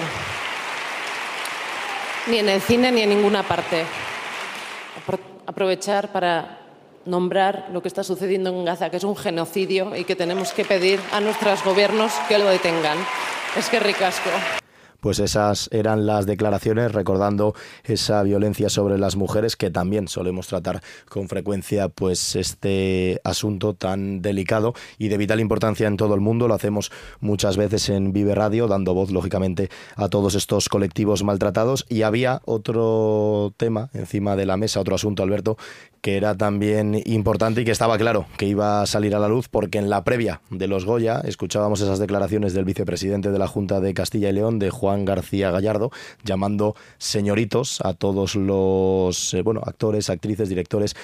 ni 2.28 2.38
en 2.38 2.49
el 2.49 2.61
cine 2.61 2.91
ni 2.91 3.03
en 3.03 3.11
ninguna 3.11 3.43
parte. 3.43 3.84
Aprovechar 5.47 6.11
para 6.12 6.59
nombrar 7.05 7.68
lo 7.72 7.82
que 7.82 7.88
está 7.88 8.05
sucediendo 8.05 8.51
en 8.51 8.64
Gaza, 8.64 8.90
que 8.90 8.98
es 8.98 9.05
un 9.05 9.16
genocidio 9.16 9.96
y 9.96 10.05
que 10.05 10.16
tenemos 10.16 10.53
que 10.53 10.64
pedir 10.64 11.01
a 11.12 11.20
nuestros 11.20 11.64
gobiernos 11.64 12.12
que 12.28 12.38
lo 12.38 12.48
detengan. 12.48 12.98
Es 13.57 13.68
que 13.68 13.80
ricasco 13.80 14.30
pues 15.01 15.18
esas 15.18 15.68
eran 15.72 16.07
las 16.07 16.26
declaraciones 16.26 16.92
recordando 16.92 17.55
esa 17.84 18.22
violencia 18.22 18.68
sobre 18.68 18.98
las 18.98 19.16
mujeres 19.16 19.57
que 19.57 19.70
también 19.70 20.09
solemos 20.09 20.46
tratar 20.46 20.82
con 21.09 21.28
frecuencia 21.28 21.88
pues 21.88 22.36
este 22.36 23.20
asunto 23.24 23.74
tan 23.74 24.22
delicado 24.22 24.74
y 24.98 25.09
de 25.09 25.18
vital 25.18 25.40
importancia 25.40 25.86
en 25.86 25.96
todo 25.96 26.14
el 26.14 26.20
mundo. 26.20 26.48
Lo 26.48 26.55
hacemos 26.55 26.90
muchas 27.20 27.57
veces 27.57 27.88
en 27.88 28.12
Vive 28.12 28.34
Radio 28.34 28.68
dando 28.68 28.94
voz 28.94 29.11
lógicamente 29.11 29.70
a 29.96 30.09
todos 30.09 30.34
estos 30.34 30.68
colectivos 30.68 31.22
maltratados. 31.24 31.86
Y 31.88 32.03
había 32.03 32.42
otro 32.44 33.53
tema 33.57 33.90
encima 33.94 34.36
de 34.36 34.46
la 34.46 34.57
mesa 34.57 34.80
otro 34.80 34.94
asunto 34.94 35.22
Alberto 35.22 35.57
que 36.01 36.16
era 36.16 36.34
también 36.34 37.01
importante 37.05 37.61
y 37.61 37.64
que 37.64 37.70
estaba 37.70 37.98
claro 37.98 38.26
que 38.38 38.46
iba 38.46 38.80
a 38.80 38.86
salir 38.86 39.14
a 39.14 39.18
la 39.18 39.28
luz 39.28 39.48
porque 39.48 39.78
en 39.78 39.90
la 39.90 40.03
previa 40.03 40.40
de 40.51 40.66
los 40.66 40.84
Goya 40.86 41.20
escuchábamos 41.24 41.80
esas 41.80 41.98
declaraciones 41.98 42.55
del 42.55 42.64
vicepresidente 42.64 43.30
de 43.30 43.38
la 43.38 43.46
Junta 43.46 43.80
de 43.80 43.92
Castilla 43.92 44.30
y 44.30 44.32
León, 44.32 44.59
de 44.59 44.70
Juan 44.70 44.89
García 44.99 45.51
Gallardo, 45.51 45.91
llamando 46.24 46.74
señoritos 46.99 47.80
a 47.82 47.95
todos 47.95 48.36
los 48.36 49.34
eh, 49.34 49.43
bueno, 49.43 49.62
actores, 49.64 50.11
actrices, 50.11 50.49
directores 50.49 50.95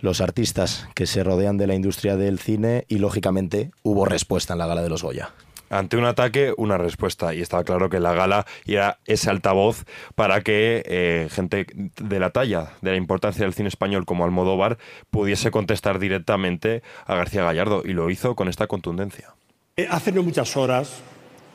los 0.00 0.20
artistas 0.20 0.88
que 0.94 1.06
se 1.06 1.22
rodean 1.22 1.58
de 1.58 1.68
la 1.68 1.74
industria 1.74 2.16
del 2.16 2.40
cine 2.40 2.84
y 2.88 2.98
lógicamente 2.98 3.70
hubo 3.84 4.04
respuesta 4.04 4.54
en 4.54 4.58
la 4.58 4.66
gala 4.66 4.82
de 4.82 4.88
los 4.88 5.02
Goya 5.02 5.32
ante 5.72 5.96
un 5.96 6.04
ataque, 6.04 6.52
una 6.56 6.78
respuesta. 6.78 7.34
Y 7.34 7.40
estaba 7.40 7.64
claro 7.64 7.88
que 7.88 7.98
la 7.98 8.12
gala 8.12 8.46
era 8.66 8.98
ese 9.06 9.30
altavoz 9.30 9.84
para 10.14 10.42
que 10.42 10.82
eh, 10.86 11.28
gente 11.30 11.66
de 11.74 12.20
la 12.20 12.30
talla, 12.30 12.72
de 12.82 12.90
la 12.90 12.96
importancia 12.96 13.44
del 13.44 13.54
cine 13.54 13.68
español 13.68 14.04
como 14.04 14.24
Almodóvar, 14.24 14.78
pudiese 15.10 15.50
contestar 15.50 15.98
directamente 15.98 16.82
a 17.06 17.14
García 17.16 17.42
Gallardo. 17.42 17.82
Y 17.84 17.94
lo 17.94 18.10
hizo 18.10 18.36
con 18.36 18.48
esta 18.48 18.66
contundencia. 18.66 19.34
Eh, 19.76 19.88
hace 19.90 20.12
no 20.12 20.22
muchas 20.22 20.56
horas, 20.56 21.00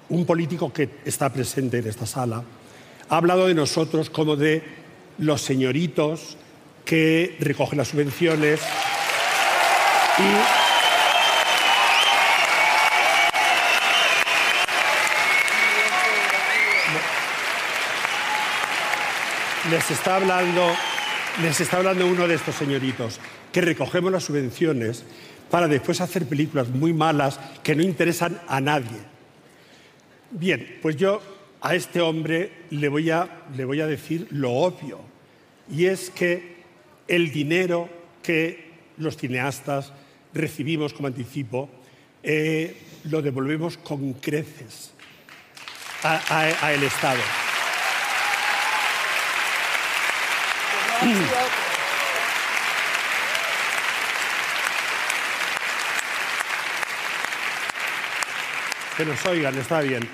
un 0.09 0.25
político 0.25 0.71
que 0.71 0.89
está 1.05 1.31
presente 1.31 1.79
en 1.79 1.87
esta 1.87 2.05
sala 2.05 2.43
ha 3.09 3.17
hablado 3.17 3.47
de 3.47 3.53
nosotros 3.53 4.09
como 4.09 4.35
de 4.35 4.63
los 5.17 5.41
señoritos 5.41 6.37
que 6.85 7.35
recogen 7.39 7.77
las 7.77 7.89
subvenciones 7.89 8.61
y 10.19 10.67
les 19.69 19.91
está 19.91 20.15
hablando, 20.15 20.73
les 21.41 21.59
está 21.59 21.77
hablando 21.77 22.07
uno 22.07 22.27
de 22.27 22.35
estos 22.35 22.55
señoritos, 22.55 23.19
que 23.51 23.61
recogemos 23.61 24.11
las 24.11 24.23
subvenciones 24.23 25.03
para 25.49 25.67
después 25.67 26.01
hacer 26.01 26.25
películas 26.25 26.69
muy 26.69 26.93
malas 26.93 27.39
que 27.63 27.75
no 27.75 27.83
interesan 27.83 28.39
a 28.47 28.61
nadie. 28.61 29.16
Bien, 30.31 30.79
pues 30.81 30.95
yo 30.95 31.21
a 31.61 31.75
este 31.75 32.01
hombre 32.01 32.51
le 32.69 32.89
voy 32.89 33.09
a, 33.09 33.45
le 33.55 33.65
voy 33.65 33.81
a 33.81 33.87
decir 33.87 34.27
lo 34.31 34.51
obvio, 34.51 34.99
y 35.71 35.85
es 35.85 36.09
que 36.09 36.57
el 37.07 37.31
dinero 37.31 37.89
que 38.21 38.67
los 38.97 39.17
cineastas 39.17 39.93
recibimos 40.33 40.93
como 40.93 41.07
anticipo 41.07 41.69
eh, 42.23 42.75
lo 43.05 43.21
devolvemos 43.21 43.77
con 43.77 44.13
creces 44.13 44.91
al 46.03 46.83
Estado. 46.83 47.21
Que 58.97 59.05
nos 59.05 59.23
oigan, 59.27 59.55
está 59.55 59.81
bien. 59.81 60.09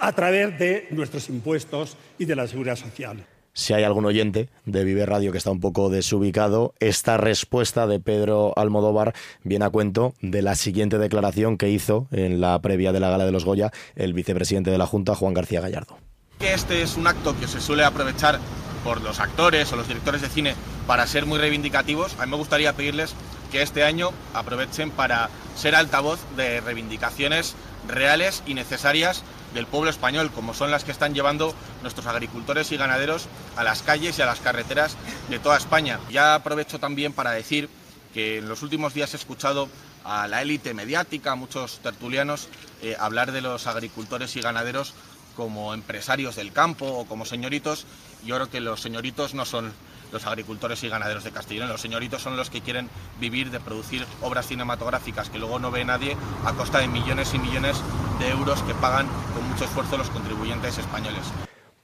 A 0.00 0.10
través 0.12 0.58
de 0.58 0.88
nuestros 0.90 1.28
impuestos 1.28 1.98
y 2.18 2.24
de 2.24 2.34
la 2.34 2.48
seguridad 2.48 2.76
social. 2.76 3.26
Si 3.52 3.74
hay 3.74 3.84
algún 3.84 4.06
oyente 4.06 4.48
de 4.64 4.84
Vive 4.84 5.04
Radio 5.04 5.32
que 5.32 5.38
está 5.38 5.50
un 5.50 5.60
poco 5.60 5.90
desubicado, 5.90 6.74
esta 6.80 7.18
respuesta 7.18 7.86
de 7.86 8.00
Pedro 8.00 8.54
Almodóvar 8.56 9.14
viene 9.44 9.66
a 9.66 9.70
cuento 9.70 10.14
de 10.22 10.40
la 10.40 10.54
siguiente 10.54 10.96
declaración 10.96 11.58
que 11.58 11.68
hizo 11.68 12.08
en 12.10 12.40
la 12.40 12.58
previa 12.62 12.92
de 12.92 13.00
la 13.00 13.10
gala 13.10 13.26
de 13.26 13.32
los 13.32 13.44
Goya 13.44 13.70
el 13.96 14.14
vicepresidente 14.14 14.70
de 14.70 14.78
la 14.78 14.86
Junta, 14.86 15.14
Juan 15.14 15.34
García 15.34 15.60
Gallardo. 15.60 15.98
Este 16.40 16.80
es 16.80 16.96
un 16.96 17.06
acto 17.06 17.38
que 17.38 17.46
se 17.46 17.60
suele 17.60 17.84
aprovechar 17.84 18.40
por 18.82 19.02
los 19.02 19.20
actores 19.20 19.70
o 19.72 19.76
los 19.76 19.88
directores 19.88 20.22
de 20.22 20.28
cine 20.28 20.54
para 20.86 21.06
ser 21.06 21.26
muy 21.26 21.38
reivindicativos, 21.38 22.14
a 22.18 22.24
mí 22.24 22.30
me 22.30 22.36
gustaría 22.36 22.72
pedirles 22.72 23.14
que 23.46 23.62
este 23.62 23.84
año 23.84 24.10
aprovechen 24.34 24.90
para 24.90 25.30
ser 25.56 25.74
altavoz 25.74 26.20
de 26.36 26.60
reivindicaciones 26.60 27.54
reales 27.88 28.42
y 28.46 28.54
necesarias 28.54 29.22
del 29.54 29.66
pueblo 29.66 29.90
español, 29.90 30.30
como 30.32 30.54
son 30.54 30.70
las 30.70 30.84
que 30.84 30.92
están 30.92 31.14
llevando 31.14 31.54
nuestros 31.82 32.06
agricultores 32.06 32.72
y 32.72 32.76
ganaderos 32.76 33.28
a 33.56 33.64
las 33.64 33.82
calles 33.82 34.18
y 34.18 34.22
a 34.22 34.26
las 34.26 34.40
carreteras 34.40 34.96
de 35.30 35.38
toda 35.38 35.56
España. 35.56 35.98
Ya 36.10 36.34
aprovecho 36.34 36.78
también 36.78 37.12
para 37.12 37.30
decir 37.30 37.68
que 38.12 38.38
en 38.38 38.48
los 38.48 38.62
últimos 38.62 38.92
días 38.92 39.14
he 39.14 39.16
escuchado 39.16 39.68
a 40.04 40.28
la 40.28 40.42
élite 40.42 40.74
mediática, 40.74 41.32
a 41.32 41.36
muchos 41.36 41.78
tertulianos, 41.78 42.48
eh, 42.82 42.96
hablar 42.98 43.32
de 43.32 43.40
los 43.40 43.66
agricultores 43.66 44.36
y 44.36 44.40
ganaderos 44.40 44.94
como 45.34 45.74
empresarios 45.74 46.36
del 46.36 46.52
campo 46.52 46.86
o 46.86 47.06
como 47.06 47.26
señoritos 47.26 47.86
yo 48.24 48.36
creo 48.36 48.50
que 48.50 48.60
los 48.60 48.80
señoritos 48.80 49.34
no 49.34 49.44
son 49.44 49.72
los 50.12 50.26
agricultores 50.26 50.82
y 50.84 50.88
ganaderos 50.88 51.24
de 51.24 51.32
Castellón. 51.32 51.68
Los 51.68 51.80
señoritos 51.80 52.22
son 52.22 52.36
los 52.36 52.50
que 52.50 52.60
quieren 52.60 52.88
vivir 53.20 53.50
de 53.50 53.60
producir 53.60 54.06
obras 54.20 54.46
cinematográficas 54.46 55.30
que 55.30 55.38
luego 55.38 55.58
no 55.58 55.70
ve 55.70 55.84
nadie 55.84 56.16
a 56.44 56.52
costa 56.52 56.78
de 56.78 56.88
millones 56.88 57.34
y 57.34 57.38
millones 57.38 57.76
de 58.18 58.28
euros 58.30 58.62
que 58.62 58.74
pagan 58.74 59.06
con 59.34 59.48
mucho 59.48 59.64
esfuerzo 59.64 59.96
los 59.96 60.10
contribuyentes 60.10 60.78
españoles. 60.78 61.22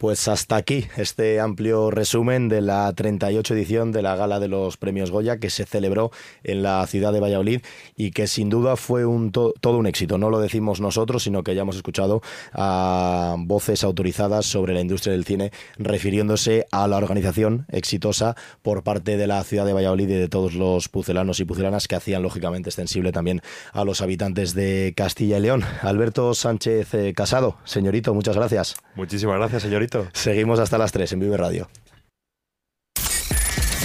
Pues 0.03 0.27
hasta 0.27 0.57
aquí 0.57 0.89
este 0.97 1.39
amplio 1.39 1.93
resumen 1.93 2.49
de 2.49 2.61
la 2.61 2.93
38 2.93 3.55
edición 3.55 3.93
de 3.93 4.03
la 4.03 4.17
Gala 4.17 4.41
de 4.41 4.49
los 4.49 4.77
Premios 4.77 5.13
Goya 5.13 5.39
que 5.39 5.49
se 5.49 5.65
celebró 5.65 6.11
en 6.43 6.65
la 6.65 6.85
ciudad 6.89 7.13
de 7.13 7.21
Valladolid 7.21 7.61
y 7.97 8.11
que 8.11 8.27
sin 8.27 8.51
duda 8.51 8.75
fue 8.75 9.07
un 9.07 9.31
todo 9.31 9.79
un 9.79 9.87
éxito. 9.87 10.19
No 10.19 10.29
lo 10.29 10.41
decimos 10.41 10.81
nosotros, 10.81 11.23
sino 11.23 11.45
que 11.45 11.55
ya 11.55 11.63
hemos 11.63 11.77
escuchado 11.77 12.21
a 12.53 13.37
voces 13.39 13.85
autorizadas 13.85 14.45
sobre 14.45 14.75
la 14.75 14.81
industria 14.81 15.13
del 15.13 15.25
cine 15.25 15.53
refiriéndose 15.79 16.67
a 16.73 16.89
la 16.89 16.97
organización 16.97 17.65
exitosa 17.71 18.35
por 18.63 18.83
parte 18.83 19.17
de 19.17 19.29
la 19.29 19.45
ciudad 19.45 19.67
de 19.67 19.73
Valladolid 19.73 20.09
y 20.09 20.15
de 20.15 20.29
todos 20.29 20.55
los 20.55 20.89
pucelanos 20.89 21.39
y 21.39 21.45
pucelanas 21.45 21.87
que 21.87 21.95
hacían 21.95 22.25
lógicamente 22.25 22.71
extensible 22.71 23.13
también 23.13 23.41
a 23.73 23.85
los 23.85 24.01
habitantes 24.01 24.53
de 24.53 24.95
Castilla 24.97 25.39
y 25.39 25.43
León. 25.43 25.63
Alberto 25.83 26.35
Sánchez 26.35 26.93
eh, 26.95 27.15
Casado, 27.15 27.57
señorito, 27.63 28.13
muchas 28.15 28.35
gracias. 28.35 28.75
Muchísimas 28.97 29.37
gracias, 29.37 29.63
señorito. 29.63 29.92
Seguimos 30.13 30.59
hasta 30.59 30.79
las 30.79 30.93
3 30.93 31.13
en 31.13 31.21
Vive 31.21 31.37
Radio. 31.37 31.69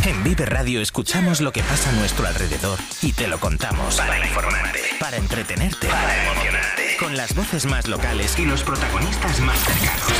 En 0.06 0.24
Vive 0.24 0.46
Radio 0.46 0.82
escuchamos 0.82 1.42
lo 1.42 1.52
que 1.52 1.62
pasa 1.64 1.90
a 1.90 1.94
nuestro 1.94 2.26
alrededor 2.28 2.80
y 3.02 3.12
te 3.12 3.28
lo 3.28 3.40
contamos. 3.40 3.98
Para 3.98 4.18
informarte, 4.26 4.80
para 5.00 5.18
entretenerte, 5.18 5.88
para 5.88 6.24
emocionarte. 6.24 6.96
Con 6.98 7.18
las 7.18 7.36
voces 7.36 7.66
más 7.66 7.88
locales 7.88 8.40
y 8.40 8.46
los 8.46 8.64
protagonistas 8.64 9.40
más 9.42 9.60
cercanos. 9.60 10.14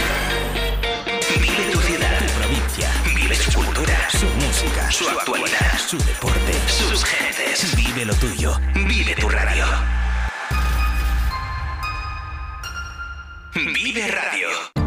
Vive 1.40 1.72
tu 1.72 1.80
ciudad, 1.80 2.20
tu 2.20 2.34
provincia. 2.34 2.92
Vive 3.16 3.36
su 3.36 3.54
cultura, 3.54 4.10
su 4.10 4.26
música, 4.26 4.92
su, 4.92 5.08
actualidad, 5.08 5.80
su 5.80 5.98
deporte, 6.00 6.54
sus 6.68 7.06
gentes. 7.06 7.76
Vive 7.76 8.06
lo 8.06 8.14
tuyo. 8.16 8.60
Vive 8.74 9.16
tu 9.16 9.30
radio. 9.30 9.66
Vive 13.56 14.08
Radio. 14.08 14.87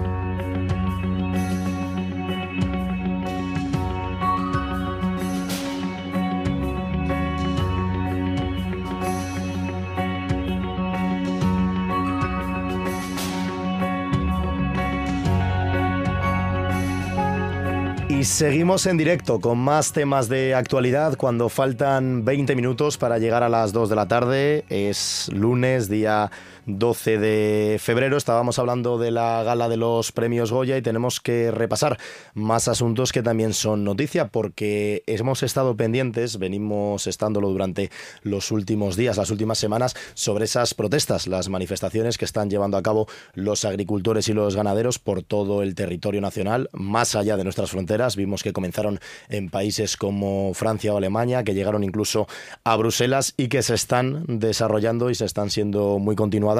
Y 18.11 18.25
seguimos 18.25 18.87
en 18.87 18.97
directo 18.97 19.39
con 19.39 19.57
más 19.57 19.93
temas 19.93 20.27
de 20.27 20.53
actualidad 20.53 21.15
cuando 21.15 21.47
faltan 21.47 22.25
20 22.25 22.57
minutos 22.57 22.97
para 22.97 23.17
llegar 23.19 23.41
a 23.41 23.47
las 23.47 23.71
2 23.71 23.89
de 23.89 23.95
la 23.95 24.05
tarde. 24.09 24.65
Es 24.67 25.29
lunes, 25.33 25.87
día 25.87 26.29
12 26.65 27.17
de 27.17 27.77
febrero. 27.79 28.17
Estábamos 28.17 28.59
hablando 28.59 28.99
de 28.99 29.11
la 29.11 29.43
gala 29.43 29.67
de 29.67 29.77
los 29.77 30.11
premios 30.11 30.51
Goya 30.51 30.77
y 30.77 30.81
tenemos 30.81 31.19
que 31.19 31.49
repasar 31.49 31.97
más 32.33 32.67
asuntos 32.67 33.11
que 33.11 33.23
también 33.23 33.53
son 33.53 33.83
noticia 33.83 34.27
porque 34.27 35.03
hemos 35.07 35.41
estado 35.43 35.75
pendientes, 35.75 36.37
venimos 36.37 37.07
estándolo 37.07 37.49
durante 37.49 37.89
los 38.21 38.51
últimos 38.51 38.95
días, 38.95 39.17
las 39.17 39.31
últimas 39.31 39.57
semanas, 39.57 39.95
sobre 40.13 40.45
esas 40.45 40.73
protestas, 40.73 41.27
las 41.27 41.49
manifestaciones 41.49 42.17
que 42.17 42.25
están 42.25 42.49
llevando 42.49 42.77
a 42.77 42.83
cabo 42.83 43.07
los 43.33 43.65
agricultores 43.65 44.27
y 44.29 44.33
los 44.33 44.55
ganaderos 44.55 44.99
por 44.99 45.23
todo 45.23 45.63
el 45.63 45.73
territorio 45.73 46.21
nacional, 46.21 46.69
más 46.73 47.15
allá 47.15 47.37
de 47.37 47.43
nuestras 47.43 47.71
fronteras. 47.71 48.15
Vimos 48.15 48.43
que 48.43 48.53
comenzaron 48.53 48.99
en 49.29 49.49
países 49.49 49.97
como 49.97 50.53
Francia 50.53 50.93
o 50.93 50.97
Alemania, 50.97 51.43
que 51.43 51.55
llegaron 51.55 51.83
incluso 51.83 52.27
a 52.63 52.75
Bruselas 52.75 53.33
y 53.35 53.47
que 53.47 53.63
se 53.63 53.73
están 53.73 54.25
desarrollando 54.27 55.09
y 55.09 55.15
se 55.15 55.25
están 55.25 55.49
siendo 55.49 55.97
muy 55.97 56.15
continuadas 56.15 56.50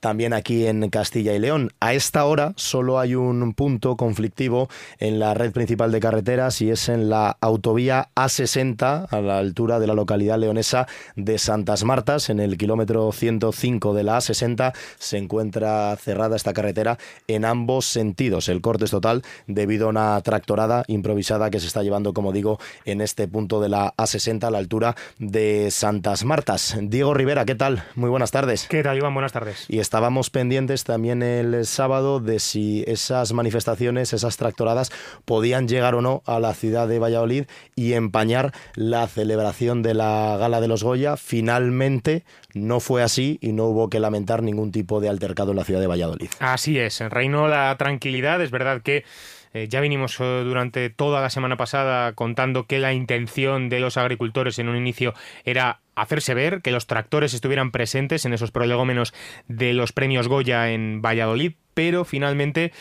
también 0.00 0.32
aquí 0.32 0.66
en 0.66 0.88
Castilla 0.90 1.34
y 1.34 1.38
León. 1.38 1.72
A 1.80 1.94
esta 1.94 2.24
hora 2.24 2.52
solo 2.56 2.98
hay 2.98 3.14
un 3.14 3.52
punto 3.54 3.96
conflictivo 3.96 4.68
en 4.98 5.18
la 5.18 5.34
red 5.34 5.52
principal 5.52 5.92
de 5.92 6.00
carreteras 6.00 6.60
y 6.60 6.70
es 6.70 6.88
en 6.88 7.10
la 7.10 7.36
autovía 7.40 8.08
A60 8.14 9.08
a 9.10 9.20
la 9.20 9.38
altura 9.38 9.78
de 9.78 9.86
la 9.86 9.94
localidad 9.94 10.38
leonesa 10.38 10.86
de 11.16 11.38
Santas 11.38 11.84
Martas, 11.84 12.30
en 12.30 12.40
el 12.40 12.56
kilómetro 12.56 13.12
105 13.12 13.94
de 13.94 14.02
la 14.02 14.18
A60 14.18 14.72
se 14.98 15.18
encuentra 15.18 15.96
cerrada 15.96 16.36
esta 16.36 16.52
carretera 16.52 16.98
en 17.26 17.44
ambos 17.44 17.86
sentidos. 17.86 18.48
El 18.48 18.60
corte 18.60 18.84
es 18.84 18.90
total 18.90 19.22
debido 19.46 19.86
a 19.86 19.90
una 19.90 20.20
tractorada 20.22 20.84
improvisada 20.86 21.50
que 21.50 21.60
se 21.60 21.66
está 21.66 21.82
llevando, 21.82 22.12
como 22.12 22.32
digo, 22.32 22.58
en 22.84 23.00
este 23.00 23.28
punto 23.28 23.60
de 23.60 23.68
la 23.68 23.94
A60 23.96 24.44
a 24.44 24.50
la 24.50 24.58
altura 24.58 24.96
de 25.18 25.70
Santas 25.70 26.24
Martas. 26.24 26.76
Diego 26.80 27.14
Rivera, 27.14 27.44
¿qué 27.44 27.54
tal? 27.54 27.84
Muy 27.94 28.10
buenas 28.10 28.30
tardes. 28.30 28.66
¿Qué 28.68 28.82
tal, 28.82 28.96
Iván? 28.96 29.14
Buenas 29.14 29.32
tardes. 29.32 29.39
Y 29.68 29.78
estábamos 29.78 30.30
pendientes 30.30 30.84
también 30.84 31.22
el 31.22 31.66
sábado 31.66 32.20
de 32.20 32.38
si 32.38 32.84
esas 32.86 33.32
manifestaciones, 33.32 34.12
esas 34.12 34.36
tractoradas, 34.36 34.90
podían 35.24 35.68
llegar 35.68 35.94
o 35.94 36.02
no 36.02 36.22
a 36.26 36.40
la 36.40 36.54
ciudad 36.54 36.88
de 36.88 36.98
Valladolid 36.98 37.44
y 37.74 37.94
empañar 37.94 38.52
la 38.74 39.06
celebración 39.06 39.82
de 39.82 39.94
la 39.94 40.36
Gala 40.38 40.60
de 40.60 40.68
los 40.68 40.82
Goya. 40.82 41.16
Finalmente 41.16 42.24
no 42.54 42.80
fue 42.80 43.02
así 43.02 43.38
y 43.40 43.52
no 43.52 43.66
hubo 43.66 43.88
que 43.88 44.00
lamentar 44.00 44.42
ningún 44.42 44.72
tipo 44.72 45.00
de 45.00 45.08
altercado 45.08 45.50
en 45.52 45.56
la 45.56 45.64
ciudad 45.64 45.80
de 45.80 45.86
Valladolid. 45.86 46.28
Así 46.38 46.78
es, 46.78 47.00
reinó 47.00 47.48
la 47.48 47.76
tranquilidad. 47.76 48.40
Es 48.42 48.50
verdad 48.50 48.82
que 48.82 49.04
eh, 49.52 49.66
ya 49.68 49.80
vinimos 49.80 50.18
eh, 50.20 50.42
durante 50.44 50.90
toda 50.90 51.20
la 51.20 51.30
semana 51.30 51.56
pasada 51.56 52.12
contando 52.12 52.64
que 52.64 52.78
la 52.78 52.92
intención 52.92 53.68
de 53.68 53.80
los 53.80 53.96
agricultores 53.96 54.58
en 54.58 54.68
un 54.68 54.76
inicio 54.76 55.14
era 55.44 55.80
hacerse 55.94 56.34
ver, 56.34 56.62
que 56.62 56.70
los 56.70 56.86
tractores 56.86 57.34
estuvieran 57.34 57.72
presentes 57.72 58.24
en 58.24 58.32
esos 58.32 58.52
prolegómenos 58.52 59.12
de 59.48 59.72
los 59.74 59.92
premios 59.92 60.28
Goya 60.28 60.70
en 60.70 61.02
Valladolid, 61.02 61.52
pero 61.74 62.04
finalmente 62.04 62.72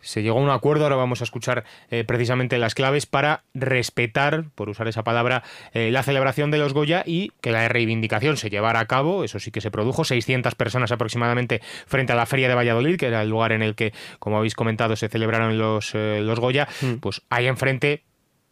se 0.00 0.22
llegó 0.22 0.38
a 0.38 0.42
un 0.42 0.50
acuerdo, 0.50 0.84
ahora 0.84 0.96
vamos 0.96 1.20
a 1.20 1.24
escuchar 1.24 1.64
eh, 1.90 2.04
precisamente 2.04 2.58
las 2.58 2.74
claves 2.74 3.06
para 3.06 3.44
respetar, 3.54 4.44
por 4.54 4.68
usar 4.68 4.88
esa 4.88 5.04
palabra, 5.04 5.42
eh, 5.72 5.90
la 5.90 6.02
celebración 6.02 6.50
de 6.50 6.58
los 6.58 6.72
Goya 6.72 7.02
y 7.06 7.32
que 7.40 7.50
la 7.50 7.68
reivindicación 7.68 8.36
se 8.36 8.50
llevara 8.50 8.80
a 8.80 8.86
cabo, 8.86 9.24
eso 9.24 9.38
sí 9.38 9.50
que 9.50 9.60
se 9.60 9.70
produjo, 9.70 10.04
600 10.04 10.54
personas 10.54 10.92
aproximadamente 10.92 11.60
frente 11.86 12.12
a 12.12 12.16
la 12.16 12.26
Feria 12.26 12.48
de 12.48 12.54
Valladolid, 12.54 12.96
que 12.96 13.06
era 13.06 13.22
el 13.22 13.30
lugar 13.30 13.52
en 13.52 13.62
el 13.62 13.74
que, 13.74 13.92
como 14.18 14.38
habéis 14.38 14.54
comentado, 14.54 14.96
se 14.96 15.08
celebraron 15.08 15.58
los, 15.58 15.94
eh, 15.94 16.20
los 16.22 16.40
Goya, 16.40 16.68
mm. 16.80 16.94
pues 16.96 17.22
ahí 17.30 17.46
enfrente 17.46 18.04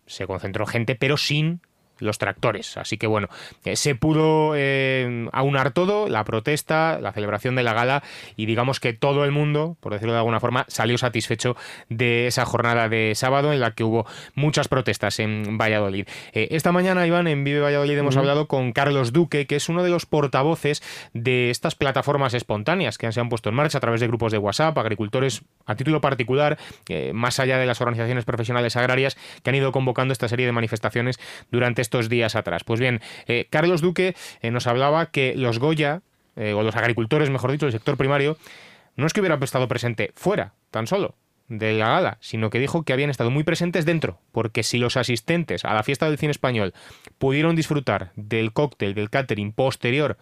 se 0.07 0.27
concentró 0.27 0.67
gente, 0.67 0.95
pero 0.95 1.17
sin 1.17 1.61
los 1.99 2.19
tractores. 2.19 2.77
Así 2.77 2.99
que 2.99 3.07
bueno, 3.07 3.29
eh, 3.65 3.77
se 3.77 3.95
pudo 3.95 4.53
eh, 4.55 5.29
aunar 5.33 5.71
todo, 5.73 6.09
la 6.09 6.25
protesta, 6.25 6.99
la 7.01 7.13
celebración 7.13 7.57
de 7.57 7.63
la 7.63 7.73
gala 7.73 8.03
y 8.37 8.47
digamos 8.47 8.81
que 8.81 8.93
todo 8.93 9.25
el 9.25 9.33
mundo, 9.33 9.77
por 9.81 9.93
decirlo 9.93 10.13
de 10.13 10.19
alguna 10.19 10.41
forma, 10.41 10.65
salió 10.69 10.99
satisfecho 10.99 11.57
de 11.89 12.27
esa 12.27 12.45
jornada 12.45 12.89
de 12.89 13.15
sábado 13.15 13.53
en 13.53 13.61
la 13.61 13.73
que 13.73 13.85
hubo 13.85 14.07
muchas 14.35 14.69
protestas 14.69 15.19
en 15.21 15.59
Valladolid. 15.59 16.07
Eh, 16.33 16.49
esta 16.51 16.73
mañana, 16.73 17.07
Iván, 17.07 17.27
en 17.29 17.45
Vive 17.45 17.61
Valladolid 17.61 17.99
hemos 17.99 18.17
hablado 18.17 18.47
con 18.47 18.73
Carlos 18.73 19.13
Duque, 19.13 19.47
que 19.47 19.57
es 19.57 19.69
uno 19.69 19.83
de 19.83 19.91
los 19.91 20.07
portavoces 20.07 20.83
de 21.13 21.51
estas 21.51 21.75
plataformas 21.75 22.35
espontáneas 22.35 22.99
que 22.99 23.11
se 23.13 23.21
han 23.21 23.29
puesto 23.29 23.49
en 23.49 23.55
marcha 23.55 23.79
a 23.79 23.81
través 23.81 24.01
de 24.01 24.07
grupos 24.07 24.33
de 24.33 24.39
WhatsApp, 24.39 24.77
agricultores 24.79 25.43
a 25.65 25.75
título 25.75 26.01
particular, 26.01 26.59
más 27.13 27.41
allá 27.41 27.59
de 27.59 27.67
las 27.67 27.81
organizaciones 27.81 28.25
profesionales 28.25 28.77
agrarias, 28.77 29.17
que 29.43 29.51
han 29.51 29.57
ido 29.57 29.73
convocando 29.73 30.13
esta 30.13 30.29
serie 30.29 30.47
de 30.47 30.53
manifestaciones 30.53 31.19
durante 31.51 31.83
estos 31.87 32.09
días 32.09 32.37
atrás. 32.37 32.65
Pues 32.65 32.81
bien, 32.81 33.01
eh, 33.27 33.47
Carlos 33.49 33.81
Duque 33.81 34.15
eh, 34.43 34.51
nos 34.51 34.67
hablaba 34.67 35.07
que 35.07 35.35
los 35.37 35.59
Goya, 35.59 36.03
eh, 36.35 36.53
o 36.53 36.63
los 36.63 36.77
agricultores, 36.77 37.31
mejor 37.31 37.53
dicho, 37.53 37.67
el 37.67 37.73
sector 37.73 37.97
primario, 37.97 38.37
no 38.97 39.07
es 39.07 39.13
que 39.13 39.21
hubieran 39.21 39.43
estado 39.43 39.69
presente 39.69 40.13
fuera, 40.15 40.55
tan 40.71 40.87
solo, 40.87 41.15
de 41.49 41.75
la 41.75 41.89
gala, 41.89 42.19
sino 42.21 42.51
que 42.51 42.59
dijo 42.59 42.83
que 42.83 42.93
habían 42.93 43.11
estado 43.11 43.31
muy 43.31 43.45
presentes 43.45 43.87
dentro, 43.87 44.19
porque 44.33 44.63
si 44.63 44.79
los 44.79 44.97
asistentes 44.97 45.65
a 45.65 45.75
la 45.75 45.83
fiesta 45.83 46.09
del 46.09 46.19
cine 46.19 46.33
español 46.33 46.75
pudieron 47.19 47.55
disfrutar 47.55 48.11
del 48.17 48.53
cóctel, 48.53 48.95
del 48.95 49.11
catering 49.11 49.53
posterior 49.53 50.17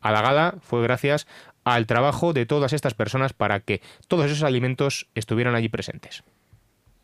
a 0.00 0.12
la 0.12 0.20
gala, 0.20 0.56
fue 0.60 0.82
gracias 0.82 1.26
al 1.64 1.86
trabajo 1.86 2.32
de 2.32 2.46
todas 2.46 2.72
estas 2.72 2.94
personas 2.94 3.32
para 3.32 3.60
que 3.60 3.80
todos 4.08 4.26
esos 4.26 4.42
alimentos 4.42 5.08
estuvieran 5.14 5.54
allí 5.54 5.68
presentes. 5.68 6.22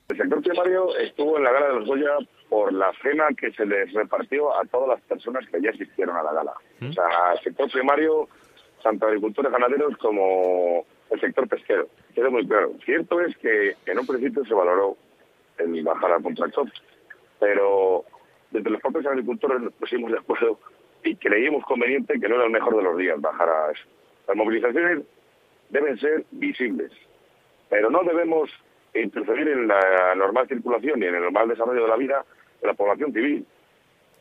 El 0.08 0.18
sector 0.18 0.42
primario 0.42 0.96
estuvo 0.98 1.38
en 1.38 1.44
la 1.44 1.52
gala 1.52 1.68
de 1.68 1.74
los 1.74 1.86
Goya 1.86 2.18
por 2.54 2.72
la 2.72 2.92
cena 3.02 3.26
que 3.36 3.50
se 3.50 3.66
les 3.66 3.92
repartió 3.92 4.56
a 4.56 4.64
todas 4.66 4.90
las 4.90 5.00
personas 5.00 5.44
que 5.48 5.60
ya 5.60 5.70
asistieron 5.70 6.16
a 6.16 6.22
la 6.22 6.32
gala. 6.32 6.52
¿Mm? 6.78 6.90
O 6.90 6.92
sea, 6.92 7.36
sector 7.42 7.68
primario, 7.68 8.28
tanto 8.80 9.08
agricultores 9.08 9.50
ganaderos 9.50 9.96
como 9.96 10.86
el 11.10 11.20
sector 11.20 11.48
pesquero. 11.48 11.88
Quedó 12.14 12.30
muy 12.30 12.46
claro. 12.46 12.70
Cierto 12.84 13.20
es 13.22 13.36
que 13.38 13.74
en 13.86 13.98
un 13.98 14.06
principio 14.06 14.44
se 14.44 14.54
valoró 14.54 14.96
el 15.58 15.82
bajar 15.82 16.12
al 16.12 16.22
contractor, 16.22 16.70
pero 17.40 18.04
desde 18.52 18.70
los 18.70 18.80
propios 18.80 19.06
agricultores 19.06 19.60
nos 19.60 19.72
pusimos 19.72 20.12
de 20.12 20.18
acuerdo 20.18 20.60
y 21.02 21.16
creímos 21.16 21.64
conveniente 21.64 22.20
que 22.20 22.28
no 22.28 22.36
era 22.36 22.44
el 22.44 22.52
mejor 22.52 22.76
de 22.76 22.84
los 22.84 22.96
días 22.96 23.20
bajar 23.20 23.48
a 23.48 23.72
eso. 23.72 23.82
Las 24.28 24.36
movilizaciones 24.36 25.00
deben 25.70 25.98
ser 25.98 26.24
visibles, 26.30 26.92
pero 27.68 27.90
no 27.90 28.04
debemos 28.04 28.48
interferir 28.94 29.48
en 29.48 29.66
la 29.66 30.14
normal 30.14 30.46
circulación 30.46 31.02
y 31.02 31.06
en 31.06 31.16
el 31.16 31.22
normal 31.22 31.48
desarrollo 31.48 31.82
de 31.82 31.88
la 31.88 31.96
vida 31.96 32.24
de 32.64 32.68
la 32.68 32.74
población 32.74 33.12
civil. 33.12 33.46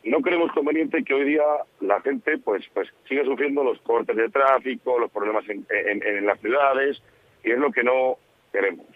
No 0.04 0.20
creemos 0.20 0.52
conveniente 0.52 1.02
que 1.02 1.14
hoy 1.14 1.24
día 1.24 1.42
la 1.80 2.00
gente 2.02 2.36
pues 2.38 2.62
pues 2.74 2.88
siga 3.08 3.24
sufriendo 3.24 3.64
los 3.64 3.80
cortes 3.80 4.14
de 4.14 4.28
tráfico, 4.28 4.98
los 4.98 5.10
problemas 5.10 5.48
en, 5.48 5.66
en, 5.70 6.26
las 6.26 6.38
ciudades, 6.40 7.02
y 7.42 7.50
es 7.50 7.58
lo 7.58 7.72
que 7.72 7.82
no 7.82 8.18
queremos. 8.52 8.86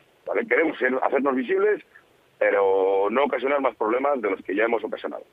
Queremos 0.47 0.77
hacernos 1.03 1.35
visibles, 1.35 1.83
pero 2.39 3.09
no 3.11 3.25
ocasionar 3.25 3.63
más 3.63 3.75
problemas 3.77 4.21
de 4.21 4.31
los 4.31 4.43
que 4.43 4.55
ya 4.55 4.65
hemos 4.65 4.85
ocasionado. 4.85 5.25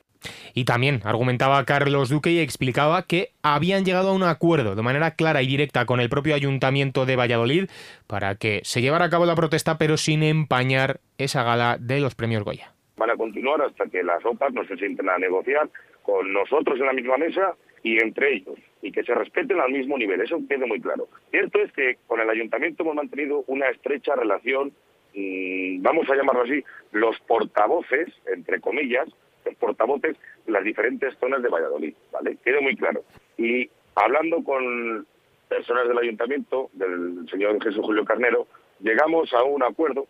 Y 0.54 0.64
también 0.64 1.02
argumentaba 1.04 1.62
Carlos 1.66 2.08
Duque 2.08 2.30
y 2.30 2.38
explicaba 2.38 3.02
que 3.02 3.32
habían 3.42 3.84
llegado 3.84 4.08
a 4.08 4.14
un 4.14 4.22
acuerdo 4.22 4.74
de 4.74 4.82
manera 4.82 5.10
clara 5.10 5.42
y 5.42 5.46
directa 5.46 5.84
con 5.84 6.00
el 6.00 6.08
propio 6.08 6.34
ayuntamiento 6.34 7.04
de 7.04 7.16
Valladolid 7.16 7.68
para 8.06 8.36
que 8.36 8.62
se 8.64 8.80
llevara 8.80 9.04
a 9.04 9.10
cabo 9.10 9.26
la 9.26 9.34
protesta, 9.34 9.76
pero 9.76 9.98
sin 9.98 10.22
empañar 10.22 11.00
esa 11.18 11.42
gala 11.42 11.76
de 11.78 12.00
los 12.00 12.14
premios 12.14 12.42
Goya. 12.42 12.75
Van 12.96 13.10
a 13.10 13.16
continuar 13.16 13.60
hasta 13.60 13.86
que 13.86 14.02
las 14.02 14.24
OPAs 14.24 14.54
no 14.54 14.64
se 14.64 14.76
sienten 14.76 15.08
a 15.08 15.18
negociar 15.18 15.68
con 16.02 16.32
nosotros 16.32 16.80
en 16.80 16.86
la 16.86 16.92
misma 16.94 17.18
mesa 17.18 17.54
y 17.82 17.98
entre 18.02 18.34
ellos, 18.34 18.58
y 18.80 18.90
que 18.90 19.04
se 19.04 19.14
respeten 19.14 19.60
al 19.60 19.70
mismo 19.70 19.98
nivel. 19.98 20.20
Eso 20.20 20.40
quede 20.48 20.66
muy 20.66 20.80
claro. 20.80 21.08
Cierto 21.30 21.60
es 21.60 21.70
que 21.72 21.98
con 22.06 22.20
el 22.20 22.30
ayuntamiento 22.30 22.82
hemos 22.82 22.94
mantenido 22.94 23.44
una 23.48 23.68
estrecha 23.68 24.14
relación, 24.14 24.72
mm, 25.14 25.82
vamos 25.82 26.08
a 26.08 26.16
llamarlo 26.16 26.42
así, 26.42 26.64
los 26.92 27.18
portavoces, 27.20 28.08
entre 28.34 28.60
comillas, 28.60 29.08
los 29.44 29.54
portavoces 29.56 30.16
de 30.46 30.52
las 30.52 30.64
diferentes 30.64 31.16
zonas 31.18 31.42
de 31.42 31.48
Valladolid, 31.48 31.94
¿vale? 32.12 32.38
Quede 32.42 32.60
muy 32.60 32.76
claro. 32.76 33.04
Y 33.36 33.68
hablando 33.94 34.42
con 34.42 35.06
personas 35.48 35.86
del 35.86 35.98
ayuntamiento, 35.98 36.70
del 36.72 37.28
señor 37.30 37.62
Jesús 37.62 37.84
Julio 37.84 38.04
Carnero, 38.04 38.46
llegamos 38.80 39.32
a 39.32 39.42
un 39.44 39.62
acuerdo, 39.62 40.06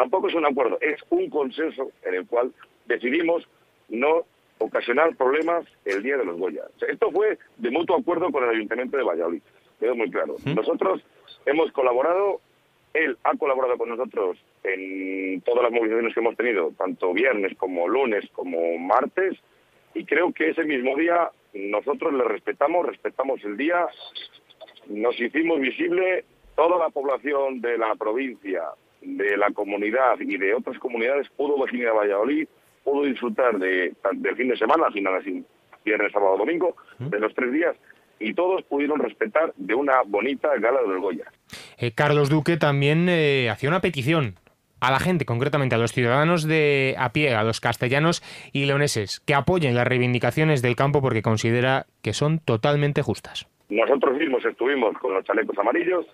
tampoco 0.00 0.28
es 0.28 0.34
un 0.34 0.46
acuerdo, 0.46 0.78
es 0.80 0.98
un 1.10 1.28
consenso 1.28 1.90
en 2.02 2.14
el 2.14 2.26
cual 2.26 2.54
decidimos 2.86 3.46
no 3.90 4.24
ocasionar 4.56 5.14
problemas 5.14 5.66
el 5.84 6.02
día 6.02 6.16
de 6.16 6.24
los 6.24 6.38
Goya. 6.38 6.62
esto 6.88 7.10
fue 7.10 7.38
de 7.58 7.70
mutuo 7.70 7.98
acuerdo 7.98 8.32
con 8.32 8.42
el 8.44 8.48
Ayuntamiento 8.48 8.96
de 8.96 9.02
Valladolid, 9.02 9.42
quedó 9.78 9.94
muy 9.94 10.10
claro. 10.10 10.36
Nosotros 10.46 11.02
hemos 11.44 11.70
colaborado, 11.72 12.40
él 12.94 13.18
ha 13.24 13.36
colaborado 13.36 13.76
con 13.76 13.90
nosotros 13.90 14.38
en 14.64 15.42
todas 15.42 15.64
las 15.64 15.72
movilizaciones 15.72 16.14
que 16.14 16.20
hemos 16.20 16.36
tenido, 16.36 16.72
tanto 16.78 17.12
viernes 17.12 17.54
como 17.58 17.86
lunes 17.86 18.24
como 18.32 18.78
martes, 18.78 19.36
y 19.92 20.06
creo 20.06 20.32
que 20.32 20.48
ese 20.48 20.64
mismo 20.64 20.96
día 20.96 21.30
nosotros 21.52 22.14
le 22.14 22.24
respetamos, 22.24 22.86
respetamos 22.86 23.44
el 23.44 23.58
día, 23.58 23.86
nos 24.88 25.20
hicimos 25.20 25.60
visible 25.60 26.24
toda 26.56 26.78
la 26.78 26.88
población 26.88 27.60
de 27.60 27.76
la 27.76 27.94
provincia, 27.96 28.62
de 29.02 29.36
la 29.36 29.50
comunidad 29.50 30.18
y 30.20 30.36
de 30.36 30.54
otras 30.54 30.78
comunidades 30.78 31.28
pudo 31.36 31.62
venir 31.64 31.88
a 31.88 31.92
Valladolid, 31.92 32.46
pudo 32.84 33.04
disfrutar 33.04 33.58
de, 33.58 33.92
del 34.12 34.36
fin 34.36 34.48
de 34.48 34.56
semana, 34.56 34.86
al 34.86 34.92
final 34.92 35.16
así, 35.16 35.44
viernes, 35.84 36.12
sábado, 36.12 36.36
domingo, 36.36 36.76
de 36.98 37.18
los 37.18 37.34
tres 37.34 37.52
días, 37.52 37.76
y 38.18 38.34
todos 38.34 38.62
pudieron 38.64 38.98
respetar 38.98 39.52
de 39.56 39.74
una 39.74 40.02
bonita 40.06 40.50
gala 40.58 40.82
de 40.82 40.88
los 40.88 41.00
Goya. 41.00 41.24
Eh, 41.78 41.92
Carlos 41.92 42.28
Duque 42.28 42.56
también 42.56 43.08
eh, 43.08 43.48
hacía 43.50 43.70
una 43.70 43.80
petición 43.80 44.34
a 44.80 44.90
la 44.90 44.98
gente, 44.98 45.24
concretamente 45.24 45.74
a 45.74 45.78
los 45.78 45.92
ciudadanos 45.92 46.46
de 46.46 46.94
a 46.98 47.12
pie, 47.12 47.34
a 47.34 47.44
los 47.44 47.60
castellanos 47.60 48.22
y 48.52 48.64
leoneses, 48.64 49.20
que 49.20 49.34
apoyen 49.34 49.74
las 49.74 49.86
reivindicaciones 49.86 50.62
del 50.62 50.76
campo 50.76 51.02
porque 51.02 51.22
considera 51.22 51.86
que 52.02 52.12
son 52.12 52.38
totalmente 52.38 53.02
justas. 53.02 53.46
Nosotros 53.68 54.18
mismos 54.18 54.44
estuvimos 54.44 54.96
con 54.98 55.14
los 55.14 55.24
chalecos 55.24 55.56
amarillos, 55.58 56.06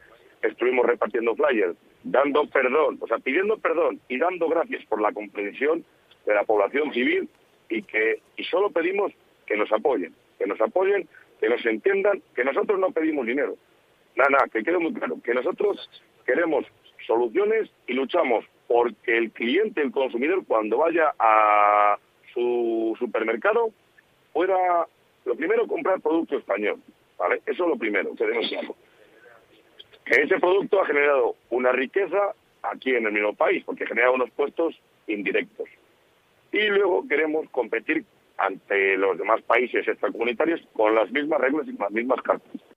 estuvimos 0.43 0.85
repartiendo 0.87 1.35
flyers, 1.35 1.77
dando 2.07 2.47
perdón, 2.47 2.99
o 3.01 3.07
sea, 3.07 3.19
pidiendo 3.19 3.59
perdón 3.59 4.01
y 4.09 4.19
dando 4.19 4.49
gracias 4.49 4.85
por 4.87 5.01
la 5.01 5.13
comprensión 5.13 5.85
de 6.25 6.35
la 6.35 6.45
población 6.45 6.93
civil 6.93 7.29
y 7.69 7.83
que 7.83 8.21
y 8.37 8.45
solo 8.45 8.71
pedimos 8.71 9.13
que 9.45 9.57
nos 9.57 9.71
apoyen, 9.73 10.15
que 10.39 10.47
nos 10.47 10.61
apoyen, 10.61 11.09
que 11.41 11.49
nos 11.49 11.65
entiendan, 11.67 12.23
que 12.35 12.45
nosotros 12.45 12.79
no 12.79 12.91
pedimos 12.93 13.27
dinero. 13.27 13.57
Nada, 14.15 14.31
nada, 14.31 14.49
que 14.49 14.63
quede 14.63 14.79
muy 14.79 14.95
claro, 14.95 15.19
que 15.23 15.35
nosotros 15.35 15.91
queremos 16.25 16.65
soluciones 17.07 17.71
y 17.87 17.93
luchamos 17.93 18.45
porque 18.69 19.17
el 19.17 19.31
cliente, 19.33 19.83
el 19.83 19.93
consumidor, 19.93 20.45
cuando 20.47 20.79
vaya 20.79 21.13
a 21.19 21.99
su 22.33 22.97
supermercado, 22.99 23.71
pueda, 24.33 24.87
lo 25.25 25.37
primero, 25.37 25.67
comprar 25.67 26.01
producto 26.01 26.39
español. 26.39 26.81
¿vale? 27.19 27.41
Eso 27.47 27.65
es 27.65 27.69
lo 27.71 27.77
primero, 27.77 28.11
que 28.15 28.25
claro. 28.49 28.77
Que 30.07 30.23
ese 30.23 30.39
producto 30.39 30.81
ha 30.81 30.87
generado 30.87 31.35
una 31.51 31.73
riqueza 31.73 32.33
aquí 32.63 32.95
en 32.95 33.07
el 33.07 33.13
mismo 33.13 33.35
país, 33.35 33.63
porque 33.65 33.87
genera 33.87 34.11
unos 34.11 34.31
puestos 34.31 34.75
indirectos. 35.07 35.69
Y 36.53 36.67
luego 36.69 37.07
queremos 37.09 37.49
competir 37.51 38.05
ante 38.39 38.97
los 38.97 39.19
demás 39.19 39.43
países 39.43 39.87
extracomunitarios 39.87 40.61
con 40.73 40.95
las 40.95 41.11
mismas 41.11 41.41
reglas 41.41 41.67
y 41.69 41.77
con 41.77 41.85
las 41.85 41.93
mismas 41.93 42.23
cartas. 42.23 42.76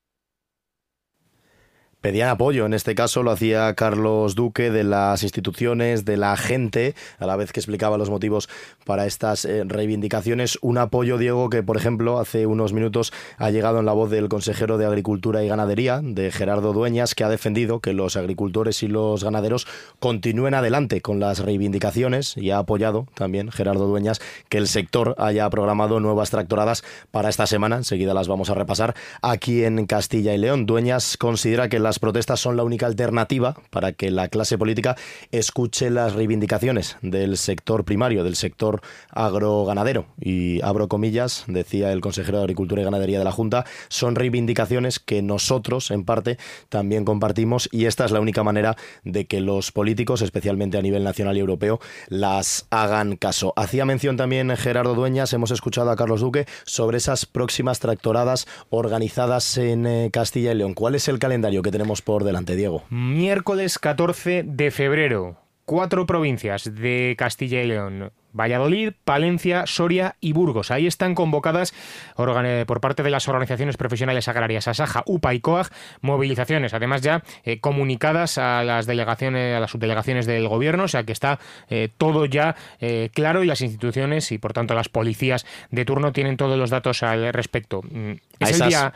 Pedían 2.01 2.29
apoyo, 2.29 2.65
en 2.65 2.73
este 2.73 2.95
caso 2.95 3.23
lo 3.23 3.31
hacía 3.31 3.73
Carlos 3.73 4.33
Duque 4.33 4.71
de 4.71 4.85
las 4.85 5.21
instituciones, 5.21 6.05
de 6.05 6.15
la 6.15 6.37
gente, 6.37 6.95
a 7.17 7.25
la 7.25 7.35
vez 7.35 7.51
que 7.51 7.59
explicaba 7.59 7.97
los 7.97 8.09
motivos 8.09 8.47
para 8.85 9.05
estas 9.05 9.43
eh, 9.43 9.65
reivindicaciones. 9.65 10.57
Un 10.61 10.77
apoyo, 10.77 11.17
Diego, 11.17 11.49
que 11.49 11.61
por 11.61 11.75
ejemplo 11.75 12.17
hace 12.17 12.45
unos 12.45 12.71
minutos 12.71 13.11
ha 13.37 13.49
llegado 13.49 13.79
en 13.79 13.85
la 13.85 13.91
voz 13.91 14.09
del 14.11 14.29
consejero 14.29 14.77
de 14.77 14.85
Agricultura 14.85 15.43
y 15.43 15.49
Ganadería, 15.49 15.99
de 16.01 16.31
Gerardo 16.31 16.71
Dueñas, 16.71 17.15
que 17.15 17.25
ha 17.25 17.29
defendido 17.29 17.81
que 17.81 17.91
los 17.91 18.15
agricultores 18.15 18.81
y 18.81 18.87
los 18.87 19.25
ganaderos 19.25 19.67
continúen 19.99 20.53
adelante 20.53 21.01
con 21.01 21.19
las 21.19 21.39
reivindicaciones 21.39 22.37
y 22.37 22.51
ha 22.51 22.59
apoyado 22.59 23.07
también 23.13 23.51
Gerardo 23.51 23.87
Dueñas 23.87 24.21
que 24.47 24.57
el 24.57 24.69
sector 24.69 25.15
haya 25.17 25.49
programado 25.49 25.99
nuevas 25.99 26.29
tractoradas 26.29 26.85
para 27.11 27.27
esta 27.27 27.45
semana. 27.45 27.75
Enseguida 27.75 28.13
las 28.13 28.29
vamos 28.29 28.49
a 28.49 28.53
repasar 28.53 28.95
aquí 29.21 29.65
en 29.65 29.85
Castilla 29.85 30.33
y 30.33 30.37
León. 30.37 30.65
Dueñas 30.65 31.17
considera 31.17 31.67
que 31.67 31.79
la 31.79 31.88
las 31.89 31.97
protestas 31.97 32.39
son 32.39 32.55
la 32.55 32.63
única 32.63 32.85
alternativa 32.85 33.55
para 33.71 33.93
que 33.93 34.11
la 34.11 34.27
clase 34.27 34.59
política 34.59 34.95
escuche 35.31 35.89
las 35.89 36.13
reivindicaciones 36.13 36.97
del 37.01 37.35
sector 37.35 37.83
primario, 37.83 38.23
del 38.23 38.35
sector 38.35 38.81
agroganadero. 39.09 40.05
Y 40.21 40.61
abro 40.61 40.87
comillas, 40.87 41.45
decía 41.47 41.91
el 41.91 41.99
consejero 41.99 42.37
de 42.37 42.43
Agricultura 42.43 42.83
y 42.83 42.85
Ganadería 42.85 43.17
de 43.17 43.25
la 43.25 43.31
Junta, 43.31 43.65
son 43.87 44.13
reivindicaciones 44.13 44.99
que 44.99 45.23
nosotros, 45.23 45.89
en 45.89 46.03
parte, 46.03 46.37
también 46.69 47.05
compartimos 47.05 47.67
y 47.71 47.85
esta 47.85 48.05
es 48.05 48.11
la 48.11 48.19
única 48.19 48.43
manera 48.43 48.77
de 49.03 49.25
que 49.25 49.41
los 49.41 49.71
políticos, 49.71 50.21
especialmente 50.21 50.77
a 50.77 50.83
nivel 50.83 51.03
nacional 51.03 51.37
y 51.37 51.39
europeo, 51.39 51.79
las 52.07 52.67
hagan 52.69 53.15
caso. 53.15 53.51
Hacía 53.55 53.83
mención 53.85 54.15
también 54.15 54.55
Gerardo 54.57 54.93
Dueñas, 54.93 55.33
hemos 55.33 55.49
escuchado 55.49 55.89
a 55.89 55.95
Carlos 55.95 56.21
Duque 56.21 56.45
sobre 56.65 56.97
esas 56.97 57.25
próximas 57.25 57.79
tractoradas 57.79 58.45
organizadas 58.69 59.57
en 59.57 59.87
eh, 59.87 60.09
Castilla 60.13 60.51
y 60.51 60.55
León. 60.55 60.75
¿Cuál 60.75 60.93
es 60.93 61.07
el 61.07 61.17
calendario 61.17 61.63
que 61.63 61.71
tenemos 61.71 61.78
por 62.03 62.23
delante, 62.23 62.55
Diego? 62.55 62.83
Miércoles 62.89 63.79
14 63.79 64.43
de 64.43 64.71
febrero. 64.71 65.37
Cuatro 65.65 66.05
provincias 66.05 66.73
de 66.75 67.15
Castilla 67.17 67.61
y 67.61 67.67
León. 67.67 68.11
Valladolid, 68.33 68.93
Palencia, 69.03 69.65
Soria 69.65 70.15
y 70.19 70.33
Burgos. 70.33 70.71
Ahí 70.71 70.87
están 70.87 71.15
convocadas 71.15 71.73
por 72.15 72.81
parte 72.81 73.03
de 73.03 73.09
las 73.09 73.27
organizaciones 73.27 73.77
profesionales 73.77 74.27
agrarias 74.27 74.67
Asaja, 74.67 75.03
UPA 75.05 75.33
y 75.33 75.39
COAG 75.39 75.69
movilizaciones, 76.01 76.73
además 76.73 77.01
ya 77.01 77.23
eh, 77.43 77.59
comunicadas 77.59 78.37
a 78.37 78.63
las 78.63 78.85
delegaciones, 78.85 79.55
a 79.55 79.59
las 79.59 79.71
subdelegaciones 79.71 80.25
del 80.25 80.47
gobierno, 80.47 80.83
o 80.83 80.87
sea 80.87 81.03
que 81.03 81.11
está 81.11 81.39
eh, 81.69 81.89
todo 81.97 82.25
ya 82.25 82.55
eh, 82.79 83.09
claro 83.13 83.43
y 83.43 83.47
las 83.47 83.61
instituciones 83.61 84.31
y 84.31 84.37
por 84.37 84.53
tanto 84.53 84.73
las 84.73 84.89
policías 84.89 85.45
de 85.71 85.85
turno 85.85 86.11
tienen 86.11 86.37
todos 86.37 86.57
los 86.57 86.69
datos 86.69 87.03
al 87.03 87.33
respecto. 87.33 87.81
Mm, 87.81 88.13
es 88.39 88.59
el 88.59 88.69
día 88.69 88.93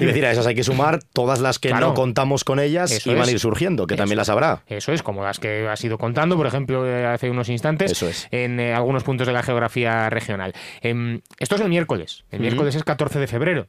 y 0.00 0.06
decir, 0.06 0.24
a 0.24 0.30
esas 0.30 0.46
hay 0.46 0.54
que 0.54 0.64
sumar 0.64 1.00
todas 1.12 1.40
las 1.40 1.58
que 1.58 1.72
no 1.72 1.94
contamos 1.94 2.44
con 2.44 2.58
ellas 2.58 3.06
y 3.06 3.14
van 3.14 3.28
a 3.28 3.30
ir 3.30 3.38
surgiendo, 3.38 3.86
que 3.86 3.96
también 3.96 4.16
las 4.16 4.28
habrá. 4.28 4.62
Eso 4.66 4.92
es, 4.92 5.02
como 5.02 5.22
las 5.22 5.38
que 5.38 5.68
has 5.68 5.82
ido 5.84 5.98
contando, 5.98 6.36
por 6.36 6.46
ejemplo, 6.46 6.86
eh, 6.86 7.06
hace 7.06 7.30
unos 7.30 7.48
instantes, 7.48 8.26
en 8.30 8.60
eh, 8.60 8.74
algunos 8.74 9.02
puntos 9.02 9.26
de 9.26 9.32
la 9.32 9.42
geografía 9.42 10.10
regional. 10.10 10.54
Em, 10.80 11.20
esto 11.38 11.56
es 11.56 11.60
el 11.60 11.68
miércoles. 11.68 12.24
El 12.30 12.40
miércoles 12.40 12.74
es 12.74 12.84
14 12.84 13.18
de 13.18 13.26
febrero. 13.26 13.68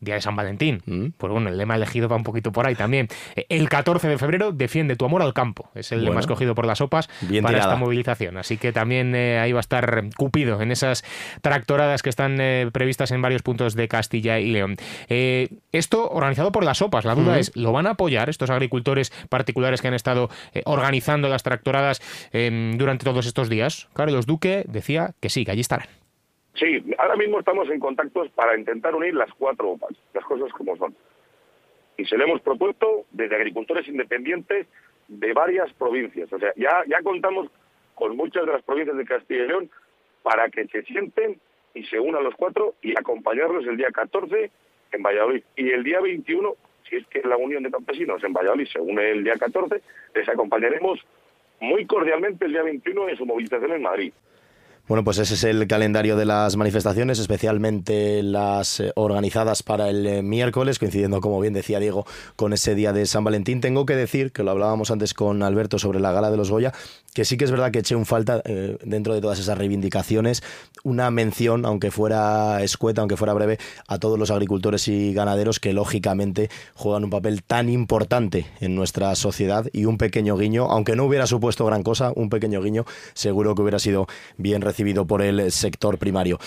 Día 0.00 0.14
de 0.14 0.20
San 0.20 0.36
Valentín. 0.36 0.82
Mm. 0.86 1.06
Pues 1.16 1.32
bueno, 1.32 1.48
el 1.48 1.56
lema 1.56 1.76
elegido 1.76 2.08
va 2.08 2.16
un 2.16 2.24
poquito 2.24 2.52
por 2.52 2.66
ahí 2.66 2.74
también. 2.74 3.08
El 3.48 3.68
14 3.68 4.08
de 4.08 4.18
febrero 4.18 4.52
defiende 4.52 4.96
tu 4.96 5.04
amor 5.04 5.22
al 5.22 5.32
campo. 5.32 5.70
Es 5.74 5.92
el 5.92 6.04
lema 6.04 6.20
escogido 6.20 6.54
por 6.54 6.66
las 6.66 6.80
OPAs 6.80 7.08
para 7.42 7.58
esta 7.58 7.76
movilización. 7.76 8.36
Así 8.36 8.56
que 8.58 8.72
también 8.72 9.14
eh, 9.14 9.38
ahí 9.38 9.52
va 9.52 9.58
a 9.58 9.60
estar 9.60 10.04
Cupido 10.16 10.60
en 10.60 10.70
esas 10.70 11.04
tractoradas 11.40 12.02
que 12.02 12.10
están 12.10 12.40
eh, 12.40 12.68
previstas 12.72 13.10
en 13.10 13.22
varios 13.22 13.42
puntos 13.42 13.74
de 13.74 13.88
Castilla 13.88 14.38
y 14.38 14.50
León. 14.50 14.76
Eh, 15.08 15.48
esto 15.72 16.10
organizado 16.10 16.52
por 16.52 16.64
las 16.64 16.82
OPAs. 16.82 17.04
La 17.04 17.14
duda 17.14 17.38
es, 17.38 17.52
¿lo 17.54 17.72
van 17.72 17.86
a 17.86 17.90
apoyar 17.90 18.28
estos 18.28 18.50
agricultores 18.50 19.12
particulares 19.28 19.80
que 19.80 19.88
han 19.88 19.94
estado 19.94 20.28
organizando 20.64 21.28
las 21.28 21.42
tractoradas 21.42 22.02
em, 22.32 22.76
durante 22.76 23.04
todos 23.04 23.26
estos 23.26 23.48
días? 23.48 23.88
Carlos 23.94 24.26
Duque 24.26 24.64
decía 24.68 25.14
que 25.20 25.30
sí, 25.30 25.44
que 25.44 25.52
allí 25.52 25.60
estarán. 25.60 25.88
Sí, 26.54 26.84
ahora 26.98 27.16
mismo 27.16 27.40
estamos 27.40 27.68
en 27.68 27.80
contactos 27.80 28.28
para 28.30 28.56
intentar 28.56 28.94
unir 28.94 29.14
las 29.14 29.32
cuatro 29.34 29.70
OPAs, 29.70 29.96
las 30.12 30.24
cosas 30.24 30.52
como 30.52 30.76
son. 30.76 30.94
Y 31.96 32.04
se 32.04 32.16
le 32.16 32.24
hemos 32.24 32.40
propuesto 32.42 33.04
desde 33.10 33.36
agricultores 33.36 33.86
independientes 33.88 34.66
de 35.08 35.32
varias 35.32 35.72
provincias. 35.74 36.32
O 36.32 36.38
sea, 36.38 36.52
ya, 36.56 36.84
ya 36.86 37.02
contamos 37.02 37.48
con 37.94 38.16
muchas 38.16 38.46
de 38.46 38.52
las 38.52 38.62
provincias 38.62 38.96
de 38.96 39.04
Castilla 39.04 39.44
y 39.44 39.48
León 39.48 39.70
para 40.22 40.48
que 40.48 40.66
se 40.68 40.82
sienten 40.82 41.40
y 41.74 41.84
se 41.86 41.98
unan 41.98 42.22
los 42.22 42.34
cuatro 42.36 42.74
y 42.82 42.92
acompañarlos 42.98 43.66
el 43.66 43.76
día 43.76 43.90
14 43.92 44.50
en 44.92 45.02
Valladolid. 45.02 45.42
Y 45.56 45.70
el 45.70 45.82
día 45.82 46.00
21, 46.00 46.54
si 46.88 46.96
es 46.96 47.06
que 47.08 47.20
la 47.22 47.36
Unión 47.36 47.64
de 47.64 47.70
Campesinos 47.70 48.22
en 48.22 48.32
Valladolid 48.32 48.66
se 48.66 48.80
une 48.80 49.10
el 49.10 49.24
día 49.24 49.36
14, 49.36 49.80
les 50.14 50.28
acompañaremos 50.28 51.04
muy 51.60 51.84
cordialmente 51.86 52.44
el 52.44 52.52
día 52.52 52.62
21 52.62 53.08
en 53.08 53.16
su 53.16 53.26
movilización 53.26 53.72
en 53.72 53.82
Madrid. 53.82 54.12
Bueno, 54.86 55.02
pues 55.02 55.16
ese 55.16 55.32
es 55.32 55.44
el 55.44 55.66
calendario 55.66 56.14
de 56.14 56.26
las 56.26 56.56
manifestaciones, 56.56 57.18
especialmente 57.18 58.22
las 58.22 58.80
eh, 58.80 58.92
organizadas 58.96 59.62
para 59.62 59.88
el 59.88 60.06
eh, 60.06 60.22
miércoles, 60.22 60.78
coincidiendo, 60.78 61.22
como 61.22 61.40
bien 61.40 61.54
decía 61.54 61.80
Diego, 61.80 62.04
con 62.36 62.52
ese 62.52 62.74
día 62.74 62.92
de 62.92 63.06
San 63.06 63.24
Valentín. 63.24 63.62
Tengo 63.62 63.86
que 63.86 63.96
decir, 63.96 64.30
que 64.30 64.42
lo 64.42 64.50
hablábamos 64.50 64.90
antes 64.90 65.14
con 65.14 65.42
Alberto 65.42 65.78
sobre 65.78 66.00
la 66.00 66.12
gala 66.12 66.30
de 66.30 66.36
los 66.36 66.50
Goya, 66.50 66.74
que 67.14 67.24
sí 67.24 67.38
que 67.38 67.46
es 67.46 67.50
verdad 67.50 67.70
que 67.70 67.78
eché 67.78 67.96
un 67.96 68.04
falta 68.04 68.42
eh, 68.44 68.76
dentro 68.84 69.14
de 69.14 69.22
todas 69.22 69.38
esas 69.38 69.56
reivindicaciones 69.56 70.42
una 70.82 71.10
mención, 71.10 71.64
aunque 71.64 71.90
fuera 71.90 72.62
escueta, 72.62 73.00
aunque 73.00 73.16
fuera 73.16 73.32
breve, 73.32 73.58
a 73.88 73.98
todos 73.98 74.18
los 74.18 74.30
agricultores 74.30 74.86
y 74.88 75.14
ganaderos 75.14 75.60
que 75.60 75.72
lógicamente 75.72 76.50
juegan 76.74 77.04
un 77.04 77.10
papel 77.10 77.42
tan 77.42 77.70
importante 77.70 78.44
en 78.60 78.74
nuestra 78.74 79.14
sociedad 79.14 79.66
y 79.72 79.86
un 79.86 79.96
pequeño 79.96 80.36
guiño, 80.36 80.66
aunque 80.66 80.94
no 80.94 81.04
hubiera 81.04 81.26
supuesto 81.26 81.64
gran 81.64 81.82
cosa, 81.82 82.12
un 82.14 82.28
pequeño 82.28 82.60
guiño 82.60 82.84
seguro 83.14 83.54
que 83.54 83.62
hubiera 83.62 83.78
sido 83.78 84.06
bien 84.36 84.60
recibido 84.60 84.73
por 85.06 85.22
el 85.22 85.50
sector 85.52 85.98
primario. 85.98 86.38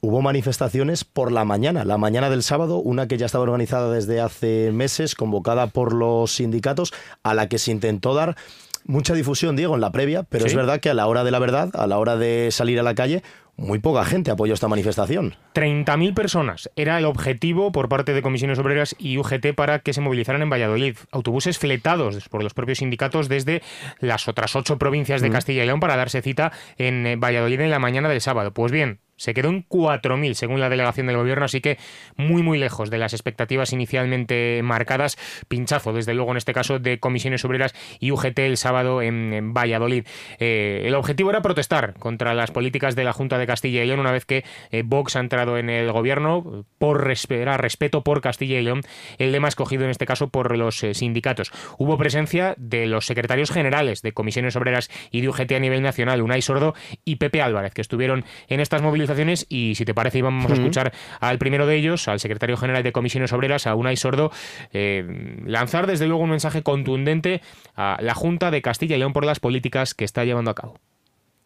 Hubo 0.00 0.20
manifestaciones 0.20 1.04
por 1.04 1.30
la 1.30 1.44
mañana, 1.44 1.84
la 1.84 1.96
mañana 1.96 2.28
del 2.28 2.42
sábado, 2.42 2.78
una 2.78 3.06
que 3.06 3.18
ya 3.18 3.26
estaba 3.26 3.44
organizada 3.44 3.92
desde 3.92 4.20
hace 4.20 4.72
meses, 4.72 5.14
convocada 5.14 5.68
por 5.68 5.92
los 5.92 6.34
sindicatos, 6.34 6.92
a 7.22 7.34
la 7.34 7.48
que 7.48 7.58
se 7.58 7.70
intentó 7.70 8.12
dar 8.12 8.36
mucha 8.84 9.14
difusión, 9.14 9.54
Diego, 9.54 9.74
en 9.74 9.80
la 9.80 9.92
previa, 9.92 10.24
pero 10.24 10.46
es 10.46 10.54
verdad 10.54 10.80
que 10.80 10.90
a 10.90 10.94
la 10.94 11.06
hora 11.06 11.22
de 11.22 11.30
la 11.30 11.38
verdad, 11.38 11.70
a 11.74 11.86
la 11.86 11.98
hora 11.98 12.16
de 12.16 12.48
salir 12.50 12.80
a 12.80 12.82
la 12.82 12.94
calle, 12.94 13.22
muy 13.62 13.78
poca 13.78 14.04
gente 14.04 14.30
apoyó 14.30 14.54
esta 14.54 14.68
manifestación. 14.68 15.36
30.000 15.54 16.14
personas 16.14 16.70
era 16.76 16.98
el 16.98 17.04
objetivo 17.04 17.72
por 17.72 17.88
parte 17.88 18.12
de 18.12 18.22
comisiones 18.22 18.58
obreras 18.58 18.94
y 18.98 19.18
UGT 19.18 19.54
para 19.54 19.78
que 19.78 19.92
se 19.92 20.00
movilizaran 20.00 20.42
en 20.42 20.50
Valladolid. 20.50 20.96
Autobuses 21.10 21.58
fletados 21.58 22.28
por 22.28 22.42
los 22.42 22.54
propios 22.54 22.78
sindicatos 22.78 23.28
desde 23.28 23.62
las 24.00 24.28
otras 24.28 24.56
ocho 24.56 24.78
provincias 24.78 25.22
de 25.22 25.30
Castilla 25.30 25.62
y 25.62 25.66
León 25.66 25.80
para 25.80 25.96
darse 25.96 26.22
cita 26.22 26.52
en 26.76 27.06
eh, 27.06 27.16
Valladolid 27.16 27.60
en 27.60 27.70
la 27.70 27.78
mañana 27.78 28.08
del 28.08 28.20
sábado. 28.20 28.52
Pues 28.52 28.72
bien, 28.72 29.00
Se 29.22 29.34
quedó 29.34 29.50
en 29.50 29.64
4.000 29.68 30.34
según 30.34 30.58
la 30.58 30.68
delegación 30.68 31.06
del 31.06 31.16
gobierno, 31.16 31.44
así 31.44 31.60
que 31.60 31.78
muy 32.16 32.42
muy 32.42 32.58
lejos 32.58 32.90
de 32.90 32.98
las 32.98 33.12
expectativas 33.12 33.72
inicialmente 33.72 34.60
marcadas. 34.64 35.16
Pinchazo, 35.46 35.92
desde 35.92 36.12
luego 36.12 36.32
en 36.32 36.38
este 36.38 36.52
caso, 36.52 36.80
de 36.80 36.98
comisiones 36.98 37.44
obreras 37.44 37.72
y 38.00 38.10
UGT 38.10 38.40
el 38.40 38.56
sábado 38.56 39.00
en, 39.00 39.54
Valladolid. 39.54 40.08
Eh, 40.40 40.82
el 40.86 40.96
objetivo 40.96 41.30
era 41.30 41.40
protestar 41.40 41.94
contra 42.00 42.34
las 42.34 42.50
políticas 42.50 42.96
de 42.96 43.04
la 43.04 43.12
Junta 43.12 43.38
de 43.38 43.46
Castilla 43.46 43.84
y 43.84 43.86
León 43.86 44.00
una 44.00 44.10
vez 44.10 44.24
que 44.24 44.44
eh, 44.72 44.82
Vox 44.84 45.14
ha 45.14 45.20
entrado 45.20 45.56
en 45.56 45.70
el 45.70 45.92
gobierno 45.92 46.64
por 46.78 47.06
respeto 47.06 48.02
por 48.02 48.22
Castilla 48.22 48.58
y 48.58 48.62
León, 48.62 48.80
el 49.18 49.30
lema 49.30 49.46
escogido 49.46 49.84
en 49.84 49.90
este 49.90 50.04
caso 50.04 50.30
por 50.30 50.56
los 50.58 50.82
eh, 50.82 50.94
sindicatos. 50.94 51.52
Hubo 51.78 51.96
presencia 51.96 52.56
de 52.56 52.86
los 52.86 53.06
secretarios 53.06 53.52
generales 53.52 54.02
de 54.02 54.10
comisiones 54.10 54.56
obreras 54.56 54.90
y 55.12 55.20
de 55.20 55.28
UGT 55.28 55.52
a 55.52 55.60
nivel 55.60 55.82
nacional, 55.82 56.22
Unai 56.22 56.42
Sordo 56.42 56.74
y 57.04 57.16
Pepe 57.16 57.40
Álvarez, 57.40 57.72
que 57.72 57.82
estuvieron 57.82 58.24
en 58.48 58.58
estas 58.58 58.82
movilizaciones 58.82 59.11
y 59.48 59.74
si 59.74 59.84
te 59.84 59.94
parece 59.94 60.18
íbamos 60.18 60.50
a 60.50 60.54
escuchar 60.54 60.92
al 61.20 61.38
primero 61.38 61.66
de 61.66 61.76
ellos, 61.76 62.08
al 62.08 62.20
secretario 62.20 62.56
general 62.56 62.82
de 62.82 62.92
comisiones 62.92 63.32
obreras, 63.32 63.66
a 63.66 63.74
Unai 63.74 63.96
Sordo, 63.96 64.30
lanzar 65.46 65.86
desde 65.86 66.06
luego 66.06 66.22
un 66.22 66.30
mensaje 66.30 66.62
contundente 66.62 67.40
a 67.76 67.98
la 68.00 68.14
Junta 68.14 68.50
de 68.50 68.62
Castilla 68.62 68.96
y 68.96 68.98
León 68.98 69.12
por 69.12 69.24
las 69.24 69.40
políticas 69.40 69.94
que 69.94 70.04
está 70.04 70.24
llevando 70.24 70.50
a 70.50 70.54
cabo. 70.54 70.78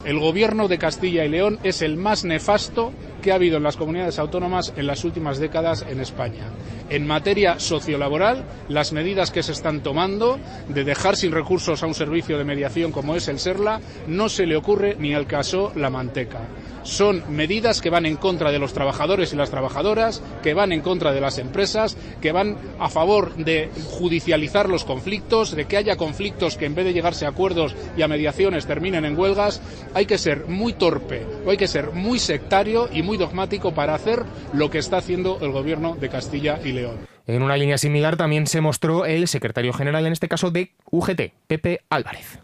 El 0.04 0.20
gobierno 0.20 0.68
de 0.68 0.78
Castilla 0.78 1.24
y 1.24 1.28
León 1.28 1.58
es 1.64 1.82
el 1.82 1.96
más 1.96 2.24
nefasto 2.24 2.92
que 3.22 3.32
ha 3.32 3.36
habido 3.36 3.56
en 3.56 3.64
las 3.64 3.76
comunidades 3.76 4.18
autónomas 4.18 4.72
en 4.76 4.86
las 4.86 5.04
últimas 5.04 5.38
décadas 5.38 5.84
en 5.88 6.00
España. 6.00 6.50
En 6.90 7.06
materia 7.06 7.58
sociolaboral, 7.58 8.44
las 8.68 8.92
medidas 8.92 9.32
que 9.32 9.42
se 9.42 9.52
están 9.52 9.82
tomando 9.82 10.38
de 10.68 10.84
dejar 10.84 11.16
sin 11.16 11.32
recursos 11.32 11.82
a 11.82 11.86
un 11.86 11.94
servicio 11.94 12.38
de 12.38 12.44
mediación 12.44 12.92
como 12.92 13.16
es 13.16 13.26
el 13.26 13.40
SERLA 13.40 13.80
no 14.06 14.28
se 14.28 14.46
le 14.46 14.56
ocurre 14.56 14.96
ni 14.96 15.12
al 15.14 15.26
caso 15.26 15.72
La 15.74 15.90
Manteca 15.90 16.42
son 16.86 17.22
medidas 17.34 17.80
que 17.80 17.90
van 17.90 18.06
en 18.06 18.16
contra 18.16 18.52
de 18.52 18.58
los 18.58 18.72
trabajadores 18.72 19.32
y 19.32 19.36
las 19.36 19.50
trabajadoras, 19.50 20.22
que 20.42 20.54
van 20.54 20.72
en 20.72 20.80
contra 20.80 21.12
de 21.12 21.20
las 21.20 21.38
empresas, 21.38 21.96
que 22.20 22.32
van 22.32 22.56
a 22.78 22.88
favor 22.88 23.34
de 23.36 23.70
judicializar 23.90 24.68
los 24.68 24.84
conflictos, 24.84 25.54
de 25.54 25.66
que 25.66 25.76
haya 25.76 25.96
conflictos 25.96 26.56
que 26.56 26.66
en 26.66 26.74
vez 26.74 26.84
de 26.84 26.92
llegarse 26.92 27.26
a 27.26 27.30
acuerdos 27.30 27.74
y 27.96 28.02
a 28.02 28.08
mediaciones 28.08 28.66
terminen 28.66 29.04
en 29.04 29.18
huelgas. 29.18 29.60
Hay 29.94 30.06
que 30.06 30.18
ser 30.18 30.46
muy 30.46 30.72
torpe 30.72 31.24
o 31.44 31.50
hay 31.50 31.56
que 31.56 31.68
ser 31.68 31.92
muy 31.92 32.18
sectario 32.18 32.88
y 32.92 33.02
muy 33.02 33.16
dogmático 33.16 33.74
para 33.74 33.94
hacer 33.94 34.22
lo 34.52 34.70
que 34.70 34.78
está 34.78 34.98
haciendo 34.98 35.38
el 35.40 35.50
gobierno 35.50 35.96
de 35.96 36.08
Castilla 36.08 36.60
y 36.64 36.72
León. 36.72 36.96
En 37.26 37.42
una 37.42 37.56
línea 37.56 37.76
similar 37.76 38.16
también 38.16 38.46
se 38.46 38.60
mostró 38.60 39.04
el 39.04 39.26
secretario 39.26 39.72
general, 39.72 40.06
en 40.06 40.12
este 40.12 40.28
caso 40.28 40.50
de 40.52 40.72
UGT, 40.90 41.32
Pepe 41.48 41.80
Álvarez. 41.90 42.38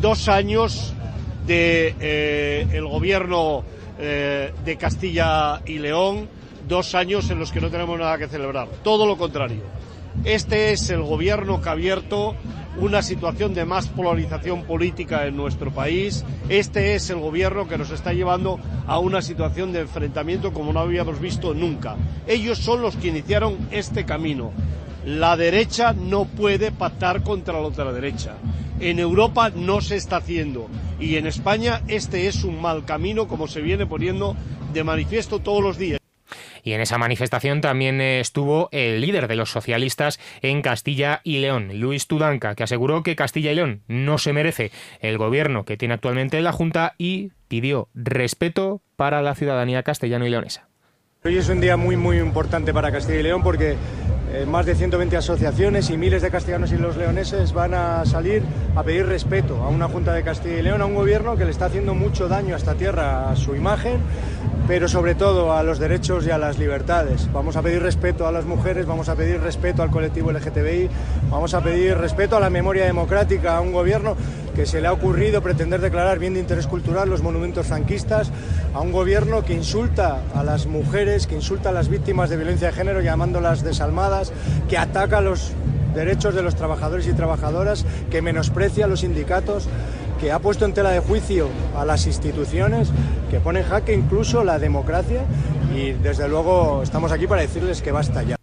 Dos 0.00 0.28
años 0.28 0.94
de 1.46 1.94
eh, 1.98 2.66
el 2.72 2.86
gobierno 2.86 3.64
eh, 3.98 4.52
de 4.64 4.76
Castilla 4.76 5.60
y 5.66 5.78
León, 5.78 6.28
dos 6.68 6.94
años 6.94 7.30
en 7.30 7.38
los 7.38 7.50
que 7.50 7.60
no 7.60 7.70
tenemos 7.70 7.98
nada 7.98 8.18
que 8.18 8.28
celebrar. 8.28 8.68
Todo 8.82 9.06
lo 9.06 9.16
contrario. 9.16 9.62
Este 10.24 10.72
es 10.72 10.90
el 10.90 11.02
gobierno 11.02 11.60
que 11.60 11.68
ha 11.68 11.72
abierto 11.72 12.34
una 12.76 13.02
situación 13.02 13.54
de 13.54 13.64
más 13.64 13.88
polarización 13.88 14.62
política 14.62 15.26
en 15.26 15.36
nuestro 15.36 15.72
país. 15.72 16.24
Este 16.48 16.94
es 16.94 17.10
el 17.10 17.18
gobierno 17.18 17.66
que 17.66 17.78
nos 17.78 17.90
está 17.90 18.12
llevando 18.12 18.60
a 18.86 18.98
una 18.98 19.20
situación 19.20 19.72
de 19.72 19.80
enfrentamiento 19.80 20.52
como 20.52 20.72
no 20.72 20.80
habíamos 20.80 21.20
visto 21.20 21.54
nunca. 21.54 21.96
Ellos 22.26 22.58
son 22.58 22.82
los 22.82 22.96
que 22.96 23.08
iniciaron 23.08 23.56
este 23.70 24.04
camino. 24.04 24.52
La 25.04 25.36
derecha 25.36 25.92
no 25.92 26.24
puede 26.24 26.70
pactar 26.70 27.22
contra 27.22 27.54
la 27.54 27.66
otra 27.66 27.92
derecha. 27.92 28.34
En 28.80 28.98
Europa 28.98 29.50
no 29.50 29.80
se 29.80 29.96
está 29.96 30.18
haciendo 30.18 30.68
y 30.98 31.16
en 31.16 31.26
España 31.26 31.82
este 31.88 32.26
es 32.26 32.44
un 32.44 32.60
mal 32.60 32.84
camino 32.84 33.28
como 33.28 33.48
se 33.48 33.60
viene 33.60 33.86
poniendo 33.86 34.36
de 34.72 34.84
manifiesto 34.84 35.40
todos 35.40 35.62
los 35.62 35.78
días. 35.78 35.98
Y 36.62 36.72
en 36.72 36.80
esa 36.80 36.98
manifestación 36.98 37.60
también 37.60 38.00
estuvo 38.00 38.68
el 38.72 39.00
líder 39.00 39.28
de 39.28 39.36
los 39.36 39.50
socialistas 39.50 40.20
en 40.42 40.60
Castilla 40.60 41.20
y 41.24 41.38
León, 41.38 41.80
Luis 41.80 42.06
Tudanca, 42.06 42.54
que 42.54 42.64
aseguró 42.64 43.02
que 43.02 43.16
Castilla 43.16 43.52
y 43.52 43.54
León 43.54 43.82
no 43.86 44.18
se 44.18 44.32
merece 44.32 44.70
el 45.00 45.16
gobierno 45.16 45.64
que 45.64 45.76
tiene 45.76 45.94
actualmente 45.94 46.42
la 46.42 46.52
Junta 46.52 46.94
y 46.98 47.30
pidió 47.48 47.88
respeto 47.94 48.82
para 48.96 49.22
la 49.22 49.34
ciudadanía 49.34 49.82
castellano 49.82 50.26
y 50.26 50.30
leonesa. 50.30 50.68
Hoy 51.24 51.36
es 51.36 51.48
un 51.48 51.60
día 51.60 51.76
muy 51.76 51.96
muy 51.96 52.18
importante 52.18 52.72
para 52.74 52.92
Castilla 52.92 53.20
y 53.20 53.22
León 53.22 53.42
porque 53.42 53.76
eh, 54.32 54.44
más 54.46 54.66
de 54.66 54.74
120 54.74 55.16
asociaciones 55.16 55.88
y 55.90 55.96
miles 55.96 56.20
de 56.22 56.30
castellanos 56.30 56.70
y 56.72 56.76
los 56.76 56.96
leoneses 56.96 57.52
van 57.52 57.72
a 57.72 58.04
salir 58.04 58.42
a 58.76 58.82
pedir 58.82 59.06
respeto 59.06 59.62
a 59.62 59.68
una 59.68 59.88
Junta 59.88 60.12
de 60.12 60.22
Castilla 60.22 60.58
y 60.58 60.62
León, 60.62 60.82
a 60.82 60.86
un 60.86 60.94
gobierno 60.94 61.36
que 61.36 61.44
le 61.44 61.50
está 61.50 61.66
haciendo 61.66 61.94
mucho 61.94 62.28
daño 62.28 62.54
a 62.54 62.58
esta 62.58 62.74
tierra, 62.74 63.30
a 63.30 63.36
su 63.36 63.54
imagen, 63.54 64.00
pero 64.68 64.86
sobre 64.86 65.14
todo 65.14 65.54
a 65.54 65.62
los 65.62 65.78
derechos 65.78 66.26
y 66.26 66.30
a 66.30 66.36
las 66.36 66.58
libertades. 66.58 67.32
Vamos 67.32 67.56
a 67.56 67.62
pedir 67.62 67.80
respeto 67.80 68.26
a 68.26 68.32
las 68.32 68.44
mujeres, 68.44 68.84
vamos 68.84 69.08
a 69.08 69.16
pedir 69.16 69.40
respeto 69.40 69.82
al 69.82 69.90
colectivo 69.90 70.30
LGTBI, 70.30 70.90
vamos 71.30 71.54
a 71.54 71.62
pedir 71.62 71.96
respeto 71.96 72.36
a 72.36 72.40
la 72.40 72.50
memoria 72.50 72.84
democrática, 72.84 73.56
a 73.56 73.60
un 73.62 73.72
gobierno 73.72 74.14
que 74.58 74.66
se 74.66 74.80
le 74.80 74.88
ha 74.88 74.92
ocurrido 74.92 75.40
pretender 75.40 75.80
declarar 75.80 76.18
bien 76.18 76.34
de 76.34 76.40
interés 76.40 76.66
cultural 76.66 77.08
los 77.08 77.22
monumentos 77.22 77.68
franquistas, 77.68 78.32
a 78.74 78.80
un 78.80 78.90
gobierno 78.90 79.44
que 79.44 79.54
insulta 79.54 80.20
a 80.34 80.42
las 80.42 80.66
mujeres, 80.66 81.28
que 81.28 81.36
insulta 81.36 81.68
a 81.68 81.72
las 81.72 81.88
víctimas 81.88 82.28
de 82.28 82.38
violencia 82.38 82.66
de 82.66 82.72
género 82.72 83.00
llamándolas 83.00 83.62
desalmadas, 83.62 84.17
que 84.68 84.78
ataca 84.78 85.20
los 85.20 85.52
derechos 85.94 86.34
de 86.34 86.42
los 86.42 86.54
trabajadores 86.54 87.06
y 87.06 87.12
trabajadoras, 87.12 87.84
que 88.10 88.22
menosprecia 88.22 88.84
a 88.84 88.88
los 88.88 89.00
sindicatos, 89.00 89.68
que 90.20 90.32
ha 90.32 90.38
puesto 90.38 90.64
en 90.64 90.74
tela 90.74 90.90
de 90.90 91.00
juicio 91.00 91.48
a 91.76 91.84
las 91.84 92.06
instituciones, 92.06 92.90
que 93.30 93.40
pone 93.40 93.60
en 93.60 93.66
jaque 93.66 93.94
incluso 93.94 94.44
la 94.44 94.58
democracia 94.58 95.22
y 95.74 95.92
desde 95.92 96.28
luego 96.28 96.82
estamos 96.82 97.12
aquí 97.12 97.26
para 97.26 97.42
decirles 97.42 97.82
que 97.82 97.92
basta 97.92 98.22
ya. 98.22 98.37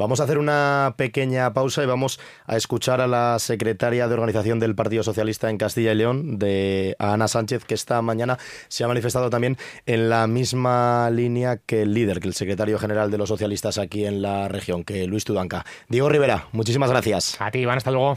Vamos 0.00 0.18
a 0.18 0.24
hacer 0.24 0.38
una 0.38 0.94
pequeña 0.96 1.52
pausa 1.52 1.82
y 1.82 1.86
vamos 1.86 2.20
a 2.46 2.56
escuchar 2.56 3.02
a 3.02 3.06
la 3.06 3.38
secretaria 3.38 4.08
de 4.08 4.14
organización 4.14 4.58
del 4.58 4.74
Partido 4.74 5.02
Socialista 5.02 5.50
en 5.50 5.58
Castilla 5.58 5.92
y 5.92 5.94
León, 5.94 6.38
de 6.38 6.96
Ana 6.98 7.28
Sánchez, 7.28 7.66
que 7.66 7.74
esta 7.74 8.00
mañana 8.00 8.38
se 8.68 8.82
ha 8.82 8.88
manifestado 8.88 9.28
también 9.28 9.58
en 9.84 10.08
la 10.08 10.26
misma 10.26 11.10
línea 11.10 11.58
que 11.58 11.82
el 11.82 11.92
líder, 11.92 12.20
que 12.20 12.28
el 12.28 12.34
secretario 12.34 12.78
general 12.78 13.10
de 13.10 13.18
los 13.18 13.28
socialistas 13.28 13.76
aquí 13.76 14.06
en 14.06 14.22
la 14.22 14.48
región, 14.48 14.84
que 14.84 15.06
Luis 15.06 15.26
Tudanca. 15.26 15.66
Diego 15.90 16.08
Rivera, 16.08 16.48
muchísimas 16.52 16.88
gracias. 16.88 17.38
A 17.38 17.50
ti, 17.50 17.58
Iván, 17.58 17.76
hasta 17.76 17.90
luego. 17.90 18.16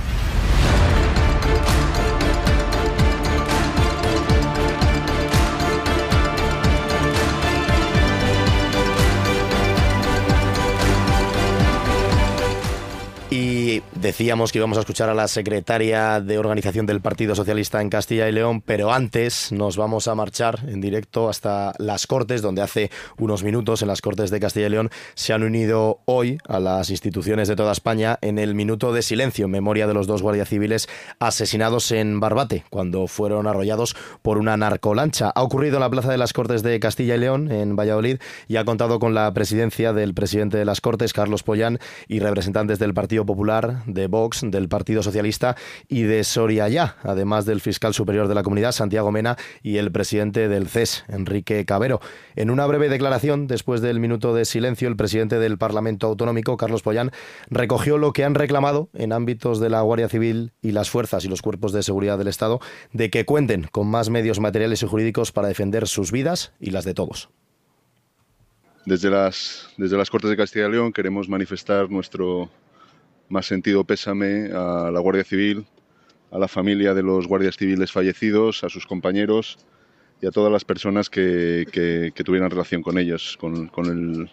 Decíamos 13.95 14.51
que 14.51 14.57
íbamos 14.57 14.77
a 14.77 14.81
escuchar 14.81 15.09
a 15.09 15.13
la 15.13 15.27
secretaria 15.27 16.19
de 16.19 16.37
organización 16.37 16.85
del 16.85 16.99
Partido 16.99 17.35
Socialista 17.35 17.81
en 17.81 17.89
Castilla 17.89 18.27
y 18.27 18.31
León, 18.31 18.61
pero 18.61 18.91
antes 18.91 19.51
nos 19.51 19.77
vamos 19.77 20.07
a 20.07 20.15
marchar 20.15 20.59
en 20.67 20.81
directo 20.81 21.29
hasta 21.29 21.73
las 21.77 22.07
Cortes, 22.07 22.41
donde 22.41 22.61
hace 22.61 22.91
unos 23.17 23.43
minutos 23.43 23.81
en 23.81 23.87
las 23.87 24.01
Cortes 24.01 24.31
de 24.31 24.39
Castilla 24.39 24.67
y 24.67 24.71
León 24.71 24.89
se 25.13 25.33
han 25.33 25.43
unido 25.43 25.99
hoy 26.05 26.39
a 26.47 26.59
las 26.59 26.89
instituciones 26.89 27.47
de 27.47 27.55
toda 27.55 27.71
España 27.71 28.17
en 28.21 28.39
el 28.39 28.55
minuto 28.55 28.91
de 28.91 29.03
silencio 29.03 29.45
en 29.45 29.51
memoria 29.51 29.87
de 29.87 29.93
los 29.93 30.07
dos 30.07 30.21
guardias 30.21 30.49
civiles 30.49 30.89
asesinados 31.19 31.91
en 31.91 32.19
Barbate, 32.19 32.65
cuando 32.69 33.07
fueron 33.07 33.47
arrollados 33.47 33.95
por 34.21 34.37
una 34.37 34.57
narcolancha. 34.57 35.31
Ha 35.33 35.43
ocurrido 35.43 35.77
en 35.77 35.81
la 35.81 35.89
Plaza 35.89 36.11
de 36.11 36.17
las 36.17 36.33
Cortes 36.33 36.63
de 36.63 36.79
Castilla 36.79 37.15
y 37.15 37.19
León, 37.19 37.51
en 37.51 37.75
Valladolid, 37.75 38.17
y 38.47 38.57
ha 38.57 38.65
contado 38.65 38.99
con 38.99 39.13
la 39.13 39.31
presidencia 39.33 39.93
del 39.93 40.13
presidente 40.13 40.57
de 40.57 40.65
las 40.65 40.81
Cortes, 40.81 41.13
Carlos 41.13 41.43
Pollán, 41.43 41.79
y 42.07 42.19
representantes 42.19 42.79
del 42.79 42.93
Partido 42.93 43.25
Popular, 43.25 43.60
de 43.85 44.07
Vox, 44.07 44.41
del 44.43 44.69
Partido 44.69 45.03
Socialista 45.03 45.55
y 45.87 46.03
de 46.03 46.23
Soria 46.23 46.67
Ya, 46.69 46.97
además 47.03 47.45
del 47.45 47.61
fiscal 47.61 47.93
superior 47.93 48.27
de 48.27 48.35
la 48.35 48.43
comunidad, 48.43 48.71
Santiago 48.71 49.11
Mena, 49.11 49.37
y 49.61 49.77
el 49.77 49.91
presidente 49.91 50.47
del 50.47 50.67
CES, 50.67 51.05
Enrique 51.07 51.65
Cabero. 51.65 51.99
En 52.35 52.49
una 52.49 52.65
breve 52.65 52.89
declaración, 52.89 53.47
después 53.47 53.81
del 53.81 53.99
minuto 53.99 54.33
de 54.33 54.45
silencio, 54.45 54.87
el 54.87 54.95
presidente 54.95 55.39
del 55.39 55.57
Parlamento 55.57 56.07
Autonómico, 56.07 56.57
Carlos 56.57 56.81
Pollán, 56.81 57.11
recogió 57.49 57.97
lo 57.97 58.13
que 58.13 58.23
han 58.23 58.35
reclamado 58.35 58.89
en 58.93 59.13
ámbitos 59.13 59.59
de 59.59 59.69
la 59.69 59.81
Guardia 59.81 60.09
Civil 60.09 60.53
y 60.61 60.71
las 60.71 60.89
fuerzas 60.89 61.25
y 61.25 61.27
los 61.27 61.41
cuerpos 61.41 61.73
de 61.73 61.83
seguridad 61.83 62.17
del 62.17 62.27
Estado 62.27 62.59
de 62.93 63.09
que 63.09 63.25
cuenten 63.25 63.67
con 63.71 63.87
más 63.87 64.09
medios 64.09 64.39
materiales 64.39 64.83
y 64.83 64.87
jurídicos 64.87 65.31
para 65.31 65.47
defender 65.47 65.87
sus 65.87 66.11
vidas 66.11 66.53
y 66.59 66.71
las 66.71 66.85
de 66.85 66.93
todos. 66.93 67.29
Desde 68.85 69.09
las, 69.09 69.69
desde 69.77 69.97
las 69.97 70.09
Cortes 70.09 70.29
de 70.31 70.37
Castilla 70.37 70.67
y 70.67 70.71
León 70.71 70.91
queremos 70.91 71.29
manifestar 71.29 71.89
nuestro 71.89 72.49
más 73.31 73.45
sentido 73.45 73.83
pésame 73.83 74.51
a 74.53 74.91
la 74.91 74.99
Guardia 74.99 75.23
Civil, 75.23 75.65
a 76.31 76.37
la 76.37 76.47
familia 76.47 76.93
de 76.93 77.01
los 77.01 77.27
guardias 77.27 77.57
civiles 77.57 77.91
fallecidos, 77.91 78.63
a 78.63 78.69
sus 78.69 78.85
compañeros 78.85 79.57
y 80.21 80.27
a 80.27 80.31
todas 80.31 80.51
las 80.51 80.65
personas 80.65 81.09
que, 81.09 81.65
que, 81.71 82.23
tuvieran 82.23 82.51
relación 82.51 82.83
con 82.83 82.97
ellos, 82.97 83.37
con, 83.39 83.71
el 83.85 84.29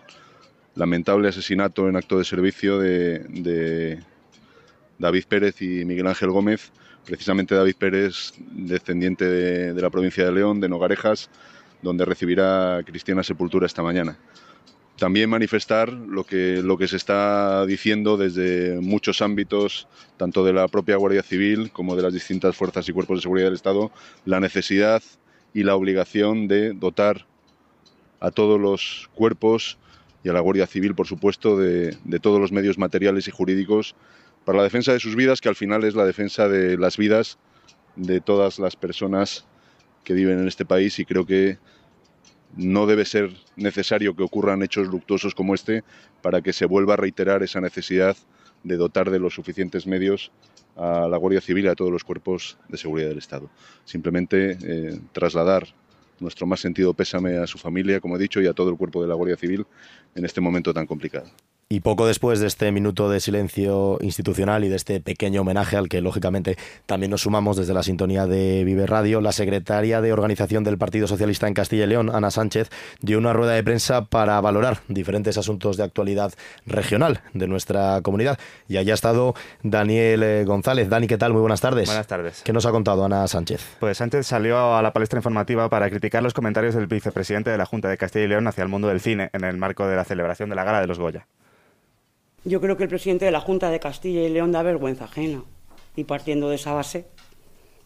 lamentable 0.75 1.29
asesinato 1.29 1.89
en 1.89 1.97
acto 1.97 2.19
de 2.19 2.25
servicio 2.25 2.79
de, 2.79 3.21
de 3.21 4.01
David 4.99 5.25
Pérez 5.29 5.63
y 5.63 5.85
Miguel 5.85 6.07
Ángel 6.07 6.31
Gómez, 6.31 6.71
precisamente 7.07 7.55
David 7.55 7.77
Pérez, 7.79 8.35
descendiente 8.51 9.25
de, 9.25 9.73
de 9.73 9.83
la 9.83 9.91
provincia 9.91 10.25
de 10.25 10.33
León, 10.33 10.61
de 10.61 10.69
Nogarejas, 10.69 11.31
donde 11.83 12.05
recibirá 12.05 12.83
cristiana 12.85 13.23
sepultura 13.23 13.67
esta 13.67 13.83
mañana. 13.83 14.19
También 14.99 15.31
manifestar 15.31 15.93
lo 15.93 16.25
que, 16.25 16.61
lo 16.61 16.77
que 16.77 16.89
se 16.89 16.97
está 16.97 17.65
diciendo 17.67 18.17
desde 18.17 18.81
muchos 18.81 19.23
ámbitos, 19.23 19.87
tanto 20.17 20.45
de 20.45 20.53
la 20.53 20.67
propia 20.67 20.97
Guardia 20.97 21.23
Civil 21.23 21.71
como 21.71 21.95
de 21.95 22.03
las 22.03 22.13
distintas 22.13 22.57
fuerzas 22.57 22.89
y 22.89 22.93
cuerpos 22.93 23.19
de 23.19 23.23
seguridad 23.23 23.47
del 23.47 23.55
Estado, 23.55 23.93
la 24.25 24.41
necesidad 24.41 25.01
y 25.55 25.63
la 25.63 25.77
obligación 25.77 26.49
de 26.49 26.73
dotar 26.73 27.27
a 28.19 28.33
todos 28.33 28.61
los 28.61 29.09
cuerpos 29.15 29.79
y 30.25 30.31
a 30.31 30.33
la 30.33 30.41
Guardia 30.41 30.67
Civil, 30.67 30.97
por 30.97 31.07
supuesto, 31.07 31.57
de, 31.57 31.97
de 32.05 32.19
todos 32.19 32.41
los 32.41 32.51
medios 32.51 32.77
materiales 32.77 33.29
y 33.29 33.31
jurídicos 33.31 33.95
para 34.45 34.59
la 34.59 34.65
defensa 34.65 34.93
de 34.93 34.99
sus 34.99 35.15
vidas, 35.15 35.41
que 35.41 35.49
al 35.49 35.55
final 35.55 35.85
es 35.85 35.95
la 35.95 36.07
defensa 36.07 36.49
de 36.49 36.77
las 36.77 36.97
vidas 36.97 37.39
de 37.95 38.21
todas 38.21 38.59
las 38.59 38.75
personas 38.75 39.47
que 40.03 40.15
viven 40.15 40.41
en 40.41 40.49
este 40.49 40.65
país 40.65 40.99
y 40.99 41.05
creo 41.05 41.25
que 41.25 41.59
no 42.57 42.87
debe 42.87 43.05
ser 43.05 43.31
necesario 43.57 44.15
que 44.15 44.23
ocurran 44.23 44.63
hechos 44.63 44.89
luctuosos 44.89 45.35
como 45.35 45.55
este 45.55 45.85
para 46.23 46.43
que 46.43 46.53
se 46.53 46.67
vuelva 46.67 46.95
a 46.95 46.97
reiterar 46.97 47.43
esa 47.43 47.61
necesidad 47.61 48.17
de 48.65 48.77
dotar 48.77 49.11
de 49.11 49.19
los 49.19 49.35
suficientes 49.35 49.87
medios 49.87 50.33
a 50.77 51.09
la 51.09 51.17
Guardia 51.17 51.41
Civil 51.41 51.67
y 51.67 51.69
a 51.69 51.75
todos 51.75 51.91
los 51.91 52.05
cuerpos 52.05 52.59
de 52.69 52.79
seguridad 52.79 53.09
del 53.09 53.19
Estado. 53.19 53.51
Simplemente 53.85 54.59
eh, 54.63 55.01
trasladar 55.13 55.69
nuestro 56.21 56.47
más 56.47 56.61
sentido 56.61 56.95
pésame 56.95 57.37
a 57.37 57.47
su 57.47 57.59
familia, 57.59 58.01
como 58.01 58.17
he 58.17 58.19
dicho, 58.19 58.41
y 58.41 58.47
a 58.47 58.53
todo 58.53 58.71
el 58.71 58.77
cuerpo 58.77 59.03
de 59.03 59.09
la 59.09 59.15
Guardia 59.15 59.37
Civil 59.37 59.67
en 60.15 60.25
este 60.25 60.41
momento 60.41 60.75
tan 60.75 60.87
complicado. 60.87 61.31
Y 61.71 61.81
poco 61.81 62.07
después 62.07 62.41
de 62.41 62.47
este 62.47 62.73
minuto 62.73 63.11
de 63.11 63.21
silencio 63.21 63.99
institucional 64.01 64.65
y 64.65 64.71
de 64.71 64.77
este 64.77 65.01
pequeño 65.01 65.43
homenaje 65.43 65.77
al 65.77 65.91
que 65.91 66.01
lógicamente 66.01 66.57
también 66.87 67.11
nos 67.11 67.21
sumamos 67.21 67.59
desde 67.59 67.75
la 67.75 67.83
sintonía 67.83 68.27
de 68.27 68.65
Vive 68.65 68.87
Radio, 68.87 69.21
la 69.21 69.33
secretaria 69.33 70.01
de 70.01 70.15
organización 70.15 70.65
del 70.65 70.79
Partido 70.79 71.07
Socialista 71.07 71.47
en 71.47 71.53
Castilla 71.53 71.85
y 71.85 71.89
León, 71.89 72.09
Ana 72.11 72.31
Sánchez, 72.31 72.71
dio 73.03 73.19
una 73.19 73.35
rueda 73.35 73.53
de 73.53 73.63
prensa 73.63 74.07
para 74.07 74.41
valorar 74.41 74.79
diferentes 74.89 75.37
asuntos 75.37 75.77
de 75.77 75.83
actualidad 75.83 76.33
regional 76.65 77.21
de 77.35 77.47
nuestra 77.49 78.01
comunidad. 78.01 78.39
Y 78.67 78.79
allá 78.79 78.95
ha 78.95 78.95
estado 78.95 79.35
Daniel 79.63 80.23
eh, 80.23 80.45
González. 80.47 80.89
Dani, 80.89 81.07
¿qué 81.07 81.19
tal? 81.19 81.35
Muy 81.35 81.43
buenas 81.43 81.61
tardes. 81.61 81.87
Buenas 81.87 82.07
tardes. 82.07 82.41
¿Qué 82.45 82.55
nos 82.55 82.65
ha 82.65 82.71
contado 82.71 83.05
Ana 83.05 83.29
Sánchez? 83.29 83.77
Pues 83.79 83.99
Sánchez 83.99 84.27
salió 84.27 84.75
a 84.75 84.81
la 84.81 84.95
palestra 84.95 85.19
informativa 85.19 85.69
para 85.69 85.91
criticar 85.91 86.23
los 86.23 86.33
comentarios 86.33 86.75
del 86.75 86.87
vicepresidente 86.87 87.51
de 87.51 87.59
la 87.59 87.67
Junta 87.67 87.91
de 87.91 87.99
Castilla 87.99 88.25
y 88.25 88.29
León 88.29 88.47
hacia 88.47 88.63
el 88.63 88.71
mundo 88.71 88.89
del 88.89 89.03
cine 89.03 89.29
en 89.35 89.45
el 89.45 89.59
marco 89.59 89.87
de 89.87 89.97
la 89.97 90.05
celebración 90.05 90.49
de 90.49 90.57
la 90.57 90.65
Gala 90.65 90.81
de 90.81 90.87
los 90.87 90.99
Goya. 90.99 91.27
Yo 92.49 92.63
creo 92.63 92.79
que 92.79 92.85
el 92.85 92.89
presidente 92.89 93.27
de 93.27 93.31
la 93.31 93.43
Junta 93.43 93.69
de 93.71 93.79
Castilla 93.79 94.23
y 94.23 94.31
León 94.31 94.53
da 94.53 94.63
vergüenza 94.63 95.05
ajena. 95.05 95.45
Y 95.97 96.05
partiendo 96.05 96.49
de 96.49 96.57
esa 96.57 96.73
base, 96.73 97.05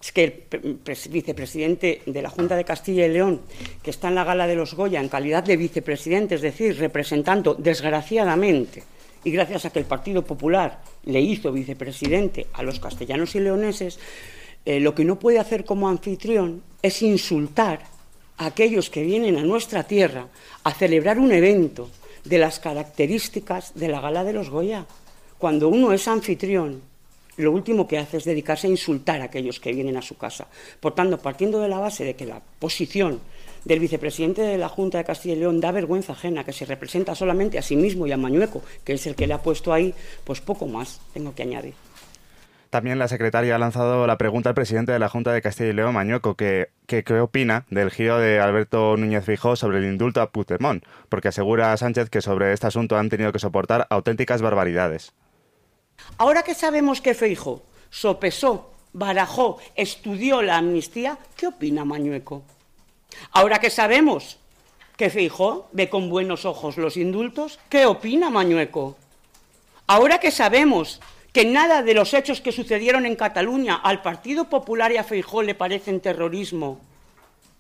es 0.00 0.12
que 0.12 0.46
el 0.52 0.78
vicepresidente 1.10 2.02
de 2.06 2.22
la 2.22 2.30
Junta 2.30 2.54
de 2.54 2.64
Castilla 2.64 3.04
y 3.04 3.10
León, 3.10 3.40
que 3.82 3.90
está 3.90 4.06
en 4.06 4.14
la 4.14 4.22
gala 4.22 4.46
de 4.46 4.54
los 4.54 4.74
Goya 4.74 5.00
en 5.00 5.08
calidad 5.08 5.42
de 5.42 5.56
vicepresidente, 5.56 6.36
es 6.36 6.42
decir, 6.42 6.78
representando 6.78 7.54
desgraciadamente, 7.54 8.84
y 9.24 9.32
gracias 9.32 9.64
a 9.64 9.70
que 9.70 9.80
el 9.80 9.84
Partido 9.84 10.22
Popular 10.22 10.80
le 11.06 11.20
hizo 11.20 11.50
vicepresidente 11.50 12.46
a 12.52 12.62
los 12.62 12.78
castellanos 12.78 13.34
y 13.34 13.40
leoneses, 13.40 13.98
eh, 14.64 14.78
lo 14.78 14.94
que 14.94 15.04
no 15.04 15.18
puede 15.18 15.40
hacer 15.40 15.64
como 15.64 15.88
anfitrión 15.88 16.62
es 16.82 17.02
insultar 17.02 17.80
a 18.36 18.46
aquellos 18.46 18.90
que 18.90 19.02
vienen 19.02 19.38
a 19.38 19.42
nuestra 19.42 19.82
tierra 19.82 20.28
a 20.62 20.72
celebrar 20.72 21.18
un 21.18 21.32
evento 21.32 21.90
de 22.25 22.39
las 22.39 22.61
características 22.61 23.75
de 23.75 23.89
la 23.89 24.01
gala 24.01 24.25
de 24.25 24.33
los 24.33 24.51
Goya. 24.51 24.87
Cuando 25.39 25.68
uno 25.68 25.93
es 25.93 26.07
anfitrión, 26.09 26.83
lo 27.37 27.53
último 27.53 27.89
que 27.89 27.99
hace 27.99 28.18
es 28.18 28.25
dedicarse 28.25 28.66
a 28.66 28.70
insultar 28.70 29.20
a 29.20 29.25
aquellos 29.25 29.59
que 29.59 29.73
vienen 29.73 29.97
a 29.97 30.03
su 30.03 30.16
casa. 30.16 30.47
Por 30.81 30.95
tanto, 30.95 31.18
partiendo 31.18 31.61
de 31.61 31.68
la 31.68 31.79
base 31.79 32.05
de 32.05 32.14
que 32.14 32.27
la 32.27 32.41
posición 32.59 33.20
del 33.64 33.81
vicepresidente 33.81 34.43
de 34.43 34.59
la 34.59 34.68
Junta 34.68 34.99
de 34.99 35.05
Castilla 35.05 35.35
y 35.35 35.39
León 35.39 35.61
da 35.61 35.70
vergüenza 35.70 36.12
ajena, 36.12 36.45
que 36.45 36.53
se 36.53 36.66
representa 36.66 37.14
solamente 37.14 37.59
a 37.59 37.62
sí 37.62 37.77
mismo 37.77 38.07
y 38.07 38.12
a 38.12 38.16
Mañueco, 38.16 38.62
que 38.85 38.95
es 38.95 39.07
el 39.07 39.14
que 39.14 39.27
le 39.27 39.35
ha 39.35 39.43
puesto 39.43 39.73
ahí, 39.73 39.95
pues 40.25 40.41
poco 40.41 40.66
más 40.66 41.01
tengo 41.14 41.35
que 41.35 41.43
añadir. 41.43 41.75
También 42.73 42.99
la 42.99 43.07
secretaria 43.07 43.55
ha 43.55 43.59
lanzado 43.59 44.07
la 44.07 44.16
pregunta 44.16 44.49
al 44.49 44.55
presidente 44.55 44.93
de 44.93 44.99
la 44.99 45.11
Junta 45.11 45.31
de 45.31 45.43
Castilla 45.43 45.68
y 45.68 45.73
León, 45.75 45.93
Mañueco, 45.93 46.37
que, 46.37 46.70
qué 46.87 47.05
opina 47.20 47.66
del 47.68 47.91
giro 47.91 48.18
de 48.18 48.41
Alberto 48.41 48.97
Núñez 48.97 49.27
Fijó 49.27 49.57
sobre 49.57 49.77
el 49.77 49.85
indulto 49.85 50.23
a 50.23 50.31
Puigdemont, 50.31 50.83
porque 51.11 51.29
asegura 51.29 51.75
a 51.75 51.77
Sánchez 51.77 52.09
que 52.09 52.23
sobre 52.23 52.55
este 52.55 52.68
asunto 52.68 52.97
han 52.97 53.11
tenido 53.11 53.31
que 53.31 53.41
soportar 53.41 53.87
auténticas 53.91 54.41
barbaridades. 54.41 55.12
Ahora 56.16 56.45
que 56.45 56.55
sabemos 56.55 57.03
que 57.03 57.12
Feijo 57.12 57.62
sopesó, 57.91 58.73
barajó, 58.95 59.59
estudió 59.75 60.41
la 60.41 60.57
amnistía, 60.57 61.18
¿qué 61.37 61.49
opina 61.49 61.85
Mañueco? 61.85 62.43
Ahora 63.33 63.59
que 63.59 63.68
sabemos 63.68 64.39
que 64.97 65.11
Feijó 65.11 65.68
ve 65.73 65.91
con 65.91 66.09
buenos 66.09 66.47
ojos 66.47 66.79
los 66.79 66.97
indultos, 66.97 67.61
¿qué 67.68 67.85
opina 67.85 68.31
Mañueco? 68.31 68.97
Ahora 69.87 70.20
que 70.20 70.31
sabemos 70.31 71.03
que 71.33 71.45
nada 71.45 71.83
de 71.83 71.95
los 71.95 72.12
hechos 72.14 72.41
que 72.41 72.53
sucedieron 72.53 73.07
en 73.07 73.16
Cataluña 73.16 73.76
al 73.76 74.03
Partido 74.03 74.49
Popular 74.49 74.93
y 74.93 74.99
a 74.99 75.05
Feijó 75.05 75.43
le 75.43 75.55
parecen 75.55 76.01
terrorismo. 76.01 76.80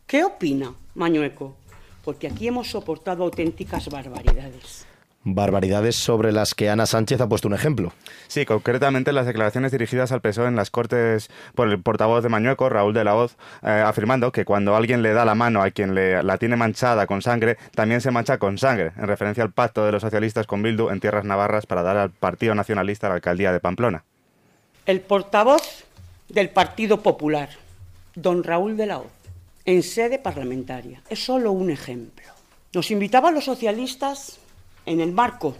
¿Qué 0.06 0.24
opina 0.24 0.74
Mañueco? 0.94 1.56
Porque 2.04 2.26
aquí 2.26 2.48
hemos 2.48 2.70
soportado 2.70 3.24
auténticas 3.24 3.88
barbaridades 3.88 4.86
barbaridades 5.24 5.96
sobre 5.96 6.32
las 6.32 6.54
que 6.54 6.70
Ana 6.70 6.86
Sánchez 6.86 7.20
ha 7.20 7.28
puesto 7.28 7.48
un 7.48 7.54
ejemplo. 7.54 7.92
Sí, 8.26 8.44
concretamente 8.44 9.12
las 9.12 9.26
declaraciones 9.26 9.72
dirigidas 9.72 10.12
al 10.12 10.20
PSOE 10.20 10.48
en 10.48 10.56
las 10.56 10.70
Cortes 10.70 11.30
por 11.54 11.68
el 11.68 11.80
portavoz 11.80 12.22
de 12.22 12.28
Mañueco, 12.28 12.68
Raúl 12.68 12.94
de 12.94 13.04
la 13.04 13.14
Hoz, 13.14 13.36
eh, 13.62 13.70
afirmando 13.70 14.32
que 14.32 14.44
cuando 14.44 14.74
alguien 14.74 15.02
le 15.02 15.12
da 15.12 15.24
la 15.24 15.34
mano 15.34 15.62
a 15.62 15.70
quien 15.70 15.94
le, 15.94 16.22
la 16.22 16.38
tiene 16.38 16.56
manchada 16.56 17.06
con 17.06 17.22
sangre, 17.22 17.56
también 17.74 18.00
se 18.00 18.10
mancha 18.10 18.38
con 18.38 18.58
sangre, 18.58 18.92
en 18.96 19.06
referencia 19.06 19.44
al 19.44 19.52
pacto 19.52 19.84
de 19.84 19.92
los 19.92 20.02
socialistas 20.02 20.46
con 20.46 20.62
Bildu 20.62 20.90
en 20.90 21.00
tierras 21.00 21.24
navarras 21.24 21.66
para 21.66 21.82
dar 21.82 21.96
al 21.96 22.10
Partido 22.10 22.54
Nacionalista 22.54 23.08
la 23.08 23.16
alcaldía 23.16 23.52
de 23.52 23.60
Pamplona. 23.60 24.04
El 24.86 25.00
portavoz 25.00 25.84
del 26.28 26.50
Partido 26.50 27.02
Popular, 27.02 27.50
don 28.14 28.42
Raúl 28.42 28.76
de 28.76 28.86
la 28.86 28.98
Hoz, 28.98 29.12
en 29.64 29.82
sede 29.84 30.18
parlamentaria, 30.18 31.02
es 31.08 31.24
solo 31.24 31.52
un 31.52 31.70
ejemplo. 31.70 32.26
Nos 32.74 32.90
invitaba 32.90 33.28
a 33.28 33.32
los 33.32 33.44
socialistas 33.44 34.40
en 34.86 35.00
el 35.00 35.12
marco 35.12 35.56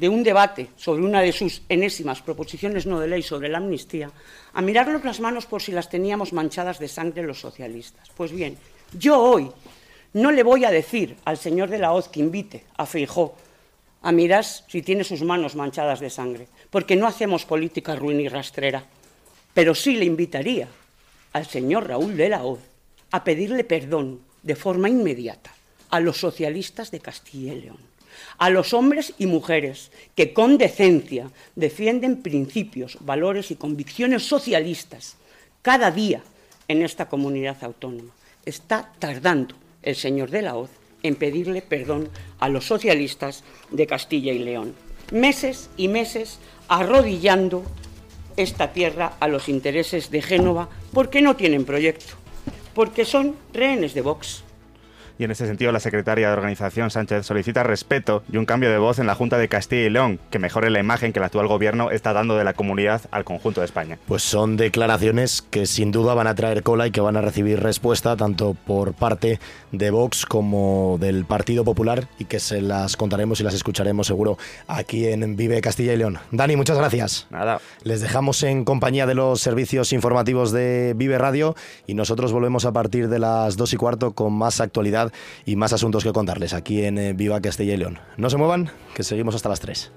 de 0.00 0.08
un 0.08 0.22
debate 0.22 0.68
sobre 0.76 1.02
una 1.02 1.20
de 1.20 1.30
sus 1.30 1.60
enésimas 1.68 2.22
proposiciones 2.22 2.86
no 2.86 2.98
de 3.00 3.08
ley 3.08 3.22
sobre 3.22 3.50
la 3.50 3.58
amnistía, 3.58 4.10
a 4.54 4.62
mirarnos 4.62 5.04
las 5.04 5.20
manos 5.20 5.44
por 5.44 5.60
si 5.60 5.72
las 5.72 5.90
teníamos 5.90 6.32
manchadas 6.32 6.78
de 6.78 6.88
sangre 6.88 7.22
los 7.22 7.38
socialistas. 7.38 8.08
Pues 8.16 8.32
bien, 8.32 8.56
yo 8.98 9.20
hoy 9.20 9.50
no 10.14 10.32
le 10.32 10.42
voy 10.42 10.64
a 10.64 10.70
decir 10.70 11.16
al 11.26 11.36
señor 11.36 11.68
de 11.68 11.78
la 11.78 11.92
Hoz 11.92 12.08
que 12.08 12.20
invite 12.20 12.64
a 12.78 12.86
Feijó 12.86 13.36
a 14.00 14.10
mirar 14.10 14.44
si 14.44 14.80
tiene 14.80 15.04
sus 15.04 15.22
manos 15.22 15.54
manchadas 15.54 16.00
de 16.00 16.08
sangre, 16.08 16.48
porque 16.70 16.96
no 16.96 17.06
hacemos 17.06 17.44
política 17.44 17.94
ruin 17.94 18.20
y 18.20 18.28
rastrera. 18.28 18.82
Pero 19.52 19.74
sí 19.74 19.96
le 19.96 20.06
invitaría 20.06 20.68
al 21.34 21.46
señor 21.46 21.86
Raúl 21.88 22.16
de 22.16 22.30
la 22.30 22.42
Hoz 22.42 22.60
a 23.10 23.22
pedirle 23.22 23.64
perdón 23.64 24.20
de 24.42 24.56
forma 24.56 24.88
inmediata 24.88 25.52
a 25.90 26.00
los 26.00 26.16
socialistas 26.16 26.90
de 26.90 27.00
Castilla 27.00 27.52
y 27.52 27.60
León 27.60 27.89
a 28.38 28.50
los 28.50 28.74
hombres 28.74 29.14
y 29.18 29.26
mujeres 29.26 29.90
que 30.14 30.32
con 30.32 30.58
decencia 30.58 31.30
defienden 31.56 32.22
principios, 32.22 32.98
valores 33.00 33.50
y 33.50 33.56
convicciones 33.56 34.24
socialistas 34.24 35.16
cada 35.62 35.90
día 35.90 36.22
en 36.68 36.82
esta 36.82 37.08
comunidad 37.08 37.62
autónoma. 37.62 38.12
Está 38.44 38.92
tardando 38.98 39.54
el 39.82 39.96
señor 39.96 40.30
de 40.30 40.42
la 40.42 40.56
Hoz 40.56 40.70
en 41.02 41.16
pedirle 41.16 41.62
perdón 41.62 42.08
a 42.38 42.48
los 42.48 42.66
socialistas 42.66 43.44
de 43.70 43.86
Castilla 43.86 44.32
y 44.32 44.38
León. 44.38 44.74
meses 45.10 45.70
y 45.76 45.88
meses 45.88 46.38
arrodillando 46.68 47.64
esta 48.36 48.72
tierra 48.72 49.16
a 49.18 49.26
los 49.26 49.48
intereses 49.48 50.10
de 50.10 50.22
Génova 50.22 50.68
porque 50.92 51.20
no 51.20 51.36
tienen 51.36 51.64
proyecto, 51.64 52.14
porque 52.74 53.04
son 53.04 53.36
rehenes 53.52 53.92
de 53.94 54.02
Vox. 54.02 54.44
Y 55.20 55.24
en 55.24 55.32
ese 55.32 55.46
sentido, 55.46 55.70
la 55.70 55.80
secretaria 55.80 56.28
de 56.28 56.32
organización 56.32 56.90
Sánchez 56.90 57.26
solicita 57.26 57.62
respeto 57.62 58.22
y 58.32 58.38
un 58.38 58.46
cambio 58.46 58.70
de 58.70 58.78
voz 58.78 58.98
en 58.98 59.06
la 59.06 59.14
Junta 59.14 59.36
de 59.36 59.48
Castilla 59.48 59.82
y 59.82 59.90
León, 59.90 60.18
que 60.30 60.38
mejore 60.38 60.70
la 60.70 60.80
imagen 60.80 61.12
que 61.12 61.18
el 61.18 61.26
actual 61.26 61.46
gobierno 61.46 61.90
está 61.90 62.14
dando 62.14 62.38
de 62.38 62.44
la 62.44 62.54
comunidad 62.54 63.02
al 63.10 63.24
conjunto 63.24 63.60
de 63.60 63.66
España. 63.66 63.98
Pues 64.08 64.22
son 64.22 64.56
declaraciones 64.56 65.42
que 65.42 65.66
sin 65.66 65.92
duda 65.92 66.14
van 66.14 66.26
a 66.26 66.34
traer 66.34 66.62
cola 66.62 66.86
y 66.86 66.90
que 66.90 67.02
van 67.02 67.18
a 67.18 67.20
recibir 67.20 67.60
respuesta 67.60 68.16
tanto 68.16 68.54
por 68.54 68.94
parte 68.94 69.40
de 69.72 69.90
Vox 69.90 70.24
como 70.24 70.96
del 70.98 71.26
Partido 71.26 71.64
Popular 71.64 72.08
y 72.18 72.24
que 72.24 72.40
se 72.40 72.62
las 72.62 72.96
contaremos 72.96 73.40
y 73.40 73.42
las 73.42 73.52
escucharemos 73.52 74.06
seguro 74.06 74.38
aquí 74.68 75.06
en 75.06 75.36
Vive 75.36 75.60
Castilla 75.60 75.92
y 75.92 75.98
León. 75.98 76.18
Dani, 76.30 76.56
muchas 76.56 76.78
gracias. 76.78 77.26
Nada. 77.28 77.60
Les 77.82 78.00
dejamos 78.00 78.42
en 78.42 78.64
compañía 78.64 79.04
de 79.04 79.16
los 79.16 79.42
servicios 79.42 79.92
informativos 79.92 80.50
de 80.50 80.94
Vive 80.96 81.18
Radio 81.18 81.56
y 81.86 81.92
nosotros 81.92 82.32
volvemos 82.32 82.64
a 82.64 82.72
partir 82.72 83.10
de 83.10 83.18
las 83.18 83.58
dos 83.58 83.74
y 83.74 83.76
cuarto 83.76 84.12
con 84.12 84.32
más 84.32 84.62
actualidad 84.62 85.09
y 85.44 85.56
más 85.56 85.72
asuntos 85.72 86.04
que 86.04 86.12
contarles 86.12 86.54
aquí 86.54 86.84
en 86.84 86.98
eh, 86.98 87.12
Viva 87.12 87.40
Castilla 87.40 87.74
y 87.74 87.76
León. 87.76 87.98
No 88.16 88.30
se 88.30 88.36
muevan, 88.36 88.70
que 88.94 89.02
seguimos 89.02 89.34
hasta 89.34 89.48
las 89.48 89.60
3. 89.60 89.92